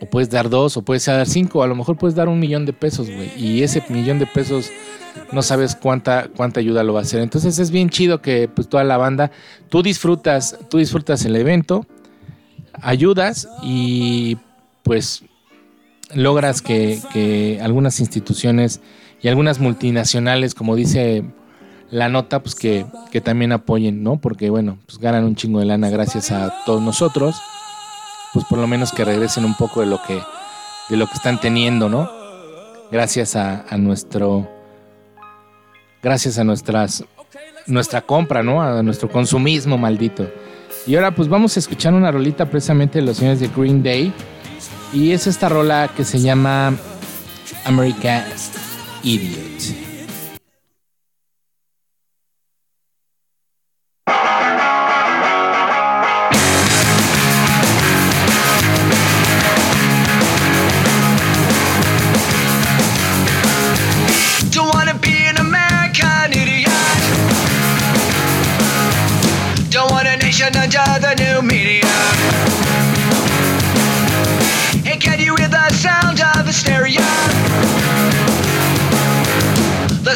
o 0.00 0.06
puedes 0.06 0.30
dar 0.30 0.50
dos, 0.50 0.76
o 0.76 0.82
puedes 0.82 1.06
dar 1.06 1.26
cinco, 1.26 1.62
a 1.62 1.66
lo 1.66 1.74
mejor 1.74 1.96
puedes 1.96 2.14
dar 2.14 2.28
un 2.28 2.38
millón 2.38 2.66
de 2.66 2.72
pesos, 2.72 3.10
güey. 3.10 3.30
Y 3.36 3.62
ese 3.62 3.82
millón 3.88 4.18
de 4.18 4.26
pesos 4.26 4.70
no 5.32 5.42
sabes 5.42 5.74
cuánta, 5.74 6.28
cuánta 6.36 6.60
ayuda 6.60 6.82
lo 6.82 6.92
va 6.94 7.00
a 7.00 7.02
hacer. 7.02 7.20
Entonces 7.20 7.58
es 7.58 7.70
bien 7.70 7.88
chido 7.88 8.20
que 8.20 8.48
pues 8.48 8.68
toda 8.68 8.84
la 8.84 8.96
banda, 8.96 9.30
tú 9.68 9.82
disfrutas, 9.82 10.58
tú 10.68 10.78
disfrutas 10.78 11.24
el 11.24 11.36
evento, 11.36 11.86
ayudas 12.74 13.48
y 13.62 14.36
pues 14.82 15.24
logras 16.14 16.62
que, 16.62 17.00
que 17.12 17.58
algunas 17.62 18.00
instituciones 18.00 18.80
y 19.22 19.28
algunas 19.28 19.58
multinacionales, 19.58 20.54
como 20.54 20.76
dice 20.76 21.24
la 21.90 22.08
nota, 22.08 22.42
pues 22.42 22.54
que, 22.54 22.86
también 23.24 23.52
apoyen, 23.52 24.02
¿no? 24.02 24.18
Porque 24.18 24.50
bueno, 24.50 24.78
pues 24.86 24.98
ganan 24.98 25.24
un 25.24 25.36
chingo 25.36 25.60
de 25.60 25.66
lana 25.66 25.88
gracias 25.88 26.30
a 26.30 26.52
todos 26.64 26.82
nosotros, 26.82 27.36
pues 28.32 28.44
por 28.46 28.58
lo 28.58 28.66
menos 28.66 28.92
que 28.92 29.04
regresen 29.04 29.44
un 29.44 29.54
poco 29.54 29.80
de 29.80 29.86
lo 29.86 30.02
que, 30.02 30.22
de 30.88 30.96
lo 30.96 31.06
que 31.06 31.14
están 31.14 31.40
teniendo, 31.40 31.88
¿no? 31.88 32.10
Gracias 32.90 33.36
a, 33.36 33.64
nuestro, 33.78 34.48
gracias 36.02 36.38
a 36.38 36.44
nuestras, 36.44 37.04
nuestra 37.66 38.02
compra, 38.02 38.42
¿no? 38.42 38.62
A 38.62 38.82
nuestro 38.82 39.10
consumismo 39.10 39.78
maldito. 39.78 40.28
Y 40.86 40.94
ahora 40.94 41.14
pues 41.14 41.28
vamos 41.28 41.56
a 41.56 41.60
escuchar 41.60 41.94
una 41.94 42.12
rolita 42.12 42.48
precisamente 42.48 43.00
de 43.00 43.06
los 43.06 43.16
señores 43.16 43.40
de 43.40 43.48
Green 43.48 43.82
Day. 43.82 44.12
Y 44.92 45.12
es 45.12 45.26
esta 45.26 45.48
rola 45.48 45.90
que 45.96 46.04
se 46.04 46.20
llama 46.20 46.72
America 47.64 48.24
Idiot. 49.02 49.85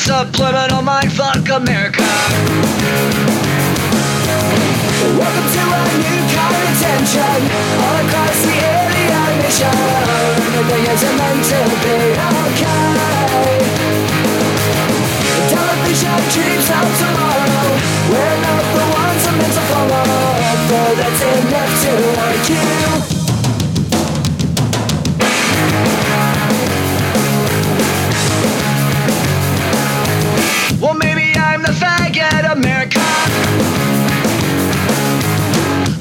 was 0.01 0.09
a 0.09 0.24
subliminal 0.26 0.82
mind 0.82 1.12
fuck 1.12 1.48
America. 1.48 2.03
Welcome 5.18 5.48
to 5.53 5.61
a 5.61 5.84
new 6.01 6.20
kind 6.32 6.57
of 6.57 6.74
tension 6.80 7.40
all 7.80 7.96
across 8.01 8.38
the 8.44 8.55
area 8.64 9.20
nation. 9.40 9.76
Everything 10.57 10.84
is 10.88 11.03
meant 11.18 11.42
to 11.51 11.61
be 11.84 11.96
okay. 12.48 12.90
Television 15.53 16.20
dreams 16.32 16.68
of 16.70 16.88
tomorrow. 17.01 17.68
We're 18.11 18.38
not 18.40 18.64
the 18.72 18.84
ones 18.96 19.26
I'm 19.26 19.36
meant 19.38 19.53
to 19.53 19.62
follow, 19.68 20.05
But 20.70 20.92
that's 20.96 21.22
enough 21.22 21.72
to 21.82 21.92
argue. 22.20 23.19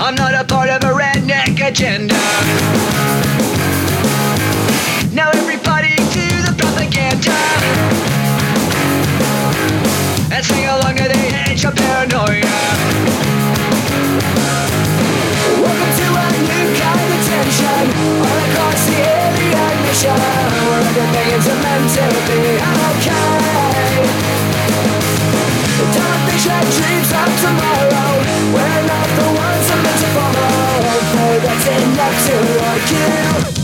I'm 0.09 0.15
not 0.15 0.33
a 0.33 0.43
part 0.43 0.71
of 0.71 0.83
a 0.83 0.91
redneck 0.91 1.61
agenda. 1.61 2.15
Now 5.13 5.29
everybody 5.35 5.93
to 5.93 6.25
the 6.49 6.55
propaganda. 6.57 7.37
And 10.33 10.43
sing 10.43 10.65
along 10.65 10.95
to 10.97 11.03
the 11.13 11.23
age 11.45 11.63
of 11.63 11.75
paranoia. 11.75 12.57
Welcome 15.61 15.93
to 15.99 16.07
a 16.09 16.25
new 16.41 16.65
kind 16.81 17.09
of 17.13 17.21
tension 17.29 17.85
All 18.25 18.39
across 18.49 18.81
the 18.89 18.97
alien 19.13 19.77
mission 19.85 20.17
Where 20.65 20.81
everything 20.89 21.29
is 21.37 21.45
meant 21.61 21.85
to 21.93 22.05
be 22.25 22.57
okay 22.97 23.48
Shed 26.39 26.63
dreams 26.71 27.11
of 27.11 27.29
tomorrow 27.41 28.11
We're 28.55 28.83
not 28.87 29.07
the 29.19 29.27
ones 29.35 29.67
meant 29.83 29.99
to 29.99 30.07
follow 30.15 30.69
that's 31.43 31.67
enough 31.67 33.53
to 33.53 33.58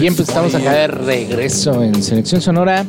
bien, 0.00 0.16
pues 0.16 0.28
estamos 0.30 0.54
acá 0.54 0.72
de 0.72 0.86
regreso 0.86 1.82
en 1.82 2.02
Selección 2.02 2.40
Sonora. 2.40 2.86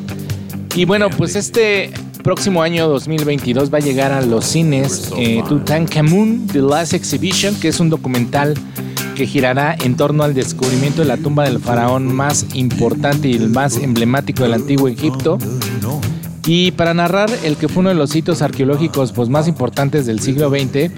Y 0.75 0.85
bueno, 0.85 1.09
pues 1.09 1.35
este 1.35 1.91
próximo 2.23 2.63
año 2.63 2.87
2022 2.87 3.73
va 3.73 3.79
a 3.79 3.81
llegar 3.81 4.13
a 4.13 4.21
los 4.21 4.45
cines 4.45 5.11
eh, 5.17 5.43
Tutankhamun 5.45 6.47
The 6.47 6.59
Last 6.59 6.93
Exhibition, 6.93 7.55
que 7.55 7.67
es 7.67 7.81
un 7.81 7.89
documental 7.89 8.53
que 9.15 9.27
girará 9.27 9.75
en 9.83 9.97
torno 9.97 10.23
al 10.23 10.33
descubrimiento 10.33 11.01
de 11.01 11.09
la 11.09 11.17
tumba 11.17 11.43
del 11.43 11.59
faraón 11.59 12.15
más 12.15 12.45
importante 12.53 13.27
y 13.27 13.33
el 13.33 13.49
más 13.49 13.75
emblemático 13.75 14.43
del 14.43 14.53
antiguo 14.53 14.87
Egipto. 14.87 15.37
Y 16.45 16.71
para 16.71 16.93
narrar 16.93 17.29
el 17.43 17.57
que 17.57 17.67
fue 17.67 17.81
uno 17.81 17.89
de 17.89 17.95
los 17.95 18.09
sitios 18.09 18.41
arqueológicos 18.41 19.11
pues, 19.11 19.27
más 19.27 19.49
importantes 19.49 20.05
del 20.05 20.21
siglo 20.21 20.49
XX, 20.49 20.91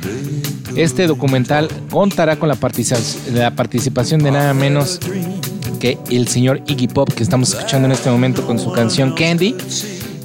este 0.75 1.07
documental 1.07 1.69
contará 1.89 2.35
con 2.35 2.49
la 2.49 2.55
participación 2.55 4.23
de 4.23 4.31
nada 4.31 4.53
menos 4.53 4.99
el 5.91 6.27
señor 6.27 6.61
Iggy 6.67 6.87
Pop 6.87 7.09
que 7.13 7.23
estamos 7.23 7.53
escuchando 7.53 7.87
en 7.87 7.91
este 7.91 8.09
momento 8.09 8.45
con 8.45 8.57
su 8.57 8.71
canción 8.71 9.13
Candy, 9.13 9.55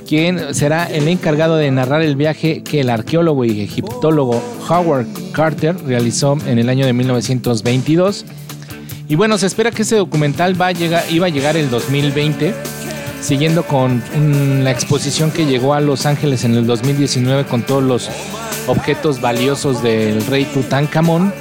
quien 0.07 0.55
será 0.55 0.87
el 0.87 1.09
encargado 1.09 1.57
de 1.57 1.71
narrar 1.71 2.03
el 2.03 2.17
viaje 2.17 2.63
que 2.63 2.81
el 2.81 2.91
arqueólogo 2.91 3.45
y 3.45 3.61
egiptólogo 3.61 4.43
Howard 4.69 5.07
Carter 5.33 5.77
realizó 5.85 6.39
en 6.47 6.59
el 6.59 6.69
año 6.69 6.87
de 6.87 6.93
1922. 6.93 8.25
Y 9.09 9.17
bueno, 9.17 9.37
se 9.39 9.47
espera 9.47 9.71
que 9.71 9.83
ese 9.83 9.97
documental 9.97 10.61
va 10.61 10.69
a 10.69 10.73
llegar, 10.73 11.05
iba 11.11 11.27
a 11.27 11.31
llegar 11.31 11.57
el 11.57 11.71
2020, 11.71 12.55
siguiendo 13.21 13.65
con 13.65 14.03
la 14.63 14.71
exposición 14.71 15.31
que 15.31 15.45
llegó 15.45 15.75
a 15.75 15.81
Los 15.81 16.07
Ángeles 16.07 16.45
en 16.45 16.55
el 16.55 16.67
2019 16.67 17.47
con 17.47 17.63
todos 17.63 17.83
los 17.83 18.09
objetos 18.69 19.21
valiosos 19.21 19.83
del 19.83 20.25
rey 20.27 20.45
Tutankamón. 20.45 21.33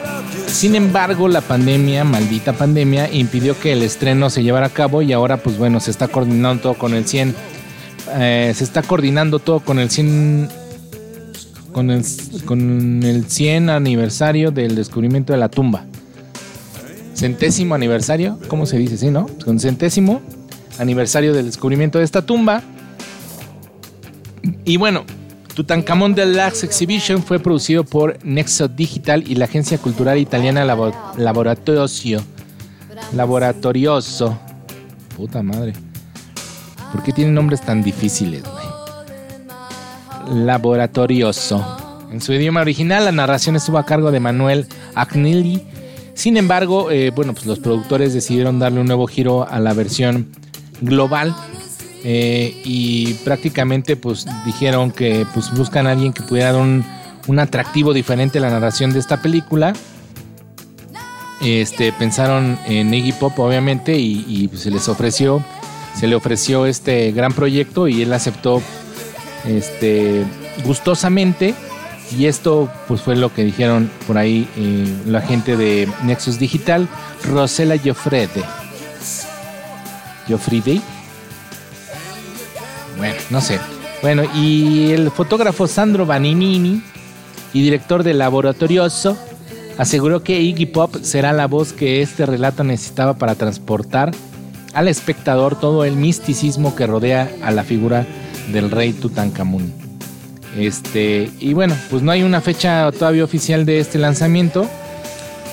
Sin 0.47 0.75
embargo, 0.75 1.27
la 1.27 1.41
pandemia, 1.41 2.03
maldita 2.03 2.53
pandemia, 2.53 3.13
impidió 3.13 3.59
que 3.59 3.73
el 3.73 3.83
estreno 3.83 4.29
se 4.29 4.41
llevara 4.43 4.67
a 4.67 4.69
cabo 4.69 5.01
y 5.01 5.13
ahora, 5.13 5.37
pues 5.37 5.57
bueno, 5.57 5.79
se 5.79 5.91
está 5.91 6.07
coordinando 6.07 6.61
todo 6.61 6.73
con 6.73 6.93
el 6.93 7.05
100. 7.05 7.35
eh, 8.15 8.53
se 8.55 8.63
está 8.63 8.81
coordinando 8.81 9.39
todo 9.39 9.59
con 9.59 9.77
el 9.77 9.89
100 9.89 10.49
con 11.71 11.91
el, 11.91 12.03
con 12.45 13.03
el 13.03 13.25
100 13.25 13.69
aniversario 13.69 14.49
del 14.49 14.75
descubrimiento 14.75 15.31
de 15.31 15.37
la 15.37 15.49
tumba. 15.49 15.85
Centésimo 17.13 17.75
aniversario, 17.75 18.39
¿cómo 18.47 18.65
se 18.65 18.77
dice? 18.77 18.97
Sí, 18.97 19.11
¿no? 19.11 19.27
Con 19.45 19.59
centésimo 19.59 20.21
aniversario 20.79 21.33
del 21.33 21.45
descubrimiento 21.45 21.99
de 21.99 22.05
esta 22.05 22.23
tumba. 22.23 22.63
Y 24.65 24.77
bueno, 24.77 25.03
Tutankamón 25.57 26.13
The 26.13 26.27
Last 26.27 26.63
Exhibition 26.63 27.23
fue 27.23 27.39
producido 27.39 27.83
por 27.83 28.23
Nexo 28.23 28.67
Digital 28.67 29.23
y 29.27 29.33
la 29.33 29.45
agencia 29.45 29.79
cultural 29.79 30.19
italiana 30.19 30.63
Labo- 30.63 30.93
Laboratorio. 31.17 32.21
Laboratorioso. 33.15 34.37
Puta 35.15 35.41
madre. 35.41 35.73
¿Por 36.93 37.01
qué 37.01 37.11
tienen 37.11 37.33
nombres 37.33 37.61
tan 37.61 37.81
difíciles, 37.81 38.43
güey? 38.43 38.67
Laboratorioso. 40.45 42.05
En 42.11 42.21
su 42.21 42.33
idioma 42.33 42.61
original, 42.61 43.05
la 43.05 43.11
narración 43.11 43.55
estuvo 43.55 43.79
a 43.79 43.85
cargo 43.87 44.11
de 44.11 44.19
Manuel 44.19 44.67
Agnelli. 44.93 45.63
Sin 46.13 46.37
embargo, 46.37 46.91
eh, 46.91 47.11
bueno, 47.15 47.33
pues 47.33 47.47
los 47.47 47.57
productores 47.57 48.13
decidieron 48.13 48.59
darle 48.59 48.81
un 48.81 48.85
nuevo 48.85 49.07
giro 49.07 49.49
a 49.49 49.59
la 49.59 49.73
versión 49.73 50.27
global 50.81 51.35
eh, 52.03 52.61
y 52.63 53.13
prácticamente 53.25 53.95
pues 53.95 54.25
dijeron 54.45 54.91
que 54.91 55.25
pues 55.33 55.51
buscan 55.51 55.87
a 55.87 55.91
alguien 55.91 56.13
que 56.13 56.23
pudiera 56.23 56.53
dar 56.53 56.61
un, 56.61 56.85
un 57.27 57.39
atractivo 57.39 57.93
diferente 57.93 58.37
a 58.37 58.41
la 58.41 58.49
narración 58.49 58.93
de 58.93 58.99
esta 58.99 59.21
película. 59.21 59.73
Este, 61.41 61.91
pensaron 61.93 62.57
en 62.65 62.93
Iggy 62.93 63.11
Pop 63.13 63.37
obviamente 63.39 63.95
y, 63.95 64.47
pues, 64.47 64.63
se 64.63 64.71
les 64.71 64.89
ofreció 64.89 65.43
se 65.93 66.07
le 66.07 66.15
ofreció 66.15 66.65
este 66.65 67.11
gran 67.11 67.33
proyecto 67.33 67.87
y 67.87 68.03
él 68.03 68.13
aceptó 68.13 68.61
este 69.45 70.23
gustosamente. 70.63 71.55
Y 72.17 72.27
esto 72.27 72.71
pues 72.87 73.01
fue 73.01 73.17
lo 73.17 73.33
que 73.33 73.43
dijeron 73.43 73.91
por 74.05 74.17
ahí 74.17 74.47
eh, 74.55 74.87
la 75.05 75.21
gente 75.21 75.57
de 75.57 75.89
Nexus 76.03 76.39
Digital 76.39 76.87
Rosela 77.25 77.75
Joffrede 77.77 78.43
bueno, 82.97 83.15
no 83.29 83.41
sé. 83.41 83.59
Bueno, 84.01 84.23
y 84.35 84.91
el 84.91 85.11
fotógrafo 85.11 85.67
Sandro 85.67 86.05
Vaninini 86.05 86.83
y 87.53 87.61
director 87.61 88.03
de 88.03 88.13
Laboratorioso 88.13 89.17
aseguró 89.77 90.23
que 90.23 90.41
Iggy 90.41 90.67
Pop 90.67 90.95
será 91.01 91.33
la 91.33 91.47
voz 91.47 91.73
que 91.73 92.01
este 92.01 92.25
relato 92.25 92.63
necesitaba 92.63 93.15
para 93.15 93.35
transportar 93.35 94.11
al 94.73 94.87
espectador 94.87 95.59
todo 95.59 95.85
el 95.85 95.95
misticismo 95.95 96.75
que 96.75 96.85
rodea 96.85 97.31
a 97.41 97.51
la 97.51 97.63
figura 97.63 98.05
del 98.51 98.69
rey 98.69 98.93
Tutankamón. 98.93 99.73
Este, 100.55 101.29
y 101.39 101.53
bueno, 101.53 101.75
pues 101.89 102.01
no 102.01 102.11
hay 102.11 102.23
una 102.23 102.41
fecha 102.41 102.91
todavía 102.91 103.23
oficial 103.23 103.65
de 103.65 103.79
este 103.79 103.97
lanzamiento. 103.97 104.67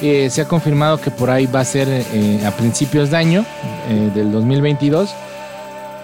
Eh, 0.03 0.29
se 0.31 0.43
ha 0.43 0.49
confirmado 0.49 1.01
que 1.01 1.11
por 1.11 1.31
ahí 1.31 1.47
va 1.47 1.61
a 1.61 1.65
ser 1.65 1.89
eh, 1.91 2.41
a 2.47 2.51
principios 2.53 3.11
de 3.11 3.17
año 3.17 3.45
eh, 3.89 4.11
del 4.15 4.33
2022. 4.33 5.11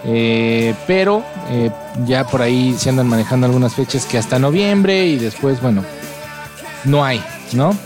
Eh, 0.05 0.75
pero 0.87 1.23
eh, 1.51 1.71
ya 2.07 2.27
por 2.27 2.41
ahí 2.41 2.75
se 2.79 2.89
andan 2.89 3.07
manejando 3.07 3.47
algunas 3.47 3.75
fechas 3.75 4.07
que 4.07 4.17
hasta 4.19 4.39
noviembre 4.39 5.07
y 5.07 5.17
después, 5.17 5.61
bueno, 5.61 5.85
no 6.85 7.05
hay, 7.05 7.23
¿no? 7.53 7.77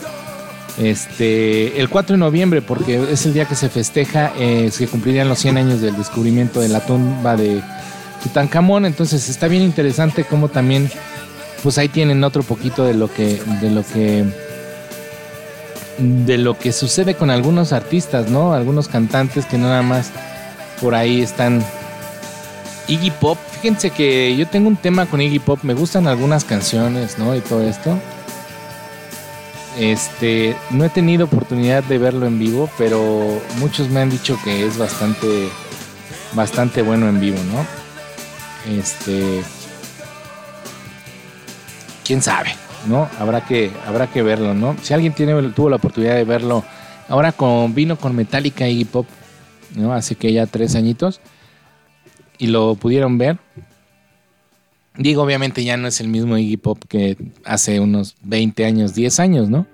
Este, 0.79 1.81
el 1.81 1.89
4 1.89 2.15
de 2.15 2.19
noviembre, 2.19 2.61
porque 2.61 3.13
es 3.13 3.27
el 3.27 3.35
día 3.35 3.45
que 3.45 3.55
se 3.55 3.69
festeja, 3.69 4.33
eh, 4.37 4.71
se 4.73 4.89
cumplirían 4.89 5.29
los 5.29 5.39
100 5.39 5.57
años 5.57 5.81
del 5.81 5.97
descubrimiento 5.97 6.61
de 6.61 6.69
la 6.69 6.81
tumba 6.81 7.37
de 7.37 7.63
Tutankamón. 8.23 8.85
Entonces 8.85 9.29
está 9.29 9.47
bien 9.47 9.63
interesante 9.63 10.25
cómo 10.25 10.49
también, 10.49 10.91
pues 11.63 11.79
ahí 11.79 11.89
tienen 11.89 12.25
otro 12.25 12.43
poquito 12.43 12.85
de 12.85 12.95
lo 12.95 13.13
que, 13.13 13.41
de 13.61 13.71
lo 13.71 13.85
que, 13.85 14.25
de 15.99 16.39
lo 16.39 16.59
que 16.59 16.73
sucede 16.73 17.15
con 17.15 17.31
algunos 17.31 17.73
artistas, 17.73 18.29
¿no? 18.29 18.53
Algunos 18.53 18.89
cantantes 18.89 19.47
que 19.47 19.59
nada 19.59 19.83
más 19.83 20.11
por 20.81 20.95
ahí 20.95 21.23
están. 21.23 21.65
Iggy 22.87 23.11
Pop, 23.13 23.39
fíjense 23.53 23.91
que 23.91 24.37
yo 24.37 24.47
tengo 24.47 24.69
un 24.69 24.77
tema 24.77 25.07
con 25.07 25.21
Iggy 25.21 25.39
Pop, 25.39 25.61
me 25.63 25.75
gustan 25.75 26.07
algunas 26.07 26.45
canciones, 26.45 27.19
¿no? 27.19 27.35
Y 27.35 27.41
todo 27.41 27.63
esto. 27.63 27.99
Este, 29.79 30.55
no 30.71 30.85
he 30.85 30.89
tenido 30.89 31.25
oportunidad 31.25 31.83
de 31.83 31.99
verlo 31.99 32.27
en 32.27 32.39
vivo, 32.39 32.71
pero 32.79 33.41
muchos 33.59 33.89
me 33.89 34.01
han 34.01 34.11
dicho 34.11 34.39
que 34.45 34.67
es 34.67 34.79
bastante, 34.79 35.49
bastante 36.35 36.83
bueno 36.83 37.09
en 37.09 37.21
vivo, 37.21 37.39
¿no? 37.53 37.67
Este, 38.79 39.43
quién 42.05 42.23
sabe, 42.23 42.55
¿no? 42.87 43.09
Habrá 43.19 43.45
que, 43.45 43.73
habrá 43.87 44.07
que 44.07 44.23
verlo, 44.23 44.55
¿no? 44.55 44.77
Si 44.83 44.95
alguien 44.95 45.13
tiene, 45.13 45.33
tuvo 45.51 45.71
la 45.71 45.77
oportunidad 45.77 46.15
de 46.15 46.25
verlo, 46.25 46.65
ahora 47.09 47.33
con, 47.33 47.75
vino 47.75 47.97
con 47.97 48.15
Metallica 48.15 48.69
y 48.69 48.85
Pop, 48.85 49.07
¿no? 49.75 49.93
Hace 49.93 50.15
que 50.15 50.33
ya 50.33 50.47
tres 50.47 50.77
añitos, 50.77 51.21
y 52.39 52.49
lo 52.49 52.75
pudieron 52.75 53.19
ver. 53.19 53.39
Digo, 54.97 55.23
obviamente 55.23 55.65
ya 55.65 55.77
no 55.77 55.89
es 55.89 56.01
el 56.01 56.09
mismo 56.09 56.39
Iggy 56.39 56.57
Pop 56.57 56.79
que 56.89 57.17
hace 57.45 57.81
unos 57.81 58.17
20 58.23 58.65
años, 58.65 58.95
10 58.95 59.21
años, 59.21 59.51
¿no? 59.51 59.67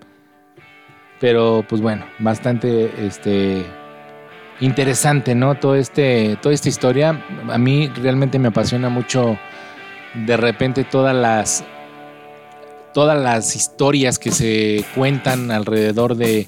Pero 1.21 1.65
pues 1.69 1.83
bueno, 1.83 2.07
bastante 2.19 3.07
este 3.07 3.65
interesante, 4.61 5.35
¿no? 5.35 5.57
Todo 5.57 5.75
este 5.75 6.39
toda 6.41 6.55
esta 6.55 6.71
historia 6.71 7.23
a 7.51 7.59
mí 7.59 7.89
realmente 7.89 8.39
me 8.39 8.49
apasiona 8.49 8.89
mucho 8.89 9.39
de 10.15 10.37
repente 10.39 10.85
todas 10.85 11.15
las 11.15 11.65
todas 12.95 13.21
las 13.21 13.55
historias 13.55 14.19
que 14.19 14.31
se 14.31 14.85
cuentan 14.95 15.51
alrededor 15.51 16.17
de, 16.17 16.47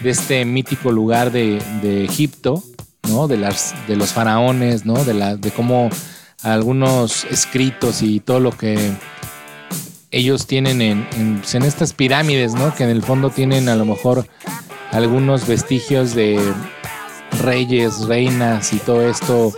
de 0.00 0.10
este 0.10 0.44
mítico 0.44 0.92
lugar 0.92 1.30
de, 1.30 1.62
de 1.82 2.04
Egipto, 2.04 2.62
¿no? 3.08 3.28
De 3.28 3.36
las 3.36 3.74
de 3.86 3.96
los 3.96 4.12
faraones, 4.12 4.84
¿no? 4.84 5.04
De 5.04 5.14
la 5.14 5.36
de 5.36 5.50
cómo 5.50 5.90
algunos 6.42 7.24
escritos 7.24 8.02
y 8.02 8.20
todo 8.20 8.40
lo 8.40 8.52
que 8.52 8.92
ellos 10.10 10.46
tienen 10.46 10.80
en, 10.80 11.06
en, 11.16 11.42
en, 11.52 11.62
estas 11.62 11.92
pirámides, 11.92 12.54
¿no? 12.54 12.74
Que 12.74 12.84
en 12.84 12.90
el 12.90 13.02
fondo 13.02 13.30
tienen 13.30 13.68
a 13.68 13.76
lo 13.76 13.84
mejor 13.84 14.26
algunos 14.92 15.46
vestigios 15.46 16.14
de 16.14 16.40
reyes, 17.42 18.06
reinas 18.06 18.72
y 18.72 18.78
todo 18.78 19.08
esto, 19.08 19.52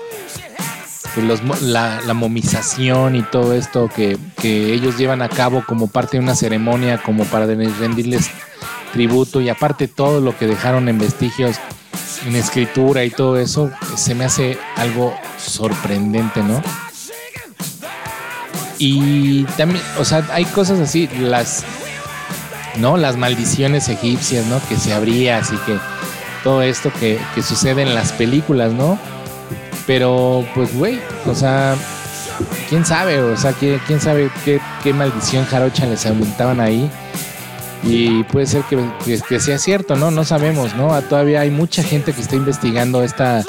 la, 1.63 2.01
momización 2.15 3.17
y 3.17 3.23
todo 3.23 3.55
esto 3.55 3.89
que, 3.89 4.19
ellos 4.43 4.99
llevan 4.99 5.23
a 5.23 5.29
cabo 5.29 5.65
como 5.67 5.89
parte 5.89 6.17
de 6.17 6.23
una 6.23 6.35
ceremonia, 6.35 7.03
como 7.03 7.25
para 7.25 7.47
rendirles 7.47 8.31
tributo 8.93 9.41
y 9.41 9.49
aparte 9.49 9.89
todo 9.89 10.21
lo 10.21 10.37
que 10.37 10.47
dejaron 10.47 10.89
en 10.89 10.99
vestigios 10.99 11.57
en 12.27 12.37
escritura 12.37 13.05
y 13.05 13.11
todo 13.11 13.39
eso, 13.39 13.71
se 13.97 14.15
me 14.15 14.25
hace 14.25 14.59
algo 14.77 15.15
sorprendente, 15.39 16.43
¿no? 16.43 16.63
Y 18.79 19.45
también, 19.57 19.83
o 19.99 20.05
sea, 20.05 20.27
hay 20.33 20.45
cosas 20.47 20.81
así, 20.81 21.09
las, 21.19 21.65
¿no? 22.79 22.97
Las 22.97 23.17
maldiciones 23.17 23.89
egipcias, 23.89 24.47
¿no? 24.47 24.61
Que 24.69 24.77
se 24.77 24.93
abría, 24.93 25.39
así 25.39 25.57
que 25.67 25.79
todo 26.43 26.63
esto 26.63 26.91
que, 26.99 27.19
que 27.35 27.43
sucede 27.43 27.83
en 27.83 27.95
las 27.95 28.13
películas, 28.13 28.73
¿no? 28.73 28.99
Pero, 29.87 30.47
pues, 30.55 30.75
güey, 30.75 30.99
o 31.27 31.35
sea, 31.35 31.75
quién 32.69 32.85
sabe, 32.85 33.21
o 33.21 33.37
sea, 33.37 33.53
quién 33.53 34.01
sabe 34.01 34.31
qué, 34.45 34.61
qué 34.83 34.93
maldición 34.93 35.45
jarocha 35.45 35.87
les 35.87 36.07
aumentaban 36.07 36.61
ahí. 36.61 36.91
Y 37.83 38.25
puede 38.25 38.47
ser 38.47 38.63
que, 38.65 38.79
que, 39.05 39.41
sea 39.41 39.59
cierto, 39.59 39.97
¿no? 39.97 40.11
No 40.11 40.25
sabemos, 40.25 40.75
¿no? 40.75 41.01
Todavía 41.03 41.41
hay 41.41 41.51
mucha 41.51 41.83
gente 41.83 42.13
que 42.13 42.21
está 42.21 42.37
investigando 42.37 43.03
esta, 43.03 43.43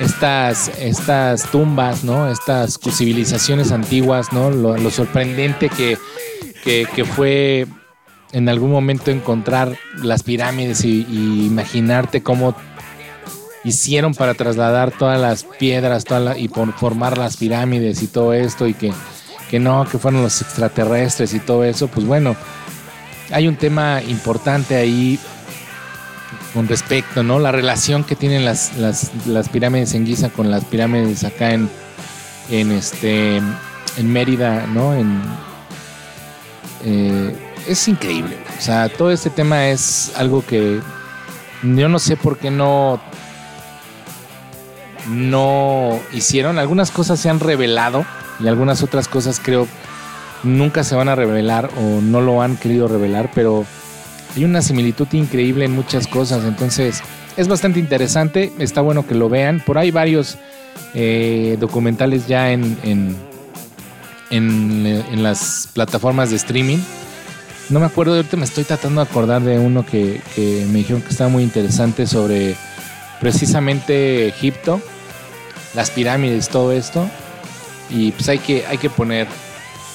estas, 0.00 0.68
estas 0.78 1.50
tumbas, 1.50 2.04
¿no? 2.04 2.30
Estas 2.30 2.78
civilizaciones 2.78 3.72
antiguas, 3.72 4.32
¿no? 4.32 4.50
Lo, 4.50 4.90
sorprendente 4.90 5.70
que, 5.70 5.96
que, 6.62 7.04
fue 7.04 7.66
en 8.32 8.48
algún 8.50 8.70
momento 8.70 9.10
encontrar 9.10 9.76
las 10.02 10.22
pirámides 10.22 10.84
y, 10.84 11.06
imaginarte 11.46 12.22
cómo 12.22 12.54
hicieron 13.64 14.14
para 14.14 14.34
trasladar 14.34 14.92
todas 14.92 15.20
las 15.20 15.44
piedras 15.44 16.04
toda 16.04 16.38
y 16.38 16.48
por 16.48 16.72
formar 16.74 17.18
las 17.18 17.36
pirámides 17.36 18.02
y 18.02 18.06
todo 18.06 18.32
esto 18.32 18.66
y 18.68 18.74
que, 18.74 18.92
que 19.50 19.58
no, 19.58 19.86
que 19.90 19.98
fueron 19.98 20.22
los 20.22 20.40
extraterrestres 20.42 21.34
y 21.34 21.40
todo 21.40 21.64
eso, 21.64 21.88
pues 21.88 22.06
bueno, 22.06 22.36
hay 23.30 23.48
un 23.48 23.56
tema 23.56 24.02
importante 24.02 24.76
ahí 24.76 25.18
con 26.54 26.68
respecto, 26.68 27.22
¿no? 27.22 27.38
La 27.38 27.52
relación 27.52 28.04
que 28.04 28.16
tienen 28.16 28.44
las, 28.44 28.76
las, 28.76 29.48
pirámides 29.50 29.94
en 29.94 30.06
Giza 30.06 30.30
con 30.30 30.50
las 30.50 30.64
pirámides 30.64 31.24
acá 31.24 31.52
en, 31.52 31.68
en 32.50 32.72
este 32.72 33.36
en 33.36 34.12
Mérida, 34.12 34.66
¿no? 34.66 34.94
En, 34.94 35.22
eh, 36.84 37.36
es 37.66 37.88
increíble. 37.88 38.38
O 38.58 38.60
sea, 38.60 38.88
todo 38.88 39.10
este 39.10 39.30
tema 39.30 39.68
es 39.68 40.12
algo 40.16 40.44
que 40.44 40.80
yo 41.62 41.88
no 41.88 41.98
sé 41.98 42.16
por 42.16 42.38
qué 42.38 42.50
no 42.50 43.00
no 45.08 46.00
hicieron. 46.12 46.58
Algunas 46.58 46.90
cosas 46.90 47.20
se 47.20 47.28
han 47.28 47.40
revelado 47.40 48.04
y 48.40 48.48
algunas 48.48 48.82
otras 48.82 49.08
cosas 49.08 49.40
creo 49.42 49.66
nunca 50.42 50.84
se 50.84 50.94
van 50.94 51.08
a 51.08 51.14
revelar 51.14 51.70
o 51.78 52.00
no 52.00 52.20
lo 52.20 52.42
han 52.42 52.56
querido 52.56 52.88
revelar, 52.88 53.30
pero 53.34 53.64
hay 54.36 54.44
una 54.44 54.62
similitud 54.62 55.08
increíble 55.12 55.64
en 55.64 55.72
muchas 55.72 56.06
cosas, 56.06 56.44
entonces 56.44 57.02
es 57.36 57.48
bastante 57.48 57.78
interesante, 57.78 58.52
está 58.58 58.80
bueno 58.80 59.06
que 59.06 59.14
lo 59.14 59.28
vean, 59.28 59.62
por 59.64 59.78
ahí 59.78 59.90
varios 59.90 60.38
eh, 60.94 61.56
documentales 61.60 62.26
ya 62.26 62.52
en, 62.52 62.78
en, 64.30 65.22
las 65.22 65.68
plataformas 65.72 66.30
de 66.30 66.36
streaming. 66.36 66.78
No 67.68 67.80
me 67.80 67.86
acuerdo, 67.86 68.14
ahorita 68.14 68.36
me 68.36 68.44
estoy 68.44 68.64
tratando 68.64 69.02
de 69.02 69.10
acordar 69.10 69.42
de 69.42 69.58
uno 69.58 69.84
que, 69.84 70.20
que 70.34 70.66
me 70.70 70.78
dijeron 70.78 71.02
que 71.02 71.08
estaba 71.08 71.28
muy 71.28 71.42
interesante 71.42 72.06
sobre 72.06 72.54
precisamente 73.20 74.28
Egipto, 74.28 74.80
las 75.74 75.90
pirámides, 75.90 76.48
todo 76.48 76.72
esto. 76.72 77.08
Y 77.90 78.12
pues 78.12 78.28
hay 78.28 78.38
que, 78.38 78.66
hay 78.66 78.78
que 78.78 78.90
poner 78.90 79.26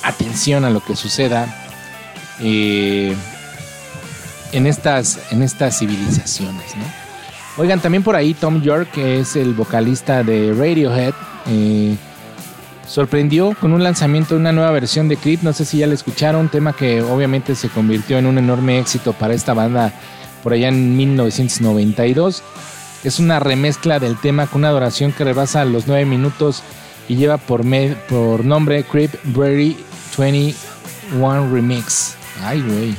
atención 0.03 0.65
a 0.65 0.69
lo 0.69 0.83
que 0.83 0.95
suceda 0.95 1.47
eh, 2.39 3.15
en, 4.51 4.67
estas, 4.67 5.19
en 5.31 5.43
estas 5.43 5.77
civilizaciones. 5.79 6.73
Oigan, 7.57 7.79
también 7.79 8.03
por 8.03 8.15
ahí 8.15 8.33
Tom 8.33 8.61
York, 8.61 8.89
que 8.93 9.19
es 9.19 9.35
el 9.35 9.53
vocalista 9.53 10.23
de 10.23 10.53
Radiohead, 10.53 11.13
eh, 11.47 11.95
sorprendió 12.87 13.55
con 13.59 13.73
un 13.73 13.83
lanzamiento 13.83 14.35
de 14.35 14.39
una 14.39 14.51
nueva 14.51 14.71
versión 14.71 15.07
de 15.07 15.17
Creep. 15.17 15.43
No 15.43 15.53
sé 15.53 15.65
si 15.65 15.77
ya 15.77 15.87
la 15.87 15.93
escucharon, 15.93 16.49
tema 16.49 16.73
que 16.73 17.01
obviamente 17.01 17.55
se 17.55 17.69
convirtió 17.69 18.17
en 18.17 18.25
un 18.25 18.37
enorme 18.37 18.79
éxito 18.79 19.13
para 19.13 19.33
esta 19.33 19.53
banda 19.53 19.93
por 20.43 20.53
allá 20.53 20.69
en 20.69 20.97
1992. 20.97 22.43
Es 23.03 23.19
una 23.19 23.39
remezcla 23.39 23.99
del 23.99 24.19
tema 24.19 24.47
con 24.47 24.61
una 24.61 24.71
duración 24.71 25.11
que 25.11 25.23
rebasa 25.23 25.65
los 25.65 25.87
9 25.87 26.05
minutos 26.05 26.63
y 27.11 27.17
lleva 27.17 27.37
por, 27.37 27.65
nombre 27.65 28.85
Creep 28.85 29.11
Berry 29.35 29.75
21 30.17 31.53
Remix. 31.53 32.15
Ay, 32.41 32.61
güey. 32.61 32.95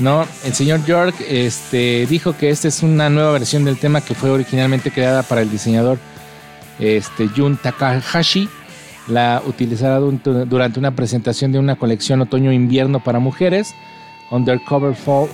No, 0.00 0.26
el 0.44 0.52
señor 0.52 0.84
York 0.84 1.14
este, 1.28 2.04
dijo 2.06 2.36
que 2.36 2.50
esta 2.50 2.66
es 2.66 2.82
una 2.82 3.08
nueva 3.08 3.30
versión 3.30 3.64
del 3.64 3.78
tema 3.78 4.00
que 4.00 4.16
fue 4.16 4.30
originalmente 4.30 4.90
creada 4.90 5.22
para 5.22 5.42
el 5.42 5.50
diseñador 5.50 5.98
este, 6.80 7.28
Jun 7.28 7.56
Takahashi. 7.56 8.48
La 9.06 9.40
utilizará 9.46 10.00
durante 10.00 10.80
una 10.80 10.96
presentación 10.96 11.52
de 11.52 11.60
una 11.60 11.76
colección 11.76 12.20
otoño-invierno 12.20 12.98
para 12.98 13.20
mujeres, 13.20 13.76
Undercover 14.32 14.96
Fall, 14.96 15.28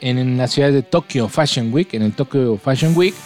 en 0.00 0.38
la 0.38 0.46
ciudad 0.46 0.70
de 0.70 0.84
Tokyo 0.84 1.26
Fashion 1.26 1.74
Week, 1.74 1.92
en 1.94 2.02
el 2.02 2.12
Tokyo 2.12 2.56
Fashion 2.58 2.96
Week. 2.96 3.16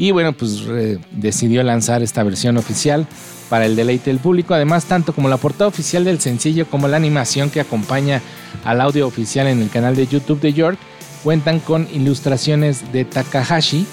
Y 0.00 0.12
bueno, 0.12 0.32
pues 0.32 0.64
eh, 0.66 0.98
decidió 1.10 1.62
lanzar 1.62 2.02
esta 2.02 2.22
versión 2.22 2.56
oficial 2.56 3.06
para 3.50 3.66
el 3.66 3.76
deleite 3.76 4.08
del 4.08 4.18
público. 4.18 4.54
Además, 4.54 4.86
tanto 4.86 5.12
como 5.12 5.28
la 5.28 5.36
portada 5.36 5.68
oficial 5.68 6.04
del 6.04 6.18
sencillo 6.20 6.64
como 6.64 6.88
la 6.88 6.96
animación 6.96 7.50
que 7.50 7.60
acompaña 7.60 8.22
al 8.64 8.80
audio 8.80 9.06
oficial 9.06 9.46
en 9.46 9.60
el 9.60 9.68
canal 9.68 9.94
de 9.94 10.06
YouTube 10.06 10.40
de 10.40 10.54
York 10.54 10.78
cuentan 11.22 11.60
con 11.60 11.86
ilustraciones 11.92 12.90
de 12.94 13.04
Takahashi 13.04 13.84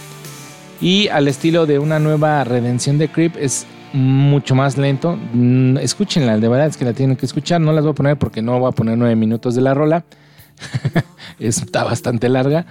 y 0.79 1.09
al 1.09 1.27
estilo 1.27 1.65
de 1.65 1.77
una 1.77 1.99
nueva 1.99 2.41
redención 2.45 2.97
de 2.97 3.09
Creep 3.09 3.35
es 3.35 3.65
mucho 3.91 4.55
más 4.55 4.77
lento. 4.77 5.19
Mm, 5.33 5.75
escúchenla, 5.75 6.37
de 6.37 6.47
verdad 6.47 6.67
es 6.67 6.77
que 6.77 6.85
la 6.85 6.93
tienen 6.93 7.17
que 7.17 7.25
escuchar. 7.25 7.59
No 7.59 7.73
las 7.73 7.83
voy 7.83 7.91
a 7.91 7.95
poner 7.95 8.17
porque 8.17 8.41
no 8.41 8.57
voy 8.57 8.69
a 8.69 8.71
poner 8.71 8.97
nueve 8.97 9.17
minutos 9.17 9.55
de 9.55 9.61
la 9.61 9.73
rola. 9.73 10.05
está 11.37 11.83
bastante 11.83 12.29
larga, 12.29 12.65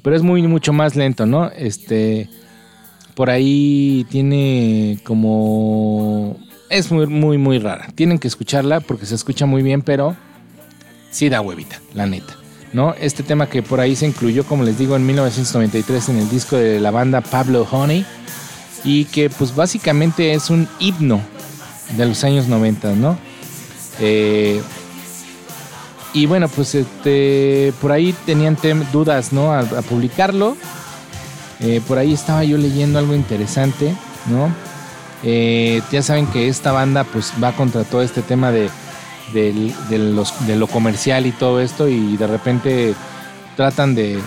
pero 0.00 0.16
es 0.16 0.22
muy 0.22 0.40
mucho 0.48 0.72
más 0.72 0.96
lento, 0.96 1.26
¿no? 1.26 1.50
Este 1.50 2.30
por 3.14 3.30
ahí 3.30 4.06
tiene 4.10 4.98
como 5.04 6.36
es 6.70 6.90
muy 6.90 7.06
muy 7.06 7.38
muy 7.38 7.58
rara. 7.58 7.88
Tienen 7.94 8.18
que 8.18 8.28
escucharla 8.28 8.80
porque 8.80 9.06
se 9.06 9.14
escucha 9.14 9.46
muy 9.46 9.62
bien, 9.62 9.82
pero 9.82 10.16
sí 11.10 11.28
da 11.28 11.40
huevita, 11.40 11.80
la 11.94 12.06
neta. 12.06 12.36
¿No? 12.72 12.94
Este 12.94 13.22
tema 13.22 13.48
que 13.50 13.62
por 13.62 13.80
ahí 13.80 13.94
se 13.94 14.06
incluyó, 14.06 14.44
como 14.44 14.64
les 14.64 14.78
digo, 14.78 14.96
en 14.96 15.04
1993 15.04 16.08
en 16.08 16.16
el 16.16 16.30
disco 16.30 16.56
de 16.56 16.80
la 16.80 16.90
banda 16.90 17.20
Pablo 17.20 17.68
Honey 17.70 18.06
y 18.82 19.04
que 19.04 19.28
pues 19.28 19.54
básicamente 19.54 20.32
es 20.32 20.48
un 20.48 20.66
himno 20.80 21.20
de 21.96 22.06
los 22.06 22.24
años 22.24 22.48
90, 22.48 22.94
¿no? 22.94 23.18
Eh, 24.00 24.62
y 26.14 26.26
bueno, 26.26 26.48
pues 26.48 26.74
este, 26.74 27.72
por 27.80 27.92
ahí 27.92 28.14
tenían 28.26 28.56
dudas, 28.92 29.32
¿no? 29.32 29.52
A, 29.52 29.62
publicarlo. 29.82 30.56
Eh, 31.62 31.80
por 31.86 31.98
ahí 31.98 32.12
estaba 32.12 32.42
yo 32.44 32.58
leyendo 32.58 32.98
algo 32.98 33.14
interesante, 33.14 33.94
¿no? 34.28 34.52
Eh, 35.22 35.80
ya 35.92 36.02
saben 36.02 36.26
que 36.26 36.48
esta 36.48 36.72
banda 36.72 37.04
pues 37.04 37.32
va 37.42 37.52
contra 37.52 37.84
todo 37.84 38.02
este 38.02 38.22
tema 38.22 38.50
de, 38.50 38.68
lo 40.48 40.66
comercial 40.66 41.26
y 41.26 41.30
todo 41.30 41.60
esto 41.60 41.88
y 41.88 42.16
de 42.16 42.26
repente 42.26 42.94
tratan 43.56 43.94
de, 43.94 44.18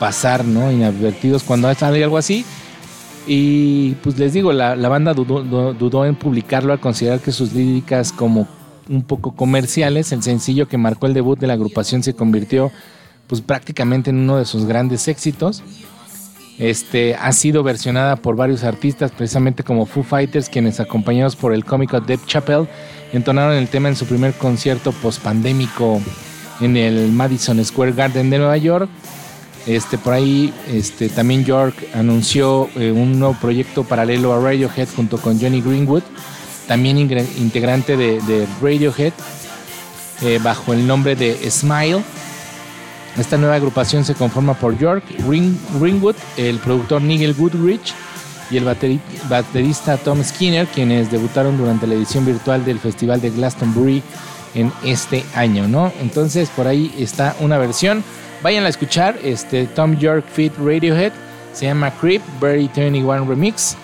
pasar, 0.00 0.44
¿no? 0.44 0.72
Inadvertidos 0.72 1.44
cuando 1.44 1.72
sale 1.74 2.02
algo 2.02 2.18
así. 2.18 2.44
Y 3.28 3.92
pues 4.02 4.18
les 4.18 4.32
digo, 4.32 4.52
la, 4.52 4.74
banda 4.88 5.14
dudó, 5.14 5.74
dudó 5.74 6.04
en 6.04 6.16
publicarlo 6.16 6.72
al 6.72 6.80
considerar 6.80 7.20
que 7.20 7.32
sus 7.32 7.52
líricas 7.52 8.12
como 8.12 8.48
un 8.88 9.02
poco 9.02 9.32
comerciales. 9.32 10.10
El 10.10 10.22
sencillo 10.22 10.66
que 10.66 10.78
marcó 10.78 11.06
el 11.06 11.14
debut 11.14 11.38
de 11.38 11.46
la 11.46 11.52
agrupación 11.52 12.02
se 12.02 12.14
convirtió 12.14 12.72
pues 13.26 13.40
prácticamente 13.40 14.10
en 14.10 14.18
uno 14.18 14.36
de 14.36 14.44
sus 14.44 14.64
grandes 14.64 15.08
éxitos. 15.08 15.62
Este 16.58 17.14
ha 17.14 17.32
sido 17.32 17.62
versionada 17.62 18.16
por 18.16 18.36
varios 18.36 18.64
artistas, 18.64 19.10
precisamente 19.10 19.62
como 19.62 19.86
Foo 19.86 20.02
Fighters, 20.02 20.48
quienes 20.48 20.80
acompañados 20.80 21.36
por 21.36 21.52
el 21.52 21.64
cómico 21.64 22.00
Deb 22.00 22.20
Chappelle 22.26 22.66
entonaron 23.12 23.54
el 23.54 23.68
tema 23.68 23.88
en 23.88 23.96
su 23.96 24.06
primer 24.06 24.32
concierto 24.34 24.92
post-pandémico 24.92 26.00
en 26.60 26.76
el 26.76 27.12
Madison 27.12 27.62
Square 27.64 27.92
Garden 27.92 28.30
de 28.30 28.38
Nueva 28.38 28.56
York. 28.56 28.88
Este, 29.66 29.98
por 29.98 30.12
ahí 30.12 30.54
este, 30.72 31.08
también 31.08 31.44
York 31.44 31.74
anunció 31.92 32.70
eh, 32.76 32.92
un 32.92 33.18
nuevo 33.18 33.36
proyecto 33.40 33.84
paralelo 33.84 34.32
a 34.32 34.40
Radiohead 34.40 34.88
junto 34.94 35.18
con 35.18 35.40
Johnny 35.40 35.60
Greenwood 35.60 36.04
también 36.66 36.98
integrante 36.98 37.96
de, 37.96 38.46
Radiohead, 38.60 39.12
eh, 40.22 40.40
bajo 40.42 40.72
el 40.72 40.86
nombre 40.86 41.16
de 41.16 41.50
Smile. 41.50 42.02
Esta 43.18 43.36
nueva 43.36 43.54
agrupación 43.54 44.04
se 44.04 44.14
conforma 44.14 44.54
por 44.54 44.76
York 44.78 45.04
Ringwood, 45.26 46.16
el 46.36 46.58
productor 46.58 47.00
Nigel 47.02 47.34
Goodrich 47.34 47.94
y 48.50 48.58
el 48.58 48.64
baterista 49.28 49.96
Tom 49.96 50.22
Skinner, 50.22 50.66
quienes 50.66 51.10
debutaron 51.10 51.56
durante 51.56 51.86
la 51.86 51.94
edición 51.94 52.26
virtual 52.26 52.64
del 52.64 52.78
Festival 52.78 53.20
de 53.20 53.30
Glastonbury 53.30 54.02
en 54.54 54.72
este 54.84 55.24
año, 55.34 55.66
¿no? 55.66 55.92
Entonces 56.00 56.50
por 56.50 56.66
ahí 56.66 56.94
está 56.98 57.34
una 57.40 57.58
versión. 57.58 58.04
Vayan 58.42 58.64
a 58.64 58.68
escuchar 58.68 59.18
este 59.22 59.66
Tom 59.66 59.96
York 59.96 60.24
Fit 60.30 60.52
Radiohead. 60.58 61.12
Se 61.52 61.64
llama 61.64 61.90
Creep 61.90 62.22
Very 62.40 62.70
21 62.74 63.24
Remix 63.24 63.76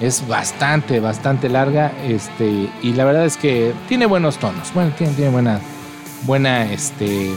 es 0.00 0.26
bastante, 0.26 1.00
bastante 1.00 1.48
larga. 1.48 1.92
Este, 2.04 2.68
y 2.82 2.92
la 2.92 3.04
verdad 3.04 3.24
es 3.24 3.36
que 3.36 3.72
tiene 3.88 4.06
buenos 4.06 4.38
tonos. 4.38 4.72
Bueno, 4.74 4.92
tiene, 4.96 5.14
tiene 5.14 5.30
buena, 5.30 5.60
buena, 6.24 6.70
este, 6.70 7.34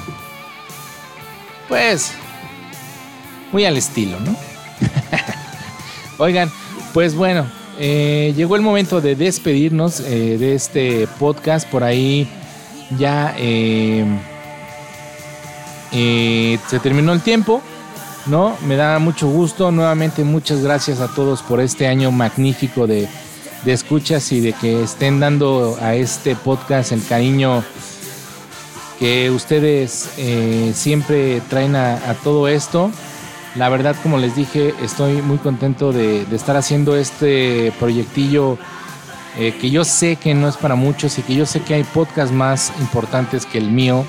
pues, 1.69 2.11
muy 3.53 3.63
al 3.63 3.77
estilo, 3.77 4.19
¿no? 4.19 4.35
Oigan, 6.17 6.51
pues 6.93 7.15
bueno, 7.15 7.45
eh, 7.79 8.33
llegó 8.35 8.57
el 8.57 8.61
momento 8.61 8.99
de 8.99 9.15
despedirnos 9.15 10.01
eh, 10.01 10.37
de 10.37 10.55
este 10.55 11.07
podcast. 11.17 11.69
Por 11.69 11.85
ahí 11.85 12.27
ya 12.97 13.33
eh, 13.37 14.05
se 15.91 16.79
terminó 16.79 17.13
el 17.13 17.21
tiempo. 17.21 17.61
¿no? 18.25 18.55
Me 18.65 18.75
da 18.75 18.99
mucho 18.99 19.27
gusto. 19.27 19.71
Nuevamente, 19.71 20.23
muchas 20.23 20.61
gracias 20.61 20.99
a 20.99 21.07
todos 21.07 21.41
por 21.41 21.59
este 21.59 21.87
año 21.87 22.11
magnífico 22.11 22.87
de, 22.87 23.07
escuchas 23.65 24.31
y 24.31 24.39
de 24.39 24.53
que 24.53 24.83
estén 24.83 25.19
dando 25.19 25.77
a 25.81 25.95
este 25.95 26.35
podcast 26.35 26.91
el 26.91 27.05
cariño 27.05 27.63
que 28.99 29.31
ustedes 29.31 30.11
eh, 30.17 30.71
siempre 30.75 31.41
traen 31.49 31.75
a, 31.75 32.13
todo 32.23 32.47
esto. 32.47 32.91
La 33.55 33.69
verdad, 33.69 33.95
como 34.03 34.17
les 34.17 34.35
dije, 34.35 34.73
estoy 34.83 35.21
muy 35.21 35.37
contento 35.37 35.91
de, 35.93 36.23
estar 36.31 36.57
haciendo 36.57 36.95
este 36.95 37.73
proyectillo 37.79 38.57
eh, 39.37 39.55
que 39.59 39.69
yo 39.69 39.85
sé 39.85 40.17
que 40.17 40.33
no 40.33 40.47
es 40.49 40.57
para 40.57 40.75
muchos 40.75 41.17
y 41.17 41.21
que 41.21 41.35
yo 41.35 41.45
sé 41.45 41.61
que 41.61 41.75
hay 41.75 41.83
podcasts 41.83 42.33
más 42.33 42.73
importantes 42.79 43.45
que 43.45 43.57
el 43.57 43.71
mío 43.71 44.05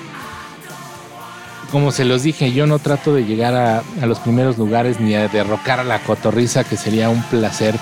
como 1.71 1.93
se 1.93 2.05
los 2.05 2.23
dije, 2.23 2.53
yo 2.53 2.67
no 2.67 2.79
trato 2.79 3.15
de 3.15 3.25
llegar 3.25 3.55
a, 3.55 4.07
los 4.07 4.19
primeros 4.19 4.59
lugares 4.59 5.01
ni 5.01 5.15
a 5.15 5.29
derrocar 5.29 5.81
a 5.81 5.85
la 5.85 6.01
cotorriza, 6.01 6.65
que 6.65 6.77
sería 6.77 7.09
un 7.09 7.23
placer 7.25 7.77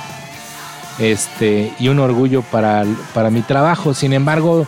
este, 0.98 1.72
y 1.78 1.88
un 1.88 1.98
orgullo 1.98 2.42
para, 2.42 2.84
para 3.14 3.30
mi 3.30 3.40
trabajo. 3.42 3.94
Sin 3.94 4.12
embargo, 4.12 4.66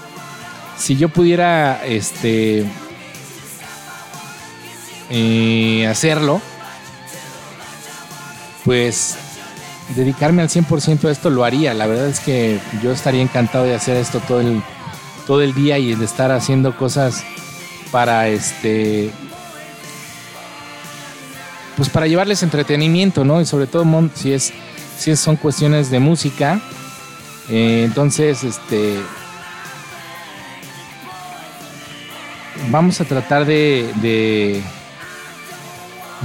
si 0.80 0.96
yo 0.96 1.10
pudiera 1.10 1.84
este, 1.84 2.64
eh, 5.10 5.86
hacerlo, 5.86 6.40
pues 8.64 9.16
dedicarme 9.94 10.40
al 10.40 10.48
100% 10.48 11.04
a 11.04 11.10
esto 11.10 11.28
lo 11.28 11.44
haría. 11.44 11.74
La 11.74 11.86
verdad 11.86 12.08
es 12.08 12.20
que 12.20 12.58
yo 12.82 12.92
estaría 12.92 13.20
encantado 13.20 13.64
de 13.64 13.74
hacer 13.74 13.98
esto 13.98 14.20
todo 14.20 14.40
el, 14.40 14.62
todo 15.26 15.42
el 15.42 15.52
día 15.52 15.78
y 15.78 15.94
de 15.94 16.04
estar 16.04 16.32
haciendo 16.32 16.74
cosas 16.76 17.24
para 17.92 18.28
este 18.28 19.10
pues 21.76 21.88
para 21.90 22.06
llevarles 22.06 22.42
entretenimiento, 22.42 23.24
¿no? 23.24 23.40
Y 23.40 23.46
sobre 23.46 23.66
todo 23.66 23.84
si 24.14 24.32
es 24.32 24.52
si 24.98 25.14
son 25.14 25.36
cuestiones 25.36 25.90
de 25.90 25.98
música. 25.98 26.60
Eh, 27.48 27.82
entonces, 27.84 28.44
este 28.44 29.00
vamos 32.70 33.00
a 33.00 33.04
tratar 33.04 33.44
de, 33.44 34.62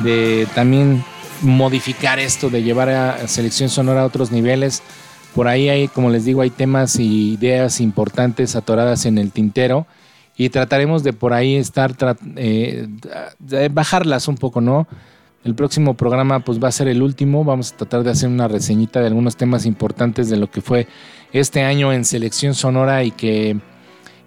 de, 0.04 0.48
también 0.54 1.04
modificar 1.42 2.20
esto, 2.20 2.50
de 2.50 2.64
llevar 2.64 2.90
a 2.90 3.28
selección 3.28 3.70
sonora 3.70 4.02
a 4.02 4.06
otros 4.06 4.32
niveles. 4.32 4.82
Por 5.34 5.48
ahí 5.48 5.70
hay, 5.70 5.88
como 5.88 6.10
les 6.10 6.26
digo, 6.26 6.42
hay 6.42 6.50
temas 6.50 6.98
y 6.98 7.34
ideas 7.34 7.82
importantes 7.82 8.56
atoradas 8.56 9.06
en 9.06 9.18
el 9.18 9.32
tintero 9.32 9.86
y 10.38 10.50
trataremos 10.50 11.04
de 11.04 11.14
por 11.14 11.34
ahí 11.34 11.56
estar, 11.56 11.96
eh, 12.36 12.88
bajarlas 13.72 14.28
un 14.28 14.36
poco, 14.36 14.62
¿no? 14.62 14.88
El 15.44 15.56
próximo 15.56 15.94
programa 15.94 16.40
pues 16.40 16.64
va 16.64 16.70
a 16.70 16.72
ser 16.72 16.88
el 16.88 17.02
último, 17.02 17.44
vamos 17.44 17.72
a 17.72 17.78
tratar 17.78 18.04
de 18.04 18.12
hacer 18.12 18.30
una 18.30 18.48
reseñita 18.48 19.00
de 19.00 19.08
algunos 19.08 19.36
temas 19.36 19.66
importantes 19.66 20.30
de 20.30 20.38
lo 20.38 20.50
que 20.50 20.62
fue 20.62 20.88
este 21.34 21.64
año 21.64 21.94
en 21.94 22.04
selección 22.04 22.56
sonora 22.56 23.04
y 23.04 23.12
que, 23.12 23.58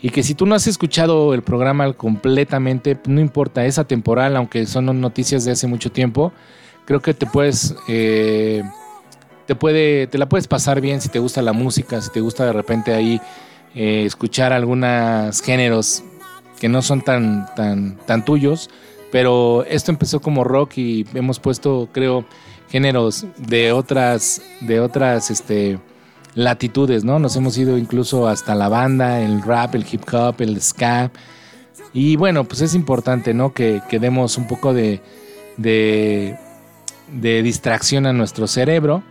y 0.01 0.11
que 0.11 0.23
si 0.23 0.35
tú 0.35 0.47
no 0.47 0.55
has 0.55 0.67
escuchado 0.67 1.35
el 1.35 1.43
programa 1.43 1.93
completamente, 1.93 2.97
no 3.07 3.21
importa, 3.21 3.67
esa 3.67 3.85
temporal, 3.85 4.37
aunque 4.37 4.67
son 4.67 5.01
noticias 5.01 5.45
de 5.45 5.53
hace 5.53 5.67
mucho 5.67 5.91
tiempo, 5.91 6.33
creo 6.85 7.01
que 7.01 7.15
te 7.15 7.27
puedes... 7.27 7.75
Eh, 7.89 8.63
te, 9.47 9.55
puede, 9.55 10.07
te 10.07 10.19
la 10.19 10.29
puedes 10.29 10.47
pasar 10.47 10.81
bien 10.81 11.01
si 11.01 11.09
te 11.09 11.19
gusta 11.19 11.43
la 11.43 11.53
música, 11.53 12.01
si 12.01 12.11
te 12.11 12.21
gusta 12.21 12.45
de 12.45 12.53
repente 12.53 12.93
ahí 12.93 13.21
eh, 13.75 14.05
escuchar 14.05 14.53
algunos 14.53 15.41
géneros 15.41 16.05
que 16.61 16.69
no 16.69 16.83
son 16.83 17.01
tan, 17.01 17.47
tan, 17.55 17.97
tan 18.07 18.25
tuyos, 18.25 18.69
pero 19.11 19.65
esto 19.65 19.91
empezó 19.91 20.21
como 20.21 20.45
rock 20.45 20.77
y 20.77 21.07
hemos 21.15 21.41
puesto, 21.41 21.89
creo, 21.93 22.25
géneros 22.69 23.27
de 23.39 23.73
otras, 23.73 24.43
de 24.61 24.81
otras 24.81 25.31
este, 25.31 25.79
latitudes, 26.35 27.05
¿no? 27.05 27.19
Nos 27.19 27.37
hemos 27.37 27.57
ido 27.59 27.79
incluso 27.79 28.29
hasta 28.29 28.55
la 28.55 28.69
banda, 28.69 29.21
el 29.21 29.43
rap, 29.43 29.75
el 29.75 29.87
hip 29.91 30.03
hop, 30.13 30.37
el 30.41 30.61
ska. 30.61 31.11
Y 31.93 32.17
bueno, 32.17 32.45
pues 32.45 32.61
es 32.61 32.75
importante, 32.75 33.35
¿no? 33.35 33.53
Que, 33.53 33.81
demos 33.91 34.39
un 34.39 34.47
poco 34.47 34.75
de, 34.75 35.01
de, 35.57 36.39
de 37.13 37.43
distracción 37.43 38.07
a 38.07 38.13
nuestro 38.13 38.47
cerebro 38.47 39.03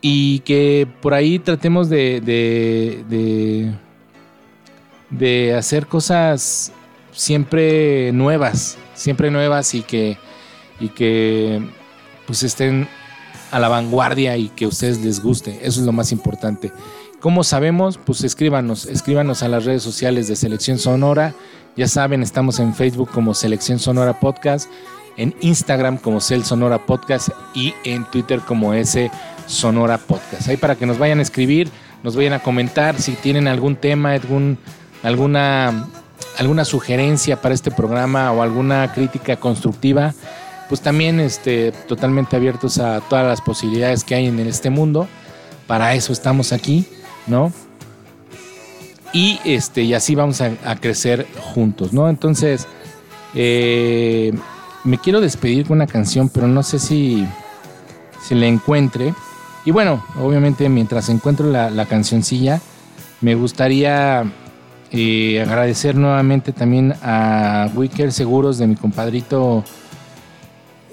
y 0.00 0.40
que 0.40 0.86
por 1.00 1.14
ahí 1.14 1.38
tratemos 1.38 1.88
de, 1.88 2.20
de, 2.20 3.72
de, 5.10 5.54
hacer 5.54 5.86
cosas 5.86 6.72
siempre 7.12 8.12
nuevas, 8.12 8.78
siempre 8.94 9.30
nuevas 9.30 9.74
y 9.74 9.82
que, 9.82 10.16
y 10.80 10.90
que 10.90 11.60
pues 12.26 12.42
estén 12.42 12.88
a 13.50 13.58
la 13.58 13.68
vanguardia 13.68 14.36
y 14.36 14.48
que 14.48 14.64
a 14.64 14.68
ustedes 14.68 14.98
les 14.98 15.20
guste. 15.20 15.58
Eso 15.62 15.80
es 15.80 15.86
lo 15.86 15.92
más 15.92 16.12
importante. 16.12 16.72
¿Cómo 17.20 17.44
sabemos? 17.44 17.98
Pues 17.98 18.22
escríbanos, 18.24 18.86
escríbanos 18.86 19.42
a 19.42 19.48
las 19.48 19.64
redes 19.64 19.82
sociales 19.82 20.28
de 20.28 20.36
Selección 20.36 20.78
Sonora, 20.78 21.34
Ya 21.76 21.88
saben, 21.88 22.22
estamos 22.22 22.58
en 22.58 22.74
Facebook 22.74 23.10
como 23.10 23.34
Selección 23.34 23.78
Sonora 23.78 24.18
Podcast, 24.18 24.70
en 25.16 25.34
Instagram 25.40 25.98
como 25.98 26.20
Cel 26.20 26.44
Sonora 26.44 26.86
Podcast 26.86 27.28
y 27.54 27.74
en 27.84 28.04
Twitter 28.10 28.40
como 28.40 28.72
S 28.74 29.10
Sonora 29.46 29.98
Podcast. 29.98 30.48
Ahí 30.48 30.56
para 30.56 30.76
que 30.76 30.86
nos 30.86 30.98
vayan 30.98 31.18
a 31.18 31.22
escribir, 31.22 31.68
nos 32.02 32.16
vayan 32.16 32.32
a 32.32 32.38
comentar 32.38 32.98
si 33.00 33.12
tienen 33.12 33.48
algún 33.48 33.76
tema, 33.76 34.12
algún, 34.12 34.58
alguna, 35.02 35.88
alguna 36.38 36.64
sugerencia 36.64 37.40
para 37.40 37.54
este 37.54 37.70
programa 37.70 38.32
o 38.32 38.42
alguna 38.42 38.92
crítica 38.92 39.36
constructiva, 39.36 40.14
pues 40.68 40.80
también 40.80 41.20
este, 41.20 41.72
totalmente 41.72 42.36
abiertos 42.36 42.78
a 42.78 43.00
todas 43.00 43.26
las 43.26 43.40
posibilidades 43.40 44.04
que 44.04 44.14
hay 44.14 44.26
en 44.26 44.38
este 44.40 44.70
mundo. 44.70 45.08
Para 45.66 45.94
eso 45.94 46.12
estamos 46.12 46.52
aquí, 46.52 46.86
¿no? 47.26 47.52
Y, 49.12 49.40
este, 49.44 49.82
y 49.82 49.94
así 49.94 50.14
vamos 50.14 50.40
a, 50.40 50.76
crecer 50.76 51.26
juntos, 51.54 51.92
¿no? 51.92 52.08
Entonces, 52.08 52.66
eh, 53.34 54.32
me 54.84 54.98
quiero 54.98 55.20
despedir 55.20 55.66
con 55.66 55.78
una 55.78 55.86
canción, 55.86 56.28
pero 56.28 56.46
no 56.48 56.62
sé 56.62 56.78
si, 56.78 57.26
si 58.22 58.34
la 58.34 58.46
encuentre. 58.46 59.14
Y 59.64 59.70
bueno, 59.70 60.04
obviamente 60.20 60.68
mientras 60.68 61.08
encuentro 61.08 61.50
la, 61.50 61.70
la 61.70 61.86
cancioncilla, 61.86 62.60
me 63.20 63.34
gustaría 63.34 64.24
eh, 64.92 65.42
agradecer 65.42 65.96
nuevamente 65.96 66.52
también 66.52 66.94
a 67.02 67.68
Wicker 67.74 68.12
Seguros 68.12 68.58
de 68.58 68.68
mi 68.68 68.76
compadrito 68.76 69.64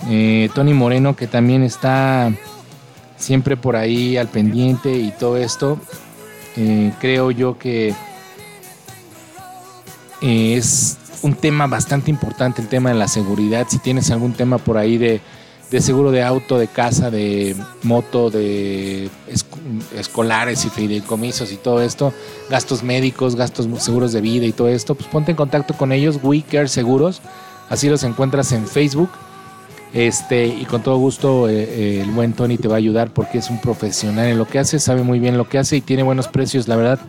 eh, 0.10 0.50
Tony 0.54 0.74
Moreno, 0.74 1.16
que 1.16 1.28
también 1.28 1.64
está 1.64 2.32
siempre 3.18 3.56
por 3.58 3.76
ahí 3.76 4.18
al 4.18 4.28
pendiente 4.28 4.91
y 4.96 5.12
todo 5.12 5.38
esto. 5.38 5.80
Eh, 6.58 6.91
creo 7.00 7.32
yo 7.32 7.58
que 7.58 7.96
eh, 10.22 10.56
es 10.56 10.98
un 11.22 11.36
tema 11.36 11.68
bastante 11.68 12.12
importante 12.12 12.62
el 12.62 12.68
tema 12.68 12.89
de 12.89 12.96
la 12.96 13.08
seguridad. 13.08 13.68
Si 13.70 13.80
tienes 13.80 14.12
algún 14.12 14.34
tema 14.34 14.58
por 14.58 14.78
ahí 14.78 14.98
de, 14.98 15.22
de 15.72 15.82
seguro 15.82 16.12
de 16.12 16.22
auto, 16.22 16.58
de 16.60 16.68
casa, 16.68 17.10
de 17.10 17.56
moto, 17.82 18.30
de 18.30 19.10
esc- 19.30 19.98
escolares 19.98 20.66
y 20.66 20.70
fideicomisos 20.70 21.52
y 21.54 21.56
todo 21.56 21.82
esto, 21.82 22.14
gastos 22.50 22.84
médicos, 22.84 23.36
gastos 23.36 23.68
seguros 23.82 24.12
de 24.12 24.22
vida 24.22 24.46
y 24.46 24.52
todo 24.52 24.68
esto, 24.68 24.96
pues 24.96 25.08
ponte 25.08 25.32
en 25.32 25.38
contacto 25.38 25.74
con 25.76 25.91
ellos, 25.94 26.20
We 26.22 26.41
Care 26.41 26.68
Seguros. 26.68 27.22
Así 27.70 27.89
los 27.89 28.04
encuentras 28.04 28.52
en 28.52 28.68
Facebook. 28.68 29.10
Este, 29.94 30.48
y 30.48 30.66
con 30.66 30.82
todo 30.82 30.98
gusto 30.98 31.48
eh, 31.48 31.64
eh, 31.64 32.02
el 32.02 32.10
buen 32.10 32.34
Tony 32.34 32.58
te 32.58 32.68
va 32.68 32.76
a 32.76 32.78
ayudar 32.78 33.12
porque 33.12 33.38
es 33.38 33.52
un 33.52 33.62
profesional 33.62 34.26
en 34.26 34.39
lo 34.39 34.48
que 34.48 34.58
hace, 34.58 34.80
sabe 34.80 35.04
muy 35.04 35.20
bien 35.20 35.38
lo 35.38 35.48
que 35.48 35.60
hace 35.60 35.78
y 35.78 35.82
tiene 35.82 36.02
buenos 36.02 36.28
precios, 36.28 36.68
la 36.68 36.76
verdad, 36.76 37.00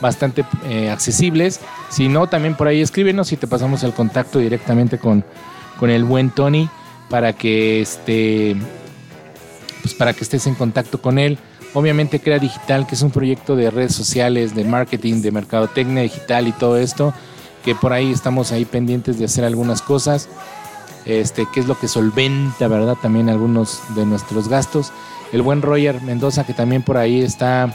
bastante 0.00 0.46
eh, 0.64 0.88
accesibles. 0.90 1.60
Si 1.90 2.08
no, 2.08 2.28
también 2.28 2.54
por 2.54 2.68
ahí 2.68 2.80
escríbenos 2.80 3.32
y 3.32 3.36
te 3.36 3.46
pasamos 3.46 3.82
el 3.82 3.92
contacto 3.92 4.38
directamente 4.38 4.96
con, 4.96 5.24
con 5.78 5.90
el 5.90 6.04
buen 6.04 6.30
Tony 6.30 6.70
para 7.10 7.34
que 7.34 7.82
este 7.82 8.56
pues 9.82 9.94
para 9.94 10.14
que 10.14 10.24
estés 10.24 10.46
en 10.46 10.54
contacto 10.54 11.02
con 11.02 11.18
él. 11.18 11.38
Obviamente 11.74 12.20
Crea 12.20 12.38
Digital, 12.38 12.86
que 12.86 12.94
es 12.94 13.02
un 13.02 13.10
proyecto 13.10 13.56
de 13.56 13.70
redes 13.70 13.94
sociales, 13.94 14.54
de 14.54 14.64
marketing, 14.64 15.20
de 15.20 15.32
mercadotecnia 15.32 16.02
digital 16.02 16.46
y 16.48 16.52
todo 16.52 16.78
esto, 16.78 17.12
que 17.64 17.74
por 17.74 17.92
ahí 17.92 18.10
estamos 18.10 18.52
ahí 18.52 18.64
pendientes 18.64 19.18
de 19.18 19.24
hacer 19.26 19.44
algunas 19.44 19.82
cosas 19.82 20.28
este, 21.04 21.46
que 21.52 21.60
es 21.60 21.66
lo 21.66 21.78
que 21.78 21.88
solventa, 21.88 22.68
¿verdad? 22.68 22.96
También 23.00 23.28
algunos 23.28 23.80
de 23.94 24.06
nuestros 24.06 24.48
gastos. 24.48 24.92
El 25.32 25.42
buen 25.42 25.62
Roger 25.62 26.00
Mendoza, 26.02 26.44
que 26.44 26.52
también 26.52 26.82
por 26.82 26.96
ahí 26.96 27.20
está 27.22 27.74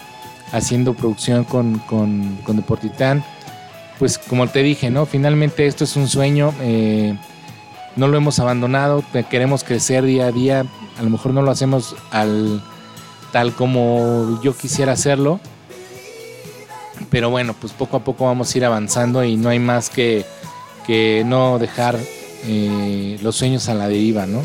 haciendo 0.52 0.94
producción 0.94 1.44
con, 1.44 1.80
con, 1.80 2.38
con 2.44 2.56
Deportitán. 2.56 3.24
Pues 4.00 4.18
como 4.18 4.48
te 4.48 4.64
dije, 4.64 4.90
¿no? 4.90 5.06
Finalmente 5.06 5.66
esto 5.66 5.84
es 5.84 5.96
un 5.96 6.08
sueño, 6.08 6.54
eh, 6.62 7.18
no 7.96 8.08
lo 8.08 8.18
hemos 8.18 8.38
abandonado, 8.40 9.04
queremos 9.30 9.64
crecer 9.64 10.04
día 10.04 10.28
a 10.28 10.32
día, 10.32 10.66
a 11.00 11.04
lo 11.04 11.10
mejor 11.10 11.34
no 11.34 11.42
lo 11.42 11.50
hacemos 11.50 11.96
al 12.12 12.62
tal 13.32 13.54
como 13.54 14.40
yo 14.44 14.56
quisiera 14.56 14.92
hacerlo, 14.94 15.40
pero 17.10 17.32
bueno, 17.32 17.56
pues 17.60 17.74
poco 17.74 17.98
a 17.98 18.04
poco 18.04 18.26
vamos 18.26 18.54
a 18.54 18.58
ir 18.58 18.66
avanzando 18.66 19.24
y 19.24 19.36
no 19.36 19.50
hay 19.50 19.60
más 19.60 19.90
que, 19.90 20.26
que 20.86 21.24
no 21.26 21.58
dejar 21.58 21.98
eh, 22.48 23.20
los 23.22 23.36
sueños 23.36 23.68
a 23.68 23.74
la 23.74 23.88
deriva, 23.90 24.26
¿no? 24.26 24.42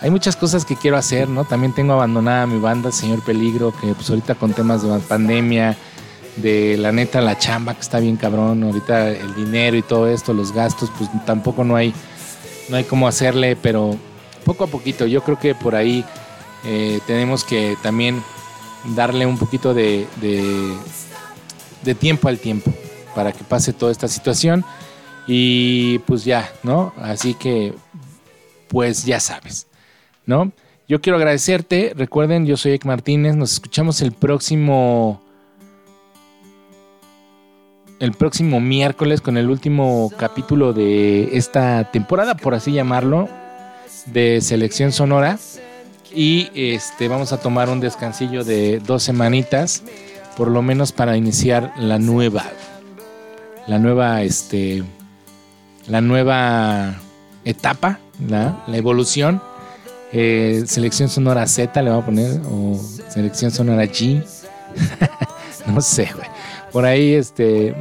Hay 0.00 0.10
muchas 0.10 0.36
cosas 0.36 0.64
que 0.64 0.74
quiero 0.74 0.96
hacer, 0.96 1.28
¿no? 1.28 1.44
También 1.44 1.74
tengo 1.74 1.92
abandonada 1.92 2.46
mi 2.46 2.58
banda, 2.58 2.90
Señor 2.90 3.22
Peligro, 3.22 3.72
que 3.78 3.94
pues 3.94 4.08
ahorita 4.08 4.34
con 4.34 4.52
temas 4.52 4.82
de 4.82 4.98
pandemia, 5.00 5.76
de 6.36 6.76
la 6.76 6.92
neta 6.92 7.20
la 7.20 7.38
chamba 7.38 7.74
que 7.74 7.82
está 7.82 8.00
bien 8.00 8.16
cabrón, 8.16 8.62
ahorita 8.64 9.10
el 9.10 9.34
dinero 9.34 9.76
y 9.76 9.82
todo 9.82 10.08
esto, 10.08 10.32
los 10.32 10.52
gastos, 10.52 10.90
pues 10.96 11.10
tampoco 11.26 11.62
no 11.62 11.76
hay, 11.76 11.94
no 12.68 12.76
hay 12.76 12.84
cómo 12.84 13.06
hacerle, 13.06 13.54
pero 13.56 13.96
poco 14.44 14.64
a 14.64 14.66
poquito, 14.66 15.06
yo 15.06 15.22
creo 15.22 15.38
que 15.38 15.54
por 15.54 15.74
ahí 15.74 16.04
eh, 16.64 17.00
tenemos 17.06 17.44
que 17.44 17.76
también 17.82 18.22
darle 18.96 19.26
un 19.26 19.38
poquito 19.38 19.74
de, 19.74 20.06
de, 20.20 20.74
de 21.82 21.94
tiempo 21.94 22.28
al 22.28 22.38
tiempo 22.38 22.72
para 23.14 23.32
que 23.32 23.44
pase 23.44 23.72
toda 23.72 23.92
esta 23.92 24.08
situación 24.08 24.64
y 25.26 25.98
pues 26.00 26.24
ya, 26.24 26.50
¿no? 26.62 26.92
Así 27.00 27.34
que, 27.34 27.74
pues 28.68 29.04
ya 29.04 29.20
sabes, 29.20 29.66
¿no? 30.26 30.52
Yo 30.86 31.00
quiero 31.00 31.16
agradecerte. 31.16 31.92
Recuerden, 31.96 32.44
yo 32.46 32.56
soy 32.56 32.72
Ek 32.72 32.84
Martínez. 32.84 33.36
Nos 33.36 33.52
escuchamos 33.52 34.02
el 34.02 34.12
próximo. 34.12 35.20
El 38.00 38.12
próximo 38.12 38.60
miércoles 38.60 39.20
con 39.20 39.38
el 39.38 39.48
último 39.48 40.10
capítulo 40.18 40.72
de 40.72 41.36
esta 41.36 41.90
temporada, 41.90 42.36
por 42.36 42.54
así 42.54 42.72
llamarlo, 42.72 43.28
de 44.06 44.40
Selección 44.42 44.92
Sonora. 44.92 45.38
Y 46.12 46.50
este 46.54 47.08
vamos 47.08 47.32
a 47.32 47.40
tomar 47.40 47.70
un 47.70 47.80
descansillo 47.80 48.44
de 48.44 48.80
dos 48.80 49.04
semanitas, 49.04 49.84
por 50.36 50.50
lo 50.50 50.60
menos 50.60 50.92
para 50.92 51.16
iniciar 51.16 51.72
la 51.78 51.98
nueva. 51.98 52.44
La 53.66 53.78
nueva, 53.78 54.22
este 54.22 54.84
la 55.88 56.00
nueva 56.00 56.94
etapa, 57.44 57.98
la, 58.26 58.64
la 58.66 58.76
evolución. 58.76 59.42
Eh, 60.12 60.62
selección 60.66 61.08
sonora 61.08 61.46
Z 61.46 61.82
le 61.82 61.90
voy 61.90 62.00
a 62.00 62.04
poner, 62.04 62.40
o 62.50 62.80
selección 63.08 63.50
sonora 63.50 63.84
G. 63.84 64.24
no 65.66 65.80
sé, 65.80 66.08
güey. 66.14 66.28
Por 66.72 66.84
ahí, 66.84 67.14
este, 67.14 67.74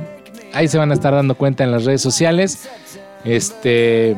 ahí 0.54 0.68
se 0.68 0.78
van 0.78 0.92
a 0.92 0.94
estar 0.94 1.14
dando 1.14 1.36
cuenta 1.36 1.64
en 1.64 1.72
las 1.72 1.86
redes 1.86 2.02
sociales, 2.02 2.68
este, 3.24 4.18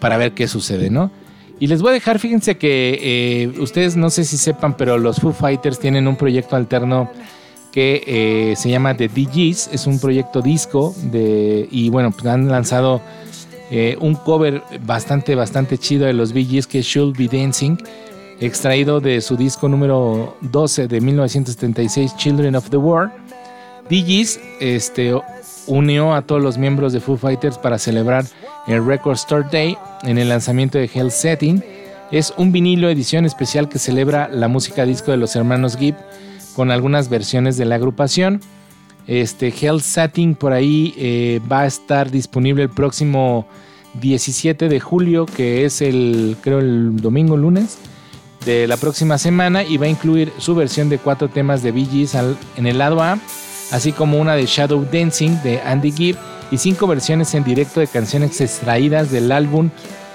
para 0.00 0.16
ver 0.16 0.32
qué 0.32 0.48
sucede, 0.48 0.90
¿no? 0.90 1.10
Y 1.60 1.66
les 1.66 1.82
voy 1.82 1.90
a 1.90 1.92
dejar, 1.94 2.20
fíjense 2.20 2.56
que 2.56 2.98
eh, 3.02 3.60
ustedes 3.60 3.96
no 3.96 4.10
sé 4.10 4.24
si 4.24 4.36
sepan, 4.36 4.76
pero 4.76 4.96
los 4.96 5.18
Foo 5.20 5.32
Fighters 5.32 5.80
tienen 5.80 6.06
un 6.06 6.16
proyecto 6.16 6.54
alterno 6.54 7.10
que 7.78 8.02
eh, 8.08 8.56
se 8.56 8.70
llama 8.70 8.96
The 8.96 9.06
DJs, 9.06 9.70
es 9.72 9.86
un 9.86 10.00
proyecto 10.00 10.42
disco 10.42 10.96
de, 11.12 11.68
y 11.70 11.90
bueno, 11.90 12.10
pues 12.10 12.26
han 12.26 12.48
lanzado 12.48 13.00
eh, 13.70 13.96
un 14.00 14.16
cover 14.16 14.64
bastante, 14.84 15.36
bastante 15.36 15.78
chido 15.78 16.04
de 16.04 16.12
los 16.12 16.32
Gees 16.32 16.66
que 16.66 16.82
Should 16.82 17.16
Be 17.16 17.28
Dancing, 17.28 17.76
extraído 18.40 18.98
de 18.98 19.20
su 19.20 19.36
disco 19.36 19.68
número 19.68 20.36
12 20.40 20.88
de 20.88 21.00
1976, 21.00 22.16
Children 22.16 22.56
of 22.56 22.68
the 22.68 22.78
War. 22.78 23.12
DJs 23.88 24.40
este, 24.58 25.14
unió 25.68 26.14
a 26.14 26.22
todos 26.22 26.42
los 26.42 26.58
miembros 26.58 26.92
de 26.92 26.98
Foo 26.98 27.16
Fighters 27.16 27.58
para 27.58 27.78
celebrar 27.78 28.24
el 28.66 28.84
Record 28.84 29.14
Store 29.14 29.46
Day 29.52 29.78
en 30.02 30.18
el 30.18 30.30
lanzamiento 30.30 30.78
de 30.78 30.90
Hell 30.92 31.12
Setting. 31.12 31.62
Es 32.10 32.34
un 32.38 32.50
vinilo 32.50 32.90
edición 32.90 33.24
especial 33.24 33.68
que 33.68 33.78
celebra 33.78 34.26
la 34.26 34.48
música 34.48 34.84
disco 34.84 35.12
de 35.12 35.16
los 35.16 35.36
hermanos 35.36 35.76
Gibb 35.76 35.94
con 36.58 36.72
algunas 36.72 37.08
versiones 37.08 37.56
de 37.56 37.66
la 37.66 37.76
agrupación. 37.76 38.40
Este 39.06 39.54
Hell 39.56 39.80
Setting 39.80 40.34
por 40.34 40.52
ahí 40.52 40.92
eh, 40.98 41.40
va 41.50 41.60
a 41.60 41.66
estar 41.66 42.10
disponible 42.10 42.64
el 42.64 42.68
próximo 42.68 43.46
17 44.00 44.68
de 44.68 44.80
julio, 44.80 45.24
que 45.24 45.64
es 45.64 45.80
el, 45.80 46.36
creo, 46.40 46.58
el 46.58 46.96
domingo, 46.96 47.36
lunes 47.36 47.78
de 48.44 48.66
la 48.66 48.76
próxima 48.76 49.18
semana 49.18 49.62
y 49.62 49.76
va 49.76 49.86
a 49.86 49.88
incluir 49.88 50.32
su 50.38 50.56
versión 50.56 50.88
de 50.88 50.98
cuatro 50.98 51.28
temas 51.28 51.62
de 51.62 51.70
Bee 51.70 52.08
en 52.56 52.66
el 52.66 52.78
lado 52.78 53.00
A, 53.04 53.20
así 53.70 53.92
como 53.92 54.18
una 54.18 54.34
de 54.34 54.46
Shadow 54.46 54.84
Dancing 54.92 55.40
de 55.44 55.60
Andy 55.60 55.92
Gibb 55.92 56.16
y 56.50 56.58
cinco 56.58 56.88
versiones 56.88 57.36
en 57.36 57.44
directo 57.44 57.78
de 57.78 57.86
canciones 57.86 58.40
extraídas 58.40 59.12
del 59.12 59.30
álbum 59.30 59.70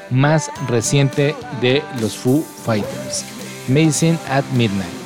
más 0.10 0.52
reciente 0.68 1.36
de 1.62 1.82
los 2.02 2.18
Foo 2.18 2.44
Fighters, 2.66 3.24
Amazing 3.70 4.20
at 4.28 4.44
Midnight. 4.58 5.03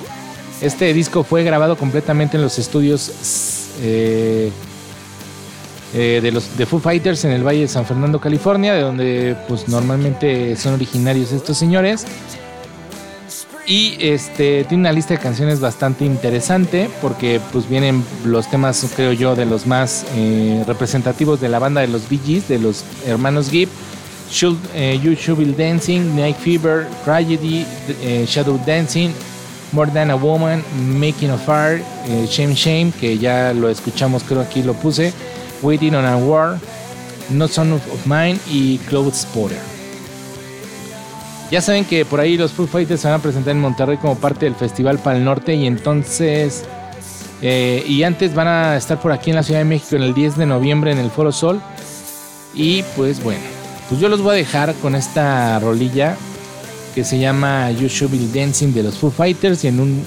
Este 0.62 0.92
disco 0.94 1.24
fue 1.24 1.44
grabado 1.44 1.78
completamente 1.78 2.38
en 2.38 2.44
los 2.44 2.58
estudios 2.58 3.12
eh, 3.82 4.52
eh, 5.94 6.20
de 6.22 6.32
los 6.32 6.58
de 6.58 6.66
Foo 6.66 6.80
Fighters 6.80 7.24
en 7.26 7.32
el 7.32 7.46
Valle 7.46 7.62
de 7.62 7.68
San 7.68 7.86
Fernando, 7.86 8.20
California, 8.20 8.74
de 8.74 8.82
donde 8.82 9.36
pues 9.48 9.68
normalmente 9.68 10.56
son 10.56 10.74
originarios 10.74 11.32
estos 11.32 11.58
señores. 11.58 12.06
Y 13.68 13.98
este 14.00 14.64
tiene 14.64 14.82
una 14.82 14.94
lista 14.94 15.14
de 15.14 15.20
canciones 15.20 15.60
bastante 15.60 16.06
interesante 16.06 16.90
porque 17.02 17.40
pues 17.52 17.70
vienen 17.70 18.04
los 18.26 18.50
temas, 18.50 18.86
creo 18.96 19.12
yo, 19.12 19.36
de 19.36 19.46
los 19.46 19.68
más 19.68 20.06
eh, 20.16 20.64
representativos 20.66 21.40
de 21.40 21.50
la 21.50 21.60
banda 21.60 21.82
de 21.82 21.88
los 21.88 22.10
Bee 22.10 22.20
Gees, 22.26 22.48
de 22.48 22.60
los 22.60 22.84
hermanos 23.06 23.50
Gibb. 23.52 23.70
Should, 24.32 24.58
eh, 24.74 25.00
you 25.02 25.14
Should 25.14 25.40
Be 25.40 25.54
Dancing, 25.54 26.16
Night 26.16 26.36
Fever, 26.36 26.86
Tragedy, 27.06 27.66
Shadow 28.26 28.60
Dancing, 28.66 29.12
More 29.72 29.92
Than 29.92 30.12
a 30.12 30.16
Woman, 30.16 30.64
Making 31.00 31.32
a 31.32 31.38
Fire, 31.38 31.84
eh, 32.08 32.28
Shame 32.30 32.54
Shame, 32.54 32.92
que 33.00 33.18
ya 33.18 33.54
lo 33.54 33.70
escuchamos, 33.70 34.24
creo 34.24 34.42
aquí 34.42 34.64
lo 34.64 34.74
puse, 34.74 35.14
Waiting 35.62 35.96
on 35.96 36.06
a 36.06 36.18
War, 36.18 36.58
Not 37.30 37.52
Son 37.52 37.74
of 37.74 37.82
Mine 38.06 38.38
y 38.50 38.78
Cloud 38.80 39.14
Spotter. 39.14 39.58
Ya 41.52 41.62
saben 41.62 41.86
que 41.86 42.04
por 42.04 42.20
ahí 42.20 42.38
los 42.38 42.52
Foo 42.52 42.68
Fighters 42.68 43.02
se 43.02 43.08
van 43.08 43.20
a 43.20 43.24
presentar 43.24 43.52
en 43.52 43.62
Monterrey 43.62 43.98
como 43.98 44.16
parte 44.16 44.46
del 44.46 44.56
Festival 44.56 45.00
Pal 45.00 45.24
Norte 45.24 45.54
y 45.56 45.66
entonces... 45.66 46.66
eh, 47.42 47.84
y 47.88 48.04
antes 48.04 48.34
van 48.34 48.48
a 48.48 48.76
estar 48.76 49.00
por 49.00 49.12
aquí 49.12 49.30
en 49.30 49.38
la 49.38 49.44
Ciudad 49.44 49.62
de 49.62 49.66
México 49.66 49.96
en 49.96 50.04
el 50.04 50.14
10 50.14 50.38
de 50.38 50.46
noviembre 50.46 50.92
en 50.92 50.98
el 50.98 51.10
Foro 51.10 51.32
Sol. 51.32 51.62
Y 52.54 52.84
pues 52.96 53.24
bueno, 53.24 53.42
pues 53.88 54.02
yo 54.02 54.10
los 54.10 54.22
voy 54.22 54.32
a 54.32 54.38
dejar 54.38 54.74
con 54.76 54.96
esta 54.96 55.60
rolilla 55.60 56.18
que 56.98 57.04
se 57.04 57.20
llama 57.20 57.70
You 57.70 57.90
Should 57.90 58.34
Dancing 58.34 58.74
de 58.74 58.82
los 58.82 58.98
Foo 58.98 59.12
Fighters 59.12 59.64
y 59.64 59.68
en 59.68 59.80
un, 59.80 60.04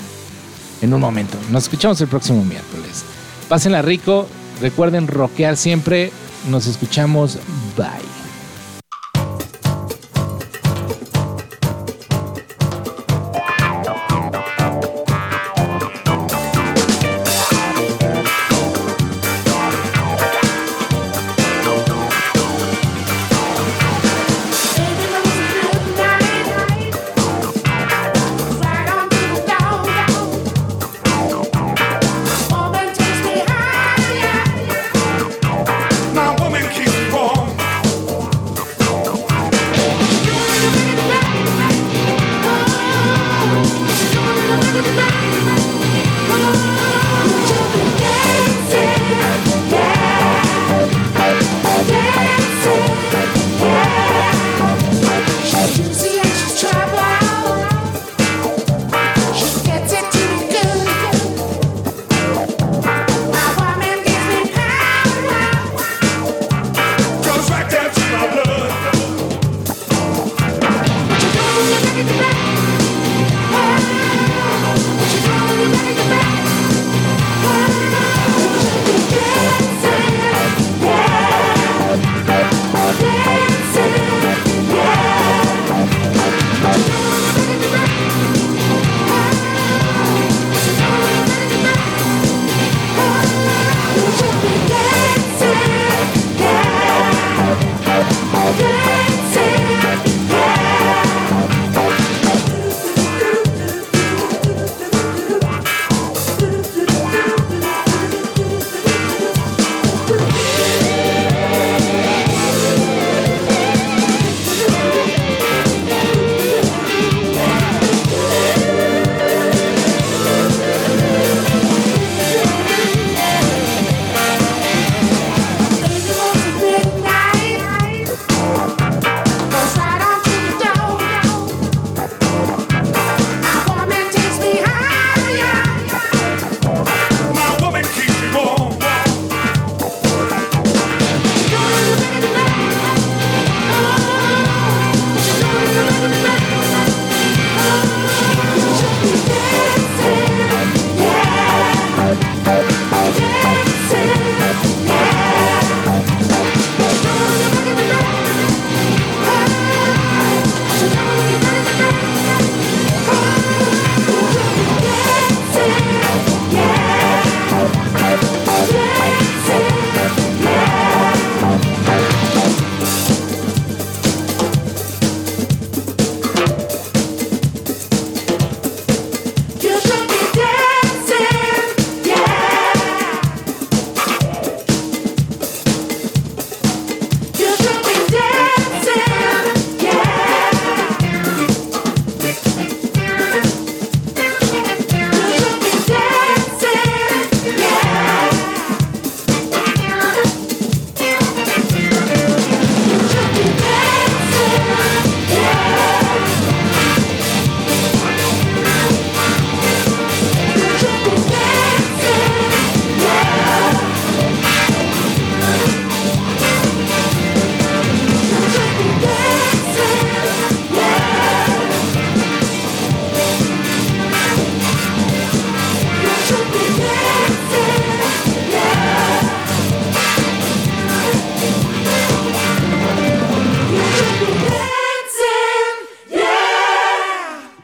en 0.82 0.92
un 0.92 1.00
momento. 1.00 1.38
Nos 1.52 1.62
escuchamos 1.62 2.00
el 2.00 2.08
próximo 2.08 2.44
miércoles. 2.44 3.04
Pásenla 3.48 3.80
rico, 3.80 4.26
recuerden 4.60 5.06
rockear 5.06 5.56
siempre. 5.56 6.10
Nos 6.48 6.66
escuchamos. 6.66 7.38
Bye. 7.76 8.09